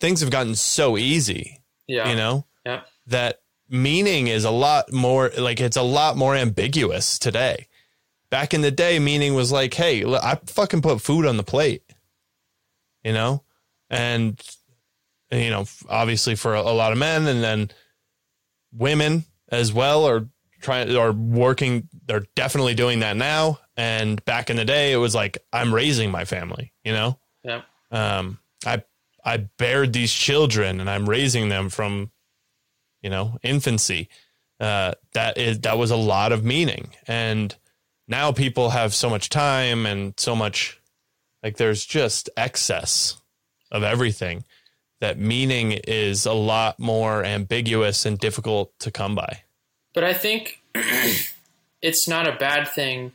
things 0.00 0.20
have 0.20 0.30
gotten 0.30 0.54
so 0.54 0.96
easy. 0.96 1.62
Yeah. 1.86 2.08
You 2.08 2.16
know? 2.16 2.46
Yeah. 2.64 2.82
That 3.06 3.40
meaning 3.68 4.28
is 4.28 4.44
a 4.44 4.50
lot 4.50 4.92
more 4.92 5.30
like 5.36 5.60
it's 5.60 5.76
a 5.76 5.82
lot 5.82 6.16
more 6.16 6.34
ambiguous 6.34 7.18
today. 7.18 7.66
Back 8.30 8.54
in 8.54 8.60
the 8.60 8.70
day, 8.70 8.98
meaning 8.98 9.34
was 9.34 9.50
like, 9.50 9.74
hey, 9.74 10.04
I 10.04 10.38
fucking 10.46 10.82
put 10.82 11.00
food 11.00 11.26
on 11.26 11.36
the 11.36 11.42
plate. 11.42 11.82
You 13.04 13.12
know? 13.12 13.42
And 13.88 14.40
you 15.30 15.50
know, 15.50 15.66
obviously 15.88 16.34
for 16.34 16.54
a, 16.54 16.60
a 16.60 16.74
lot 16.74 16.92
of 16.92 16.98
men 16.98 17.26
and 17.26 17.42
then 17.42 17.70
women 18.72 19.24
as 19.48 19.72
well 19.72 20.06
are 20.06 20.28
trying 20.60 20.94
are 20.94 21.12
working 21.12 21.88
they're 22.06 22.26
definitely 22.34 22.74
doing 22.74 23.00
that 23.00 23.16
now 23.16 23.58
and 23.80 24.24
back 24.24 24.50
in 24.50 24.56
the 24.56 24.64
day 24.64 24.92
it 24.92 24.96
was 24.96 25.14
like 25.14 25.38
i'm 25.52 25.74
raising 25.74 26.10
my 26.10 26.24
family 26.24 26.72
you 26.84 26.92
know? 26.92 27.18
Yeah 27.42 27.62
um 27.90 28.38
i 28.66 28.82
i 29.24 29.36
bared 29.36 29.92
these 29.92 30.12
children 30.12 30.80
and 30.80 30.88
i'm 30.90 31.08
raising 31.08 31.48
them 31.48 31.68
from 31.68 32.10
you 33.02 33.10
know 33.10 33.38
infancy. 33.42 34.08
Uh 34.58 34.92
that 35.12 35.38
is 35.38 35.60
that 35.60 35.78
was 35.78 35.90
a 35.90 35.96
lot 35.96 36.32
of 36.32 36.44
meaning. 36.44 36.90
And 37.06 37.54
now 38.08 38.32
people 38.32 38.70
have 38.70 38.94
so 38.94 39.08
much 39.08 39.28
time 39.28 39.86
and 39.86 40.14
so 40.18 40.36
much 40.36 40.80
like 41.42 41.56
there's 41.56 41.86
just 41.86 42.28
excess 42.36 43.16
of 43.70 43.82
everything 43.82 44.44
that 45.00 45.18
meaning 45.18 45.72
is 45.72 46.26
a 46.26 46.32
lot 46.32 46.78
more 46.78 47.24
ambiguous 47.24 48.04
and 48.04 48.18
difficult 48.18 48.78
to 48.80 48.90
come 48.90 49.14
by. 49.14 49.42
But 49.94 50.04
I 50.04 50.12
think 50.12 50.60
it's 51.82 52.06
not 52.06 52.28
a 52.28 52.32
bad 52.32 52.68
thing 52.68 53.12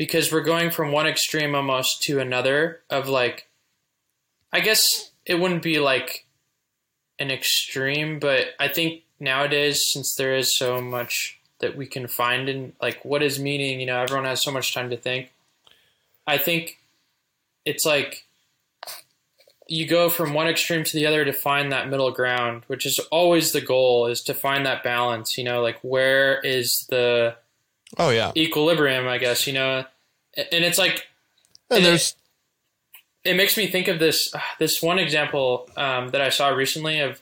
because 0.00 0.32
we're 0.32 0.40
going 0.40 0.70
from 0.70 0.92
one 0.92 1.06
extreme 1.06 1.54
almost 1.54 2.00
to 2.00 2.20
another 2.20 2.80
of 2.88 3.06
like 3.06 3.46
I 4.50 4.60
guess 4.60 5.10
it 5.26 5.38
wouldn't 5.38 5.62
be 5.62 5.78
like 5.78 6.24
an 7.18 7.30
extreme, 7.30 8.18
but 8.18 8.46
I 8.58 8.68
think 8.68 9.02
nowadays 9.20 9.82
since 9.92 10.14
there 10.14 10.34
is 10.34 10.56
so 10.56 10.80
much 10.80 11.38
that 11.58 11.76
we 11.76 11.86
can 11.86 12.08
find 12.08 12.48
in 12.48 12.72
like 12.80 13.04
what 13.04 13.22
is 13.22 13.38
meaning, 13.38 13.78
you 13.78 13.84
know, 13.84 14.00
everyone 14.00 14.24
has 14.24 14.42
so 14.42 14.50
much 14.50 14.72
time 14.72 14.88
to 14.88 14.96
think. 14.96 15.32
I 16.26 16.38
think 16.38 16.78
it's 17.66 17.84
like 17.84 18.24
you 19.68 19.86
go 19.86 20.08
from 20.08 20.32
one 20.32 20.48
extreme 20.48 20.82
to 20.82 20.96
the 20.96 21.06
other 21.06 21.26
to 21.26 21.32
find 21.34 21.70
that 21.72 21.90
middle 21.90 22.10
ground, 22.10 22.62
which 22.68 22.86
is 22.86 22.98
always 23.10 23.52
the 23.52 23.60
goal 23.60 24.06
is 24.06 24.22
to 24.22 24.32
find 24.32 24.64
that 24.64 24.82
balance, 24.82 25.36
you 25.36 25.44
know, 25.44 25.60
like 25.60 25.78
where 25.82 26.40
is 26.40 26.86
the 26.88 27.36
Oh 27.98 28.10
yeah. 28.10 28.32
equilibrium, 28.36 29.08
I 29.08 29.18
guess, 29.18 29.46
you 29.46 29.52
know. 29.52 29.84
And 30.36 30.64
it's 30.64 30.78
like 30.78 31.08
and 31.70 31.84
there's 31.84 32.14
it, 33.24 33.30
it, 33.30 33.34
makes 33.34 33.56
me 33.56 33.66
think 33.66 33.88
of 33.88 33.98
this 33.98 34.32
this 34.58 34.82
one 34.82 34.98
example 34.98 35.68
um, 35.76 36.10
that 36.10 36.20
I 36.20 36.28
saw 36.28 36.48
recently 36.48 37.00
of 37.00 37.20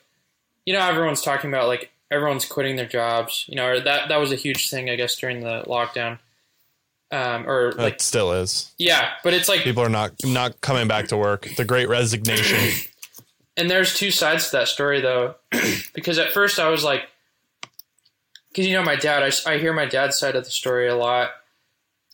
you 0.66 0.74
know 0.74 0.80
everyone's 0.80 1.22
talking 1.22 1.50
about 1.50 1.68
like 1.68 1.90
everyone's 2.10 2.44
quitting 2.44 2.76
their 2.76 2.86
jobs, 2.86 3.44
you 3.48 3.56
know, 3.56 3.66
or 3.66 3.80
that 3.80 4.08
that 4.08 4.18
was 4.18 4.32
a 4.32 4.36
huge 4.36 4.68
thing 4.68 4.90
I 4.90 4.96
guess 4.96 5.16
during 5.16 5.40
the 5.40 5.64
lockdown 5.66 6.18
um, 7.10 7.48
or 7.48 7.72
like 7.72 7.94
it 7.94 8.00
still 8.00 8.32
is. 8.32 8.72
Yeah, 8.78 9.10
but 9.24 9.34
it's 9.34 9.48
like 9.48 9.60
people 9.60 9.82
are 9.82 9.88
not 9.88 10.12
not 10.24 10.60
coming 10.60 10.88
back 10.88 11.08
to 11.08 11.16
work. 11.16 11.48
The 11.56 11.64
Great 11.64 11.88
Resignation. 11.88 12.88
and 13.56 13.70
there's 13.70 13.94
two 13.94 14.10
sides 14.10 14.50
to 14.50 14.58
that 14.58 14.68
story 14.68 15.00
though, 15.00 15.34
because 15.94 16.18
at 16.18 16.32
first 16.32 16.58
I 16.58 16.68
was 16.68 16.84
like, 16.84 17.08
because 18.48 18.66
you 18.66 18.74
know 18.74 18.82
my 18.82 18.96
dad, 18.96 19.22
I, 19.22 19.52
I 19.52 19.58
hear 19.58 19.72
my 19.72 19.86
dad's 19.86 20.18
side 20.18 20.36
of 20.36 20.44
the 20.44 20.50
story 20.50 20.88
a 20.88 20.96
lot, 20.96 21.30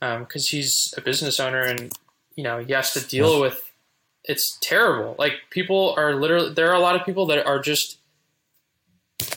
because 0.01 0.21
um, 0.21 0.57
he's 0.57 0.93
a 0.97 1.01
business 1.01 1.41
owner 1.41 1.61
and 1.61 1.93
you 2.35 2.45
know 2.45 2.59
he 2.59 2.73
has 2.73 2.93
to 2.93 3.07
deal 3.07 3.41
with. 3.41 3.73
It's 4.25 4.59
terrible. 4.63 5.15
Like 5.19 5.35
people 5.51 5.95
are 5.97 6.15
literally 6.15 6.55
there 6.55 6.71
are 6.71 6.77
a 6.77 6.81
lot 6.81 6.97
of 6.97 7.05
people 7.05 7.27
that 7.27 7.47
are 7.47 7.59
just 7.59 7.99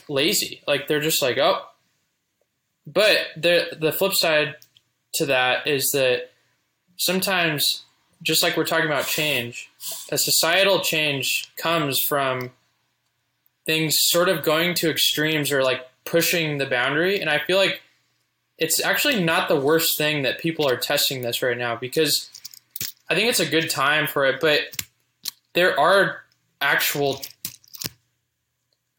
lazy. 0.08 0.62
Like 0.66 0.88
they're 0.88 1.00
just 1.00 1.22
like 1.22 1.38
oh. 1.38 1.62
But 2.86 3.18
the 3.36 3.76
the 3.78 3.92
flip 3.92 4.14
side 4.14 4.56
to 5.14 5.26
that 5.26 5.66
is 5.66 5.90
that 5.92 6.30
sometimes, 6.96 7.84
just 8.22 8.42
like 8.42 8.56
we're 8.56 8.64
talking 8.64 8.86
about 8.86 9.06
change, 9.06 9.70
a 10.10 10.18
societal 10.18 10.80
change 10.80 11.52
comes 11.56 12.00
from 12.00 12.52
things 13.66 13.96
sort 13.98 14.30
of 14.30 14.42
going 14.42 14.74
to 14.74 14.90
extremes 14.90 15.52
or 15.52 15.62
like 15.62 15.86
pushing 16.10 16.58
the 16.58 16.66
boundary. 16.66 17.20
And 17.20 17.30
I 17.30 17.38
feel 17.38 17.58
like 17.58 17.80
it's 18.58 18.82
actually 18.82 19.22
not 19.22 19.48
the 19.48 19.60
worst 19.60 19.96
thing 19.96 20.22
that 20.22 20.38
people 20.38 20.68
are 20.68 20.76
testing 20.76 21.22
this 21.22 21.42
right 21.42 21.56
now 21.56 21.76
because 21.76 22.30
I 23.08 23.14
think 23.14 23.28
it's 23.28 23.40
a 23.40 23.46
good 23.46 23.70
time 23.70 24.06
for 24.06 24.26
it. 24.26 24.40
But 24.40 24.82
there 25.54 25.78
are 25.78 26.24
actual 26.60 27.20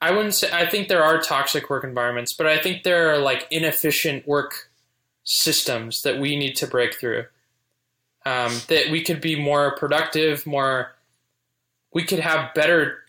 I 0.02 0.12
wouldn't 0.12 0.34
say 0.34 0.50
I 0.52 0.66
think 0.66 0.88
there 0.88 1.04
are 1.04 1.20
toxic 1.20 1.70
work 1.70 1.84
environments, 1.84 2.34
but 2.34 2.48
I 2.48 2.58
think 2.58 2.84
there 2.84 3.14
are 3.14 3.18
like 3.18 3.48
inefficient 3.52 4.28
work 4.28 4.70
systems 5.24 6.02
that 6.04 6.20
we 6.20 6.38
need 6.38 6.56
to 6.58 6.68
break 6.68 6.96
through. 6.96 7.26
Um, 8.26 8.54
that 8.68 8.92
we 8.92 9.04
could 9.04 9.22
be 9.22 9.40
more 9.40 9.76
productive, 9.76 10.46
more. 10.46 10.96
We 11.94 12.04
could 12.04 12.20
have 12.20 12.54
better 12.54 13.00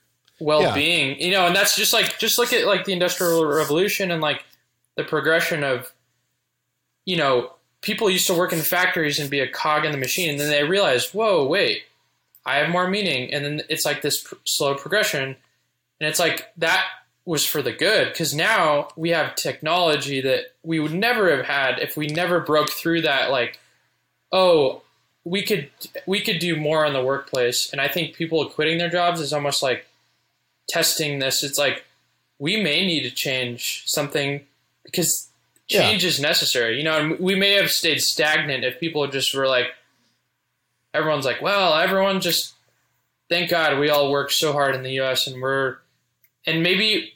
well-being, 0.41 1.19
yeah. 1.19 1.27
you 1.27 1.33
know, 1.33 1.47
and 1.47 1.55
that's 1.55 1.77
just 1.77 1.93
like 1.93 2.19
just 2.19 2.39
look 2.39 2.53
at 2.53 2.67
like 2.67 2.85
the 2.85 2.93
industrial 2.93 3.45
revolution 3.45 4.11
and 4.11 4.21
like 4.21 4.45
the 4.97 5.05
progression 5.05 5.63
of, 5.63 5.93
you 7.05 7.17
know, 7.17 7.53
people 7.83 8.11
used 8.11 8.27
to 8.27 8.35
work 8.35 8.53
in 8.53 8.61
factories 8.61 9.19
and 9.19 9.31
be 9.31 9.41
a 9.41 9.49
cog 9.49 9.85
in 9.85 9.93
the 9.93 9.99
machine, 9.99 10.31
and 10.31 10.41
then 10.41 10.51
they 10.51 10.65
realized, 10.65 11.13
whoa, 11.13 11.47
wait, 11.47 11.83
I 12.45 12.57
have 12.57 12.71
more 12.71 12.89
meaning, 12.89 13.33
and 13.33 13.45
then 13.45 13.63
it's 13.69 13.85
like 13.85 14.03
this 14.03 14.23
pr- 14.23 14.35
slow 14.45 14.75
progression, 14.75 15.23
and 16.01 16.09
it's 16.09 16.19
like 16.19 16.51
that 16.57 16.85
was 17.27 17.45
for 17.45 17.63
the 17.63 17.73
good 17.73 18.09
because 18.09 18.35
now 18.35 18.89
we 18.97 19.11
have 19.11 19.35
technology 19.35 20.21
that 20.23 20.47
we 20.63 20.81
would 20.81 20.95
never 20.95 21.35
have 21.37 21.45
had 21.45 21.79
if 21.79 21.97
we 21.97 22.07
never 22.07 22.41
broke 22.41 22.71
through 22.71 23.03
that 23.03 23.31
like 23.31 23.61
oh 24.33 24.83
we 25.25 25.43
could 25.43 25.71
we 26.07 26.21
could 26.21 26.39
do 26.39 26.57
more 26.57 26.85
in 26.87 26.93
the 26.93 27.05
workplace, 27.05 27.71
and 27.73 27.81
I 27.81 27.89
think 27.89 28.15
people 28.15 28.45
quitting 28.49 28.79
their 28.79 28.91
jobs 28.91 29.21
is 29.21 29.33
almost 29.33 29.63
like 29.63 29.87
testing 30.69 31.19
this. 31.19 31.43
It's 31.43 31.59
like 31.59 31.85
we 32.39 32.61
may 32.61 32.87
need 32.87 33.03
to 33.03 33.11
change 33.11 33.83
something 33.87 34.41
because 34.85 35.29
change 35.69 36.03
yeah. 36.03 36.09
is 36.09 36.21
necessary. 36.21 36.77
You 36.77 36.85
know, 36.85 36.99
and 36.99 37.21
we 37.21 37.35
may 37.35 37.53
have 37.53 37.71
stayed 37.71 38.01
stagnant 38.01 38.65
if 38.65 38.81
people 38.81 39.07
just 39.07 39.35
were 39.35 39.47
like, 39.47 39.67
everyone's 40.93 41.25
like, 41.25 41.41
well, 41.41 41.75
everyone 41.75 42.21
just 42.21 42.55
thank 43.29 43.51
God 43.51 43.79
we 43.79 43.89
all 43.89 44.11
work 44.11 44.31
so 44.31 44.53
hard 44.53 44.75
in 44.75 44.83
the 44.83 44.93
U.S. 44.93 45.27
and 45.27 45.41
we're 45.41 45.79
and 46.47 46.63
maybe 46.63 47.15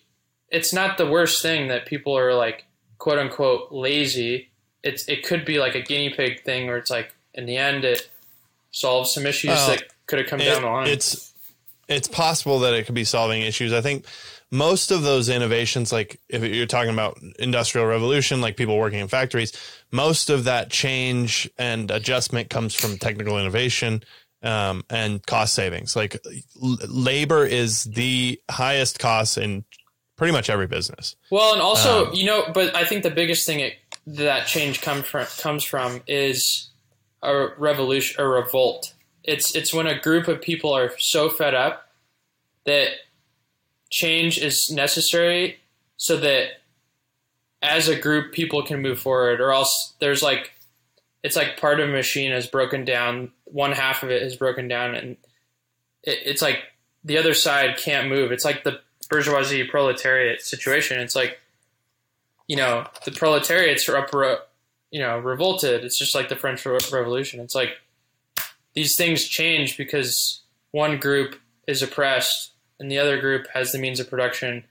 it's 0.51 0.73
not 0.73 0.97
the 0.97 1.07
worst 1.07 1.43
thing 1.43 1.69
that 1.69 1.87
people 1.87 2.17
are 2.17 2.35
like 2.35 2.65
quote 2.99 3.19
unquote 3.19 3.73
lazy. 3.73 4.49
It's 4.83 5.07
it 5.09 5.25
could 5.25 5.45
be 5.45 5.59
like 5.59 5.75
a 5.75 5.83
guinea 5.83 6.11
pig 6.11 6.43
thing 6.45 6.67
where 6.67 6.77
it's 6.77 6.91
like 6.91 7.15
in 7.35 7.47
the 7.47 7.57
end 7.57 7.85
it 7.85 8.09
solves 8.71 9.13
some 9.13 9.27
issues 9.27 9.67
that 9.67 9.85
could 10.07 10.19
have 10.21 10.29
come 10.29 10.41
it, 10.41 10.45
down 10.45 10.63
the 10.63 10.69
line. 10.69 10.89
It's 10.89 11.34
it's 11.89 12.09
possible 12.09 12.61
that 12.61 12.75
it 12.75 12.87
could 12.87 12.95
be 12.95 13.05
solving 13.05 13.43
issues. 13.43 13.73
I 13.73 13.81
think 13.81 14.07
most 14.51 14.91
of 14.91 15.03
those 15.03 15.29
innovations, 15.29 15.93
like 15.93 16.21
if 16.29 16.45
you're 16.45 16.67
talking 16.67 16.93
about 16.93 17.19
industrial 17.39 17.87
revolution, 17.87 18.41
like 18.41 18.57
people 18.57 18.79
working 18.79 19.01
in 19.01 19.09
factories, 19.09 19.53
most 19.91 20.31
of 20.31 20.45
that 20.45 20.71
change 20.71 21.51
and 21.59 21.91
adjustment 21.91 22.51
comes 22.51 22.75
from 22.75 22.97
technical 22.99 23.39
innovation 23.39 24.03
um, 24.43 24.85
and 24.91 25.27
cost 25.27 25.55
savings. 25.55 25.97
Like 25.97 26.17
l- 26.63 26.79
labor 26.89 27.45
is 27.45 27.85
the 27.85 28.41
highest 28.51 28.99
cost 28.99 29.39
in 29.39 29.65
pretty 30.17 30.33
much 30.33 30.49
every 30.49 30.67
business. 30.67 31.17
Well, 31.31 31.55
and 31.55 31.63
also, 31.63 32.07
um, 32.07 32.15
you 32.15 32.25
know, 32.25 32.45
but 32.53 32.77
I 32.77 32.85
think 32.85 33.03
the 33.03 33.11
biggest 33.11 33.47
thing 33.47 33.61
it, 33.61 33.75
that 34.07 34.47
change 34.47 34.81
come 34.81 35.03
from, 35.03 35.27
comes 35.39 35.65
from 35.65 36.03
is 36.07 36.71
a 37.23 37.49
revolution, 37.59 38.21
a 38.21 38.29
revolt. 38.29 38.94
It's 39.25 39.55
it's 39.55 39.73
when 39.73 39.87
a 39.87 39.99
group 39.99 40.29
of 40.29 40.41
people 40.41 40.73
are 40.73 40.93
so 40.99 41.29
fed 41.29 41.55
up 41.55 41.89
that 42.65 42.91
change 43.91 44.39
is 44.39 44.71
necessary, 44.71 45.59
so 45.97 46.17
that 46.19 46.61
as 47.63 47.89
a 47.89 47.99
group 47.99 48.33
people 48.33 48.63
can 48.63 48.83
move 48.83 48.99
forward, 48.99 49.41
or 49.41 49.51
else 49.53 49.95
there's 49.99 50.23
like 50.23 50.53
it's 51.23 51.37
like 51.37 51.59
part 51.59 51.81
of 51.81 51.89
a 51.89 51.93
machine 51.93 52.31
has 52.31 52.47
broken 52.47 52.85
down, 52.85 53.33
one 53.45 53.73
half 53.73 54.03
of 54.03 54.11
it 54.11 54.23
has 54.23 54.37
broken 54.37 54.69
down, 54.69 54.95
and 54.95 55.17
it, 56.03 56.19
it's 56.25 56.43
like 56.43 56.59
the 57.03 57.17
other 57.17 57.35
side 57.35 57.79
can't 57.79 58.09
move. 58.09 58.31
It's 58.31 58.45
like 58.45 58.63
the 58.65 58.81
bourgeoisie 59.09 59.65
proletariat 59.65 60.43
situation. 60.43 61.01
It's 61.01 61.17
like, 61.17 61.39
you 62.47 62.57
know, 62.57 62.87
the 63.05 63.11
proletariats 63.11 63.89
are 63.89 63.97
up, 63.97 64.51
you 64.91 65.01
know, 65.01 65.19
revolted. 65.19 65.85
It's 65.85 65.99
just 65.99 66.15
like 66.15 66.29
the 66.29 66.37
French 66.37 66.65
Revolution. 66.67 67.41
It's 67.41 67.55
like 67.55 67.79
these 68.75 68.97
things 68.97 69.25
change 69.25 69.77
because 69.77 70.43
one 70.73 70.99
group 70.99 71.37
is 71.67 71.83
oppressed 71.83 72.53
and 72.79 72.91
the 72.91 72.99
other 72.99 73.21
group 73.21 73.47
has 73.55 73.73
the 73.73 73.79
means 73.79 74.01
of 74.01 74.11
production. 74.11 74.65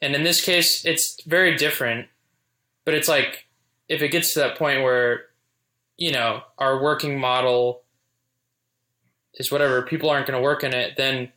And 0.00 0.14
in 0.14 0.22
this 0.22 0.40
case, 0.40 0.84
it's 0.84 1.22
very 1.24 1.56
different. 1.56 2.08
But 2.84 2.94
it's 2.94 3.08
like 3.08 3.46
if 3.88 4.02
it 4.02 4.08
gets 4.08 4.32
to 4.34 4.40
that 4.40 4.58
point 4.58 4.82
where, 4.82 5.26
you 5.96 6.12
know, 6.12 6.42
our 6.58 6.82
working 6.82 7.18
model 7.18 7.82
is 9.34 9.52
whatever, 9.52 9.82
people 9.82 10.10
aren't 10.10 10.26
going 10.26 10.38
to 10.38 10.42
work 10.42 10.64
in 10.64 10.74
it, 10.74 10.96
then 10.96 11.30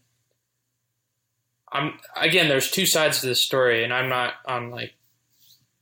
I'm 1.71 1.99
again. 2.15 2.47
There's 2.47 2.71
two 2.71 2.85
sides 2.85 3.21
to 3.21 3.27
this 3.27 3.41
story, 3.41 3.83
and 3.83 3.93
I'm 3.93 4.09
not 4.09 4.33
on 4.45 4.71
like, 4.71 4.93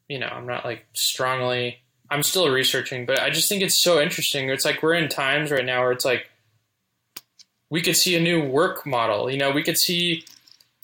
you 0.09 0.19
know, 0.19 0.27
I'm 0.27 0.45
not 0.45 0.65
like 0.65 0.85
strongly. 0.93 1.79
I'm 2.09 2.23
still 2.23 2.49
researching, 2.49 3.05
but 3.05 3.19
I 3.19 3.29
just 3.29 3.49
think 3.49 3.61
it's 3.61 3.81
so 3.81 4.01
interesting. 4.01 4.49
It's 4.49 4.65
like 4.65 4.81
we're 4.81 4.93
in 4.93 5.09
times 5.09 5.51
right 5.51 5.65
now 5.65 5.81
where 5.81 5.91
it's 5.91 6.05
like 6.05 6.29
we 7.69 7.81
could 7.81 7.95
see 7.95 8.15
a 8.15 8.21
new 8.21 8.41
work 8.41 8.85
model. 8.85 9.29
You 9.29 9.37
know, 9.37 9.51
we 9.51 9.63
could 9.63 9.77
see 9.77 10.23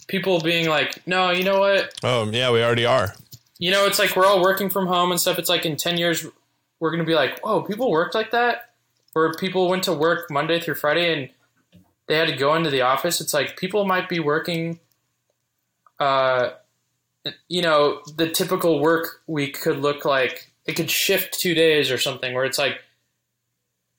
people 0.07 0.41
being 0.41 0.67
like, 0.67 1.05
no, 1.07 1.31
you 1.31 1.43
know 1.43 1.59
what? 1.59 1.93
Oh 2.03 2.29
yeah, 2.29 2.51
we 2.51 2.63
already 2.63 2.85
are. 2.85 3.13
You 3.57 3.71
know, 3.71 3.85
it's 3.85 3.99
like 3.99 4.15
we're 4.15 4.25
all 4.25 4.41
working 4.41 4.69
from 4.69 4.87
home 4.87 5.11
and 5.11 5.19
stuff. 5.19 5.39
It's 5.39 5.49
like 5.49 5.65
in 5.65 5.77
ten 5.77 5.97
years 5.97 6.25
we're 6.79 6.91
gonna 6.91 7.05
be 7.05 7.15
like, 7.15 7.39
whoa, 7.39 7.61
people 7.61 7.89
worked 7.89 8.15
like 8.15 8.31
that, 8.31 8.71
where 9.13 9.33
people 9.33 9.69
went 9.69 9.83
to 9.83 9.93
work 9.93 10.29
Monday 10.29 10.59
through 10.59 10.75
Friday 10.75 11.13
and 11.13 11.29
they 12.07 12.17
had 12.17 12.27
to 12.27 12.35
go 12.35 12.55
into 12.55 12.69
the 12.69 12.81
office. 12.81 13.21
It's 13.21 13.33
like 13.33 13.55
people 13.55 13.85
might 13.85 14.09
be 14.09 14.19
working 14.19 14.79
uh, 15.99 16.51
you 17.47 17.61
know, 17.61 18.01
the 18.15 18.29
typical 18.29 18.79
work 18.79 19.21
week 19.27 19.61
could 19.61 19.77
look 19.77 20.05
like 20.05 20.51
it 20.65 20.73
could 20.73 20.89
shift 20.89 21.37
two 21.39 21.53
days 21.53 21.91
or 21.91 21.97
something 21.97 22.33
where 22.33 22.45
it's 22.45 22.57
like 22.57 22.79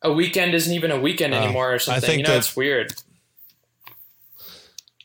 a 0.03 0.13
weekend 0.13 0.55
isn't 0.55 0.73
even 0.73 0.91
a 0.91 1.01
weekend 1.01 1.35
anymore 1.35 1.75
or 1.75 1.79
something. 1.79 2.03
I 2.03 2.07
think 2.07 2.19
you 2.19 2.25
know, 2.25 2.33
that, 2.33 2.39
it's 2.39 2.57
weird. 2.57 2.95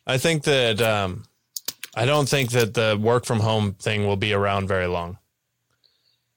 I 0.05 0.17
think 0.17 0.43
that 0.43 0.81
um, 0.81 1.25
I 1.95 2.05
don't 2.05 2.27
think 2.27 2.51
that 2.51 2.73
the 2.73 2.99
work 2.99 3.25
from 3.25 3.39
home 3.39 3.73
thing 3.73 4.05
will 4.05 4.17
be 4.17 4.33
around 4.33 4.67
very 4.67 4.87
long 4.87 5.17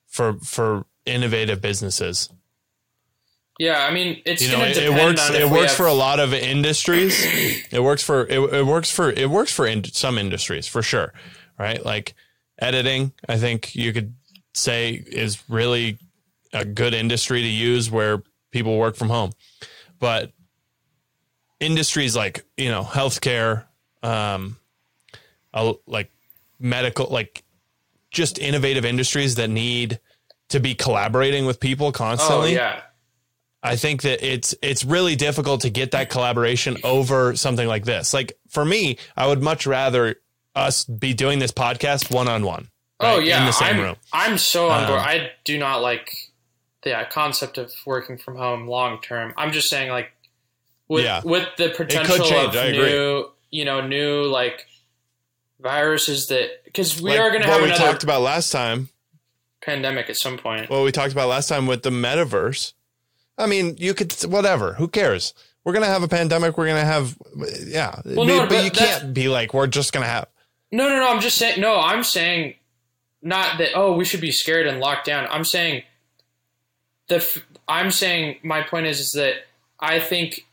for 0.07 0.35
for 0.41 0.85
innovative 1.07 1.61
businesses. 1.61 2.29
Yeah, 3.59 3.85
I 3.85 3.93
mean, 3.93 4.23
it's 4.25 4.43
you 4.43 4.57
know, 4.57 4.65
it, 4.65 4.77
it 4.77 4.91
works. 4.91 5.31
it 5.31 5.49
works 5.49 5.73
have... 5.73 5.77
for 5.77 5.87
a 5.87 5.93
lot 5.93 6.21
of 6.21 6.33
industries. 6.33 7.17
it 7.71 7.83
works 7.83 8.03
for 8.03 8.27
it, 8.27 8.39
it 8.39 8.67
works 8.67 8.91
for 8.91 9.11
it 9.11 9.31
works 9.31 9.53
for 9.53 9.67
in, 9.67 9.85
some 9.85 10.19
industries 10.19 10.67
for 10.67 10.83
sure, 10.83 11.13
right? 11.59 11.85
Like 11.85 12.15
editing, 12.59 13.13
I 13.29 13.39
think 13.39 13.75
you 13.75 13.93
could 13.93 14.15
say 14.55 14.93
is 14.93 15.43
really 15.49 15.99
a 16.53 16.65
good 16.65 16.95
industry 16.95 17.43
to 17.43 17.49
use 17.49 17.91
where 17.91 18.23
people 18.51 18.79
work 18.79 18.97
from 18.97 19.09
home, 19.09 19.33
but 19.99 20.33
industries 21.61 22.15
like 22.17 22.45
you 22.57 22.71
know 22.71 22.83
healthcare, 22.83 23.65
um, 24.03 24.57
like 25.87 26.11
medical, 26.59 27.07
like 27.07 27.43
just 28.11 28.39
innovative 28.39 28.85
industries 28.85 29.37
that 29.37 29.49
need 29.49 30.01
to 30.51 30.61
be 30.61 30.75
collaborating 30.75 31.47
with 31.47 31.61
people 31.61 31.93
constantly. 31.93 32.51
Oh, 32.59 32.61
yeah 32.61 32.83
I 33.63 33.77
think 33.77 34.03
that 34.03 34.27
it's 34.27 34.55
it's 34.61 34.85
really 34.85 35.15
difficult 35.15 35.61
to 35.61 35.71
get 35.71 35.93
that 35.93 36.11
collaboration 36.11 36.79
over 36.83 37.37
something 37.37 37.69
like 37.69 37.85
this. 37.85 38.13
Like 38.13 38.33
for 38.49 38.65
me, 38.65 38.99
I 39.17 39.29
would 39.29 39.43
much 39.43 39.67
rather 39.67 40.17
us 40.55 40.85
be 40.85 41.15
doing 41.15 41.39
this 41.39 41.53
podcast 41.53 42.13
one 42.13 42.29
on 42.29 42.45
one. 42.45 42.69
Oh 43.01 43.19
yeah, 43.19 43.41
in 43.41 43.47
the 43.47 43.53
same 43.53 43.77
I'm, 43.77 43.81
room. 43.81 43.97
I'm 44.13 44.39
so 44.39 44.71
on 44.71 44.87
board. 44.87 45.01
Um, 45.01 45.07
I 45.07 45.31
do 45.45 45.59
not 45.59 45.83
like 45.83 46.11
the 46.83 47.07
concept 47.11 47.59
of 47.59 47.73
working 47.87 48.19
from 48.19 48.37
home 48.37 48.69
long 48.69 49.01
term. 49.01 49.35
I'm 49.37 49.53
just 49.53 49.69
saying 49.69 49.91
like 49.91 50.13
with 50.89 51.05
yeah. 51.05 51.23
with 51.25 51.49
the 51.57 51.71
potential 51.71 52.25
of 52.33 52.55
new, 52.55 53.31
you 53.51 53.65
know, 53.65 53.87
new 53.87 54.25
like 54.25 54.67
viruses 55.61 56.29
that 56.29 56.65
because 56.65 57.01
we 57.01 57.11
like 57.11 57.21
are 57.21 57.31
going 57.31 57.43
to 57.43 57.49
have 57.49 57.61
what 57.61 57.71
we 57.71 57.77
talked 57.77 58.03
about 58.03 58.21
last 58.23 58.51
time 58.51 58.89
pandemic 59.65 60.11
at 60.11 60.17
some 60.17 60.39
point. 60.39 60.71
Well, 60.71 60.85
we 60.85 60.93
talked 60.93 61.13
about 61.13 61.29
last 61.29 61.49
time 61.49 61.67
with 61.67 61.83
the 61.83 61.91
metaverse 61.91 62.73
I 63.39 63.47
mean, 63.47 63.77
you 63.79 63.95
could 63.95 64.13
whatever. 64.23 64.75
Who 64.75 64.89
cares? 64.89 65.35
We're 65.65 65.73
gonna 65.73 65.87
have 65.87 66.03
a 66.03 66.09
pandemic. 66.09 66.59
We're 66.59 66.67
gonna 66.67 66.85
have, 66.85 67.17
yeah. 67.65 68.01
Well, 68.05 68.25
no, 68.25 68.41
but, 68.41 68.51
but 68.51 68.65
you 68.65 68.71
can't 68.71 69.15
be 69.15 69.29
like 69.29 69.55
we're 69.55 69.67
just 69.67 69.93
gonna 69.93 70.07
have. 70.07 70.29
No, 70.71 70.89
no, 70.89 70.99
no. 70.99 71.09
I'm 71.09 71.21
just 71.21 71.39
saying. 71.39 71.61
No, 71.61 71.79
I'm 71.79 72.05
saying 72.05 72.55
not 73.23 73.59
that. 73.59 73.71
Oh, 73.75 73.93
we 73.93 74.05
should 74.05 74.21
be 74.21 74.33
scared 74.33 74.67
and 74.67 74.81
locked 74.81 75.07
down. 75.07 75.27
I'm 75.31 75.45
saying 75.45 75.85
the. 77.09 77.43
I'm 77.69 77.91
saying 77.91 78.39
my 78.43 78.63
point 78.63 78.87
is 78.87 79.01
is 79.01 79.13
that 79.13 79.35
I 79.79 80.01
think 80.01 80.47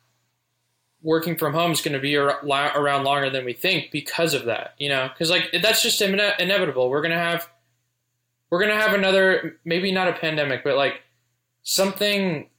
working 1.01 1.37
from 1.37 1.53
home 1.53 1.71
is 1.71 1.81
going 1.81 1.93
to 1.93 1.99
be 1.99 2.15
around 2.15 3.03
longer 3.03 3.29
than 3.29 3.45
we 3.45 3.53
think 3.53 3.91
because 3.91 4.33
of 4.33 4.45
that. 4.45 4.75
You 4.77 4.89
know, 4.89 5.09
because 5.11 5.29
like 5.29 5.49
that's 5.61 5.81
just 5.81 6.01
inevitable. 6.01 6.89
We're 6.89 7.01
gonna 7.01 7.15
have 7.15 7.49
we're 8.49 8.59
gonna 8.59 8.79
have 8.79 8.93
another 8.93 9.59
maybe 9.65 9.91
not 9.91 10.07
a 10.07 10.13
pandemic, 10.13 10.63
but 10.63 10.75
like 10.77 11.01
something 11.63 12.49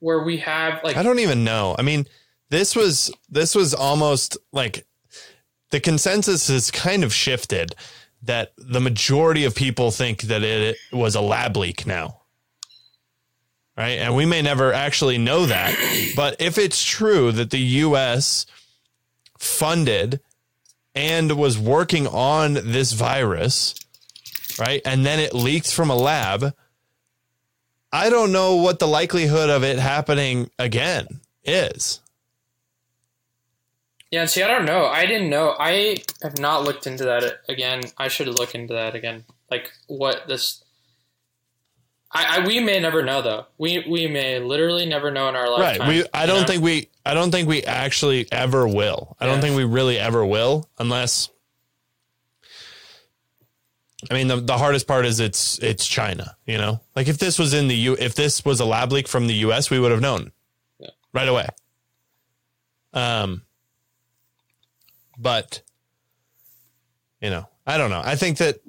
where 0.00 0.22
we 0.22 0.38
have 0.38 0.82
like 0.82 0.96
I 0.96 1.02
don't 1.02 1.20
even 1.20 1.44
know. 1.44 1.76
I 1.78 1.82
mean, 1.82 2.06
this 2.50 2.74
was 2.74 3.12
this 3.28 3.54
was 3.54 3.74
almost 3.74 4.36
like 4.52 4.86
the 5.70 5.80
consensus 5.80 6.48
has 6.48 6.70
kind 6.70 7.02
of 7.04 7.12
shifted 7.12 7.74
that 8.24 8.52
the 8.56 8.80
majority 8.80 9.44
of 9.44 9.54
people 9.54 9.90
think 9.90 10.22
that 10.22 10.42
it 10.42 10.76
was 10.92 11.14
a 11.14 11.20
lab 11.20 11.56
leak 11.56 11.86
now. 11.86 12.20
Right? 13.76 13.98
And 13.98 14.14
we 14.14 14.24
may 14.24 14.40
never 14.40 14.72
actually 14.72 15.18
know 15.18 15.46
that, 15.46 15.74
but 16.16 16.36
if 16.40 16.58
it's 16.58 16.82
true 16.82 17.32
that 17.32 17.50
the 17.50 17.58
US 17.58 18.46
funded 19.38 20.20
and 20.94 21.36
was 21.36 21.58
working 21.58 22.06
on 22.06 22.54
this 22.54 22.92
virus, 22.92 23.74
right? 24.58 24.80
And 24.84 25.04
then 25.04 25.18
it 25.18 25.34
leaked 25.34 25.72
from 25.72 25.90
a 25.90 25.96
lab, 25.96 26.54
I 27.92 28.10
don't 28.10 28.32
know 28.32 28.56
what 28.56 28.78
the 28.78 28.86
likelihood 28.86 29.50
of 29.50 29.64
it 29.64 29.78
happening 29.78 30.50
again 30.58 31.20
is. 31.42 32.00
Yeah, 34.14 34.26
see, 34.26 34.44
I 34.44 34.46
don't 34.46 34.64
know. 34.64 34.86
I 34.86 35.06
didn't 35.06 35.28
know. 35.28 35.56
I 35.58 35.96
have 36.22 36.38
not 36.38 36.62
looked 36.62 36.86
into 36.86 37.02
that 37.02 37.40
again. 37.48 37.82
I 37.98 38.06
should 38.06 38.28
look 38.28 38.54
into 38.54 38.72
that 38.72 38.94
again. 38.94 39.24
Like 39.50 39.72
what 39.88 40.28
this. 40.28 40.62
I, 42.12 42.38
I, 42.38 42.46
we 42.46 42.60
may 42.60 42.78
never 42.78 43.02
know 43.02 43.22
though. 43.22 43.46
We 43.58 43.84
we 43.90 44.06
may 44.06 44.38
literally 44.38 44.86
never 44.86 45.10
know 45.10 45.28
in 45.28 45.34
our 45.34 45.50
lifetime. 45.50 45.88
Right. 45.88 45.88
We 45.88 46.04
I 46.14 46.26
don't 46.26 46.42
know? 46.42 46.46
think 46.46 46.62
we 46.62 46.90
I 47.04 47.14
don't 47.14 47.32
think 47.32 47.48
we 47.48 47.64
actually 47.64 48.28
ever 48.30 48.68
will. 48.68 49.16
I 49.18 49.24
yeah. 49.24 49.32
don't 49.32 49.40
think 49.40 49.56
we 49.56 49.64
really 49.64 49.98
ever 49.98 50.24
will 50.24 50.68
unless 50.78 51.28
I 54.08 54.14
mean 54.14 54.28
the 54.28 54.36
the 54.36 54.58
hardest 54.58 54.86
part 54.86 55.06
is 55.06 55.18
it's 55.18 55.58
it's 55.58 55.88
China, 55.88 56.36
you 56.46 56.56
know? 56.56 56.80
Like 56.94 57.08
if 57.08 57.18
this 57.18 57.36
was 57.36 57.52
in 57.52 57.66
the 57.66 57.74
U 57.74 57.96
if 57.98 58.14
this 58.14 58.44
was 58.44 58.60
a 58.60 58.64
lab 58.64 58.92
leak 58.92 59.08
from 59.08 59.26
the 59.26 59.34
US, 59.46 59.70
we 59.70 59.80
would 59.80 59.90
have 59.90 60.00
known. 60.00 60.30
Yeah. 60.78 60.90
Right 61.12 61.26
away. 61.26 61.48
Um 62.92 63.42
but 65.18 65.62
you 67.20 67.30
know, 67.30 67.48
I 67.66 67.78
don't 67.78 67.90
know. 67.90 68.02
I 68.04 68.16
think 68.16 68.38
that 68.38 68.60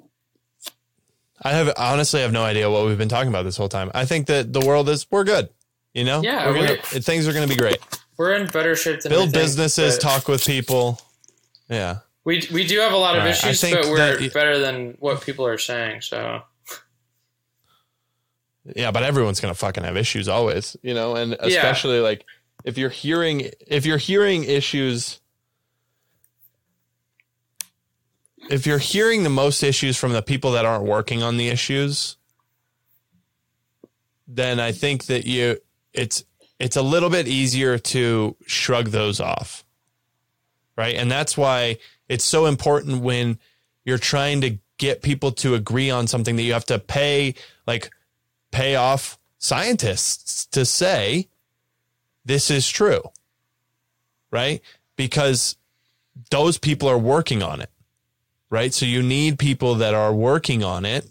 I 1.42 1.52
have 1.52 1.72
honestly 1.76 2.20
have 2.20 2.32
no 2.32 2.42
idea 2.42 2.70
what 2.70 2.86
we've 2.86 2.98
been 2.98 3.08
talking 3.08 3.28
about 3.28 3.44
this 3.44 3.56
whole 3.56 3.68
time. 3.68 3.90
I 3.94 4.04
think 4.06 4.26
that 4.28 4.52
the 4.52 4.60
world 4.60 4.88
is 4.88 5.06
we're 5.10 5.24
good. 5.24 5.48
You 5.92 6.04
know, 6.04 6.22
yeah, 6.22 6.46
we're 6.46 6.66
gonna, 6.66 6.76
things 6.78 7.26
are 7.26 7.32
going 7.32 7.48
to 7.48 7.54
be 7.54 7.58
great. 7.58 7.78
We're 8.18 8.34
in 8.34 8.46
better 8.48 8.76
shape 8.76 9.00
than 9.00 9.10
build 9.10 9.32
businesses, 9.32 9.94
think, 9.94 10.02
talk 10.02 10.28
with 10.28 10.44
people. 10.44 11.00
Yeah, 11.68 11.98
we 12.24 12.46
we 12.52 12.66
do 12.66 12.80
have 12.80 12.92
a 12.92 12.96
lot 12.96 13.16
of 13.16 13.22
right. 13.22 13.30
issues, 13.30 13.60
but 13.62 13.86
we're 13.86 13.96
that, 13.96 14.32
better 14.34 14.58
than 14.58 14.96
what 14.98 15.22
people 15.22 15.46
are 15.46 15.58
saying. 15.58 16.02
So. 16.02 16.42
Yeah, 18.74 18.90
but 18.90 19.04
everyone's 19.04 19.40
gonna 19.40 19.54
fucking 19.54 19.84
have 19.84 19.96
issues 19.96 20.28
always, 20.28 20.76
you 20.82 20.92
know, 20.92 21.14
and 21.14 21.34
especially 21.38 21.96
yeah. 21.96 22.02
like 22.02 22.24
if 22.64 22.76
you're 22.76 22.90
hearing 22.90 23.50
if 23.66 23.86
you're 23.86 23.96
hearing 23.96 24.44
issues 24.44 25.20
if 28.50 28.66
you're 28.66 28.78
hearing 28.78 29.22
the 29.22 29.30
most 29.30 29.62
issues 29.62 29.96
from 29.96 30.12
the 30.12 30.22
people 30.22 30.52
that 30.52 30.64
aren't 30.64 30.84
working 30.84 31.22
on 31.22 31.36
the 31.36 31.48
issues, 31.48 32.16
then 34.26 34.60
I 34.60 34.72
think 34.72 35.06
that 35.06 35.26
you 35.26 35.58
it's 35.92 36.24
it's 36.58 36.76
a 36.76 36.82
little 36.82 37.10
bit 37.10 37.28
easier 37.28 37.78
to 37.78 38.36
shrug 38.46 38.88
those 38.88 39.20
off. 39.20 39.64
Right? 40.76 40.96
And 40.96 41.10
that's 41.10 41.36
why 41.36 41.78
it's 42.08 42.24
so 42.24 42.46
important 42.46 43.02
when 43.02 43.38
you're 43.84 43.98
trying 43.98 44.40
to 44.42 44.58
get 44.78 45.02
people 45.02 45.32
to 45.32 45.54
agree 45.54 45.90
on 45.90 46.06
something 46.06 46.36
that 46.36 46.42
you 46.42 46.52
have 46.52 46.66
to 46.66 46.78
pay 46.78 47.34
like 47.66 47.90
pay 48.50 48.74
off 48.74 49.18
scientists 49.38 50.46
to 50.46 50.64
say 50.64 51.28
this 52.24 52.50
is 52.50 52.68
true. 52.68 53.02
Right? 54.30 54.60
Because 54.96 55.56
those 56.30 56.58
people 56.58 56.88
are 56.88 56.98
working 56.98 57.42
on 57.42 57.60
it 57.60 57.70
right? 58.50 58.72
So 58.72 58.86
you 58.86 59.02
need 59.02 59.38
people 59.38 59.76
that 59.76 59.94
are 59.94 60.14
working 60.14 60.62
on 60.62 60.84
it 60.84 61.06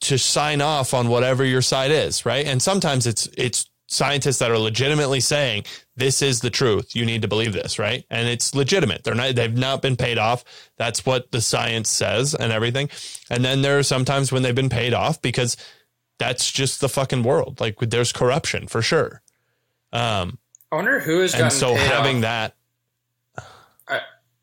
to 0.00 0.18
sign 0.18 0.60
off 0.60 0.94
on 0.94 1.08
whatever 1.08 1.44
your 1.44 1.62
side 1.62 1.90
is, 1.90 2.24
right? 2.24 2.46
And 2.46 2.62
sometimes 2.62 3.06
it's 3.06 3.28
it's 3.36 3.68
scientists 3.88 4.38
that 4.38 4.50
are 4.50 4.58
legitimately 4.58 5.20
saying 5.20 5.64
this 5.96 6.20
is 6.22 6.40
the 6.40 6.50
truth. 6.50 6.94
You 6.94 7.04
need 7.06 7.22
to 7.22 7.28
believe 7.28 7.54
this, 7.54 7.78
right? 7.78 8.04
And 8.10 8.28
it's 8.28 8.54
legitimate. 8.54 9.02
They're 9.02 9.14
not 9.14 9.34
they've 9.34 9.56
not 9.56 9.82
been 9.82 9.96
paid 9.96 10.18
off. 10.18 10.44
That's 10.76 11.04
what 11.04 11.32
the 11.32 11.40
science 11.40 11.88
says 11.88 12.34
and 12.34 12.52
everything. 12.52 12.90
And 13.30 13.44
then 13.44 13.62
there 13.62 13.78
are 13.78 13.82
sometimes 13.82 14.30
when 14.30 14.42
they've 14.42 14.54
been 14.54 14.68
paid 14.68 14.94
off 14.94 15.20
because 15.20 15.56
that's 16.18 16.50
just 16.50 16.80
the 16.80 16.88
fucking 16.88 17.22
world. 17.22 17.60
Like 17.60 17.78
there's 17.80 18.12
corruption 18.12 18.68
for 18.68 18.82
sure. 18.82 19.22
Um 19.92 20.38
I 20.70 20.76
wonder 20.76 21.00
who 21.00 21.22
is 21.22 21.34
and 21.34 21.52
so 21.52 21.74
having 21.74 22.18
off. 22.18 22.22
that 22.22 22.56
I 23.88 24.00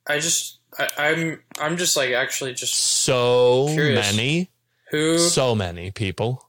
I 0.07 0.19
just 0.19 0.59
I, 0.77 0.89
I'm 0.97 1.41
I'm 1.59 1.77
just 1.77 1.95
like 1.95 2.11
actually 2.11 2.53
just 2.53 2.73
so 2.73 3.67
curious. 3.73 4.11
many 4.11 4.49
who 4.91 5.17
so 5.17 5.55
many 5.55 5.91
people 5.91 6.45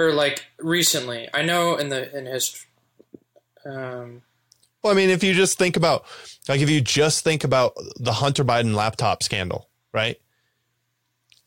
or 0.00 0.12
like 0.12 0.46
recently. 0.58 1.28
I 1.32 1.42
know 1.42 1.76
in 1.76 1.88
the 1.88 2.16
in 2.16 2.26
history. 2.26 2.68
Um, 3.64 4.22
well, 4.82 4.92
I 4.92 4.96
mean, 4.96 5.10
if 5.10 5.22
you 5.22 5.34
just 5.34 5.58
think 5.58 5.76
about 5.76 6.04
like 6.48 6.60
if 6.60 6.70
you 6.70 6.80
just 6.80 7.22
think 7.22 7.44
about 7.44 7.74
the 7.96 8.12
Hunter 8.12 8.44
Biden 8.44 8.74
laptop 8.74 9.22
scandal, 9.22 9.68
right? 9.92 10.18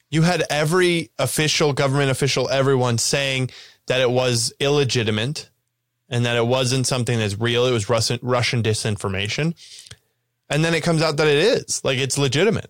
You 0.10 0.22
had 0.22 0.43
every 0.49 1.10
official, 1.18 1.73
government 1.73 2.11
official, 2.11 2.47
everyone 2.49 2.99
saying 2.99 3.49
that 3.88 3.99
it 3.99 4.11
was 4.11 4.53
illegitimate 4.60 5.49
and 6.07 6.23
that 6.27 6.35
it 6.35 6.45
wasn't 6.45 6.85
something 6.85 7.18
that's 7.18 7.39
real. 7.39 7.65
It 7.65 7.72
was 7.72 7.89
Russian, 7.89 8.19
Russian 8.22 8.61
disinformation. 8.61 9.55
And 10.54 10.64
then 10.64 10.76
it 10.76 10.84
comes 10.84 11.02
out 11.02 11.18
that 11.18 11.28
it 11.28 11.38
is 11.38 11.84
like 11.84 11.98
it's 11.98 12.18
legitimate. 12.18 12.70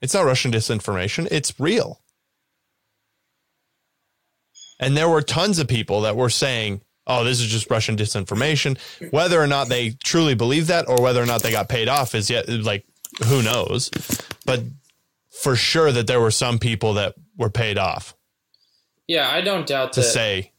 It's 0.00 0.14
not 0.14 0.24
Russian 0.24 0.52
disinformation. 0.52 1.26
It's 1.32 1.58
real. 1.58 2.00
And 4.78 4.96
there 4.96 5.08
were 5.08 5.20
tons 5.20 5.58
of 5.58 5.66
people 5.66 6.02
that 6.02 6.16
were 6.16 6.30
saying, 6.30 6.80
oh, 7.08 7.24
this 7.24 7.40
is 7.40 7.48
just 7.48 7.68
Russian 7.68 7.96
disinformation. 7.96 8.78
Whether 9.10 9.40
or 9.40 9.48
not 9.48 9.68
they 9.68 9.90
truly 10.04 10.34
believe 10.34 10.68
that 10.68 10.88
or 10.88 11.02
whether 11.02 11.20
or 11.20 11.26
not 11.26 11.42
they 11.42 11.50
got 11.50 11.68
paid 11.68 11.88
off 11.88 12.14
is 12.14 12.30
yet 12.30 12.48
like, 12.48 12.84
who 13.26 13.42
knows? 13.42 13.90
But 14.46 14.62
for 15.42 15.56
sure 15.56 15.90
that 15.90 16.06
there 16.06 16.20
were 16.20 16.30
some 16.30 16.60
people 16.60 16.94
that 16.94 17.14
were 17.36 17.50
paid 17.50 17.78
off. 17.78 18.14
Yeah, 19.08 19.28
I 19.28 19.40
don't 19.40 19.66
doubt 19.66 19.94
to 19.94 20.00
that. 20.00 20.06
say. 20.06 20.52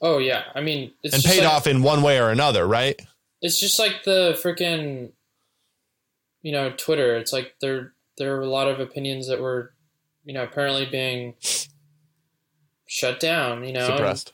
Oh 0.00 0.18
yeah, 0.18 0.44
I 0.54 0.62
mean, 0.62 0.92
and 1.04 1.22
paid 1.22 1.44
like, 1.44 1.48
off 1.48 1.66
in 1.66 1.82
one 1.82 2.02
way 2.02 2.18
or 2.18 2.30
another, 2.30 2.66
right? 2.66 3.00
It's 3.42 3.60
just 3.60 3.78
like 3.78 4.04
the 4.04 4.38
freaking 4.42 5.10
you 6.40 6.52
know 6.52 6.70
twitter 6.70 7.16
it's 7.16 7.32
like 7.32 7.54
there 7.60 7.92
there 8.16 8.36
are 8.36 8.40
a 8.40 8.48
lot 8.48 8.68
of 8.68 8.80
opinions 8.80 9.28
that 9.28 9.40
were 9.40 9.74
you 10.24 10.32
know 10.32 10.44
apparently 10.44 10.86
being 10.86 11.34
shut 12.86 13.20
down 13.20 13.64
you 13.64 13.72
know 13.72 13.86
suppressed 13.86 14.32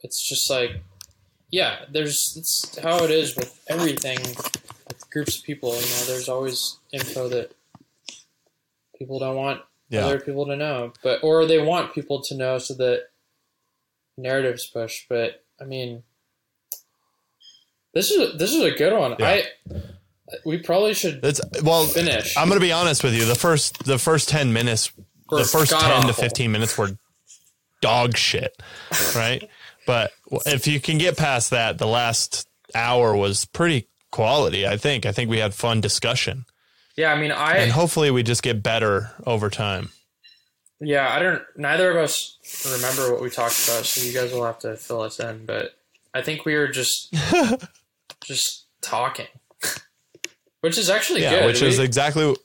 it's 0.00 0.26
just 0.28 0.48
like 0.50 0.82
yeah 1.50 1.80
there's 1.92 2.34
it's 2.36 2.78
how 2.82 3.02
it 3.04 3.10
is 3.10 3.36
with 3.36 3.60
everything 3.68 4.18
with 4.18 5.10
groups 5.10 5.38
of 5.38 5.44
people 5.44 5.70
you 5.70 5.80
know 5.80 6.04
there's 6.06 6.28
always 6.28 6.78
info 6.92 7.28
that 7.28 7.52
people 8.96 9.18
don't 9.18 9.36
want 9.36 9.60
yeah. 9.88 10.04
other 10.04 10.20
people 10.20 10.46
to 10.46 10.56
know 10.56 10.92
but 11.02 11.22
or 11.22 11.46
they 11.46 11.60
want 11.60 11.94
people 11.94 12.22
to 12.22 12.36
know 12.36 12.58
so 12.58 12.74
that 12.74 13.04
narratives 14.16 14.66
push 14.66 15.06
but 15.08 15.44
i 15.60 15.64
mean 15.64 16.02
this 17.94 18.10
is 18.10 18.34
a, 18.34 18.36
this 18.36 18.54
is 18.54 18.62
a 18.62 18.70
good 18.70 18.96
one. 18.96 19.16
Yeah. 19.18 19.28
I 19.28 19.44
we 20.44 20.58
probably 20.58 20.94
should. 20.94 21.24
It's 21.24 21.40
well 21.62 21.86
finish. 21.86 22.36
I'm 22.36 22.48
going 22.48 22.60
to 22.60 22.64
be 22.64 22.72
honest 22.72 23.02
with 23.02 23.14
you. 23.14 23.24
The 23.24 23.34
first 23.34 23.84
the 23.84 23.98
first 23.98 24.28
ten 24.28 24.52
minutes, 24.52 24.92
were 25.30 25.38
the 25.38 25.44
first 25.44 25.72
ten 25.72 25.90
awful. 25.90 26.08
to 26.08 26.14
fifteen 26.14 26.52
minutes 26.52 26.76
were 26.76 26.90
dog 27.80 28.16
shit, 28.16 28.60
right? 29.14 29.48
but 29.86 30.12
if 30.46 30.66
you 30.66 30.80
can 30.80 30.98
get 30.98 31.16
past 31.16 31.50
that, 31.50 31.78
the 31.78 31.86
last 31.86 32.48
hour 32.74 33.16
was 33.16 33.44
pretty 33.44 33.88
quality. 34.10 34.66
I 34.66 34.76
think. 34.76 35.06
I 35.06 35.12
think 35.12 35.30
we 35.30 35.38
had 35.38 35.54
fun 35.54 35.80
discussion. 35.80 36.44
Yeah, 36.96 37.12
I 37.12 37.20
mean, 37.20 37.32
I 37.32 37.56
and 37.56 37.72
hopefully 37.72 38.10
we 38.10 38.22
just 38.22 38.42
get 38.42 38.62
better 38.62 39.12
over 39.26 39.50
time. 39.50 39.90
Yeah, 40.80 41.12
I 41.12 41.18
don't. 41.18 41.42
Neither 41.56 41.90
of 41.90 41.96
us 41.96 42.38
remember 42.64 43.12
what 43.12 43.22
we 43.22 43.30
talked 43.30 43.64
about, 43.64 43.84
so 43.84 44.04
you 44.04 44.12
guys 44.12 44.32
will 44.32 44.44
have 44.44 44.58
to 44.60 44.76
fill 44.76 45.02
us 45.02 45.20
in. 45.20 45.44
But 45.44 45.74
I 46.14 46.22
think 46.22 46.44
we 46.44 46.54
were 46.56 46.68
just 46.68 47.14
just 48.30 48.66
talking, 48.80 49.26
which 50.60 50.78
is 50.78 50.88
actually 50.88 51.22
yeah, 51.22 51.40
good. 51.40 51.46
Which 51.46 51.60
we, 51.60 51.68
is 51.68 51.78
exactly. 51.78 52.36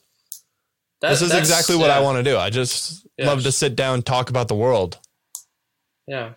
That, 1.00 1.10
this 1.10 1.22
is 1.22 1.32
exactly 1.32 1.76
what 1.76 1.88
yeah. 1.88 1.98
I 1.98 2.00
want 2.00 2.18
to 2.18 2.22
do. 2.22 2.36
I 2.36 2.50
just 2.50 3.06
yeah. 3.16 3.26
love 3.26 3.42
to 3.44 3.52
sit 3.52 3.76
down, 3.76 4.02
talk 4.02 4.30
about 4.30 4.48
the 4.48 4.54
world. 4.54 4.98
Yeah, 6.06 6.30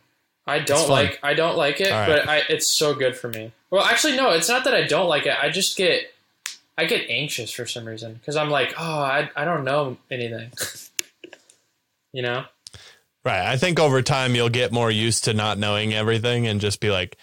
I 0.45 0.59
don't 0.59 0.89
like 0.89 1.19
I 1.23 1.33
don't 1.33 1.57
like 1.57 1.81
it, 1.81 1.89
right. 1.91 2.07
but 2.07 2.29
I, 2.29 2.41
it's 2.49 2.77
so 2.77 2.93
good 2.93 3.17
for 3.17 3.29
me. 3.29 3.51
Well, 3.71 3.83
actually, 3.83 4.15
no, 4.15 4.31
it's 4.31 4.49
not 4.49 4.63
that 4.65 4.73
I 4.73 4.85
don't 4.85 5.07
like 5.07 5.25
it. 5.25 5.35
I 5.41 5.49
just 5.49 5.75
get 5.77 6.13
I 6.77 6.85
get 6.85 7.09
anxious 7.09 7.51
for 7.51 7.65
some 7.65 7.85
reason 7.85 8.13
because 8.13 8.35
I'm 8.35 8.49
like, 8.49 8.73
oh, 8.77 8.99
I 8.99 9.29
I 9.35 9.45
don't 9.45 9.63
know 9.63 9.97
anything. 10.11 10.51
you 12.13 12.21
know. 12.21 12.45
Right. 13.25 13.51
I 13.51 13.57
think 13.57 13.79
over 13.79 14.01
time 14.01 14.33
you'll 14.33 14.49
get 14.49 14.71
more 14.71 14.89
used 14.89 15.25
to 15.25 15.33
not 15.33 15.57
knowing 15.57 15.93
everything 15.93 16.47
and 16.47 16.61
just 16.61 16.79
be 16.79 16.89
like, 16.89 17.17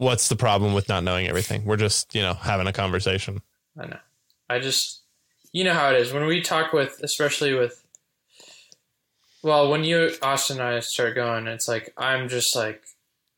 what's 0.00 0.28
the 0.28 0.36
problem 0.36 0.72
with 0.72 0.88
not 0.88 1.04
knowing 1.04 1.26
everything? 1.26 1.62
We're 1.66 1.76
just, 1.76 2.14
you 2.14 2.22
know, 2.22 2.32
having 2.32 2.66
a 2.66 2.72
conversation. 2.72 3.42
I 3.78 3.86
know. 3.86 3.98
I 4.48 4.58
just, 4.58 5.02
you 5.52 5.62
know 5.62 5.74
how 5.74 5.90
it 5.90 6.00
is 6.00 6.10
when 6.10 6.24
we 6.24 6.40
talk 6.40 6.72
with, 6.72 6.98
especially 7.02 7.52
with, 7.52 7.84
well, 9.42 9.70
when 9.70 9.84
you, 9.84 10.10
Austin 10.22 10.58
and 10.58 10.66
I 10.66 10.80
start 10.80 11.14
going, 11.14 11.46
it's 11.46 11.68
like, 11.68 11.92
I'm 11.98 12.30
just 12.30 12.56
like, 12.56 12.82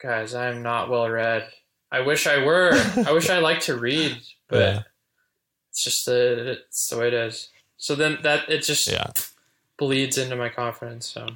guys, 0.01 0.37
I'm 0.37 0.63
not 0.63 0.89
well 0.89 1.11
read. 1.11 1.49
I 1.91 2.01
wish 2.01 2.29
I 2.29 2.45
were. 2.45 2.71
I 3.07 3.11
wish 3.11 3.29
I 3.29 3.41
liked 3.41 3.63
to 3.63 3.77
read, 3.77 4.19
but 4.49 4.59
yeah. 4.59 4.83
it's 5.71 5.83
just 5.83 6.07
the, 6.07 6.53
it's 6.53 6.89
the 6.89 6.99
way 6.99 7.09
it 7.09 7.15
is. 7.15 7.49
So 7.77 7.97
then 7.97 8.19
that, 8.23 8.49
it 8.49 8.63
just 8.63 8.89
yeah. 8.89 9.11
bleeds 9.79 10.17
into 10.17 10.37
my 10.37 10.49
confidence. 10.49 11.09
So, 11.09 11.27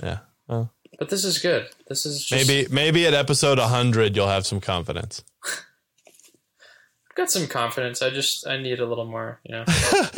yeah. 0.00 0.18
Well, 0.46 0.70
but 1.02 1.08
this 1.08 1.24
is 1.24 1.40
good. 1.40 1.68
This 1.88 2.06
is 2.06 2.24
just... 2.24 2.48
maybe 2.48 2.68
maybe 2.72 3.08
at 3.08 3.12
episode 3.12 3.58
100 3.58 4.14
you'll 4.14 4.28
have 4.28 4.46
some 4.46 4.60
confidence. 4.60 5.24
I've 5.44 7.16
got 7.16 7.28
some 7.28 7.48
confidence. 7.48 8.02
I 8.02 8.10
just 8.10 8.46
I 8.46 8.56
need 8.56 8.78
a 8.78 8.86
little 8.86 9.06
more, 9.06 9.40
you 9.42 9.56
know. 9.56 9.64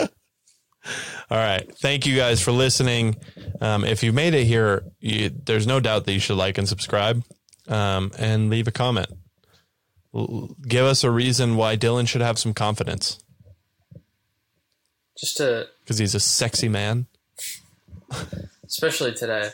All 1.31 1.39
right. 1.39 1.67
Thank 1.79 2.05
you 2.05 2.15
guys 2.15 2.43
for 2.43 2.53
listening. 2.53 3.17
Um, 3.63 3.83
if 3.83 4.03
you 4.03 4.13
made 4.13 4.35
it 4.35 4.45
here, 4.45 4.85
you, 5.01 5.31
there's 5.31 5.67
no 5.67 5.81
doubt 5.81 6.05
that 6.05 6.13
you 6.13 6.21
should 6.21 6.37
like 6.37 6.59
and 6.59 6.69
subscribe 6.69 7.25
um, 7.67 8.13
and 8.19 8.51
leave 8.51 8.69
a 8.69 8.71
comment. 8.71 9.09
L- 10.15 10.55
give 10.69 10.85
us 10.85 11.03
a 11.03 11.11
reason 11.11 11.57
why 11.57 11.79
Dylan 11.79 12.07
should 12.07 12.21
have 12.21 12.39
some 12.39 12.53
confidence. 12.53 13.25
Just 15.19 15.39
to. 15.39 15.67
Because 15.81 15.97
he's 15.97 16.15
a 16.15 16.21
sexy 16.21 16.69
man. 16.69 17.07
Especially 18.67 19.15
today. 19.15 19.49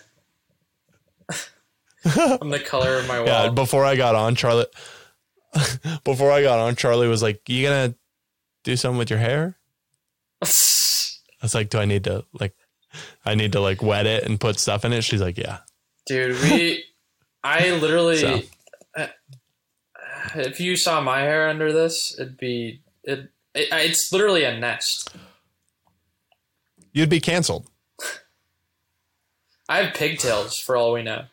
I'm 2.05 2.51
the 2.51 2.61
color 2.61 2.99
of 2.99 3.07
my 3.07 3.19
wall. 3.19 3.27
Yeah, 3.27 3.51
before 3.51 3.85
I 3.85 3.97
got 3.97 4.15
on, 4.15 4.35
Charlotte. 4.35 4.75
before 6.05 6.31
I 6.31 6.43
got 6.43 6.59
on, 6.59 6.77
Charlie 6.77 7.09
was 7.09 7.23
like, 7.23 7.49
"You 7.49 7.67
gonna 7.67 7.95
do 8.65 8.77
something 8.77 8.99
with 8.99 9.11
your 9.11 9.19
hair?" 9.19 9.59
I 10.43 10.47
was 11.43 11.55
like, 11.55 11.71
"Do 11.71 11.79
I 11.79 11.85
need 11.85 12.05
to 12.05 12.25
like, 12.39 12.55
I 13.25 13.35
need 13.35 13.53
to 13.53 13.61
like 13.61 13.83
wet 13.83 14.07
it 14.07 14.25
and 14.25 14.41
put 14.41 14.59
stuff 14.59 14.85
in 14.85 14.93
it?" 14.93 15.03
She's 15.03 15.21
like, 15.21 15.39
"Yeah." 15.39 15.59
Dude, 16.07 16.41
we, 16.43 16.85
I 17.45 17.71
literally, 17.71 18.17
so. 18.17 18.41
Uh, 18.97 19.07
if 20.35 20.61
you 20.61 20.77
saw 20.77 21.01
my 21.01 21.21
hair 21.21 21.49
under 21.49 21.73
this, 21.73 22.15
it'd 22.19 22.39
be 22.39 22.83
it, 23.05 23.31
it. 23.55 23.69
It's 23.73 24.13
literally 24.13 24.45
a 24.45 24.59
nest. 24.59 25.15
You'd 26.93 27.11
be 27.11 27.21
canceled. 27.21 27.69
I 29.69 29.85
have 29.85 29.95
pigtails 29.95 30.59
for 30.59 30.77
all 30.77 30.93
we 30.93 31.03
know. 31.03 31.27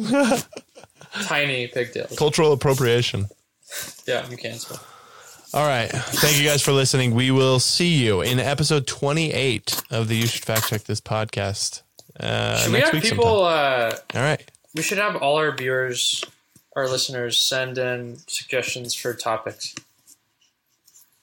Tiny 1.24 1.66
pigtails. 1.68 2.16
Cultural 2.16 2.52
appropriation. 2.52 3.26
Yeah, 4.06 4.26
I'm 4.28 4.36
canceled. 4.36 4.80
All 5.52 5.66
right. 5.66 5.90
Thank 5.90 6.38
you 6.38 6.48
guys 6.48 6.62
for 6.62 6.72
listening. 6.72 7.14
We 7.14 7.32
will 7.32 7.58
see 7.58 7.94
you 7.94 8.20
in 8.20 8.38
episode 8.38 8.86
28 8.86 9.82
of 9.90 10.06
the 10.06 10.16
You 10.16 10.26
Should 10.26 10.44
Fact 10.44 10.68
Check 10.68 10.84
This 10.84 11.00
podcast. 11.00 11.82
Uh, 12.18 12.56
should 12.58 12.72
we 12.72 12.80
have 12.80 12.92
people? 13.02 13.44
Uh, 13.44 13.96
all 14.14 14.22
right. 14.22 14.48
We 14.76 14.82
should 14.82 14.98
have 14.98 15.16
all 15.16 15.36
our 15.36 15.50
viewers, 15.54 16.22
our 16.76 16.88
listeners, 16.88 17.38
send 17.38 17.78
in 17.78 18.18
suggestions 18.28 18.94
for 18.94 19.12
topics. 19.14 19.74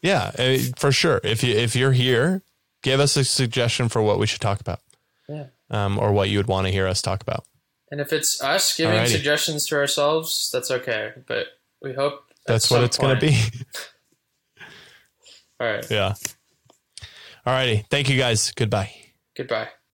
Yeah, 0.02 0.32
uh, 0.38 0.58
for 0.76 0.92
sure. 0.92 1.22
If 1.24 1.44
you 1.44 1.56
if 1.56 1.76
you're 1.76 1.94
here, 1.94 2.42
give 2.82 3.00
us 3.00 3.16
a 3.16 3.24
suggestion 3.24 3.88
for 3.90 4.02
what 4.02 4.20
we 4.20 4.28
should 4.28 4.42
talk 4.42 4.60
about. 4.60 4.82
Yeah. 5.30 5.46
Um, 5.70 5.98
or 5.98 6.12
what 6.12 6.30
you 6.30 6.38
would 6.38 6.48
want 6.48 6.68
to 6.68 6.72
hear 6.72 6.88
us 6.88 7.02
talk 7.02 7.22
about. 7.22 7.46
And 7.92 8.02
if 8.02 8.12
it's 8.12 8.42
us 8.42 8.76
giving 8.76 9.00
Alrighty. 9.00 9.08
suggestions 9.08 9.66
to 9.68 9.76
ourselves, 9.76 10.50
that's 10.52 10.72
okay. 10.72 11.14
But 11.26 11.48
we 11.82 11.94
hope 11.94 12.26
that's 12.46 12.70
what 12.70 12.84
it's 12.84 12.98
going 12.98 13.18
to 13.20 13.26
be. 13.26 13.38
All 15.60 15.68
right. 15.68 15.86
Yeah. 15.90 16.14
All 17.46 17.54
righty. 17.54 17.86
Thank 17.90 18.10
you 18.10 18.18
guys. 18.18 18.52
Goodbye. 18.52 18.92
Goodbye. 19.36 19.70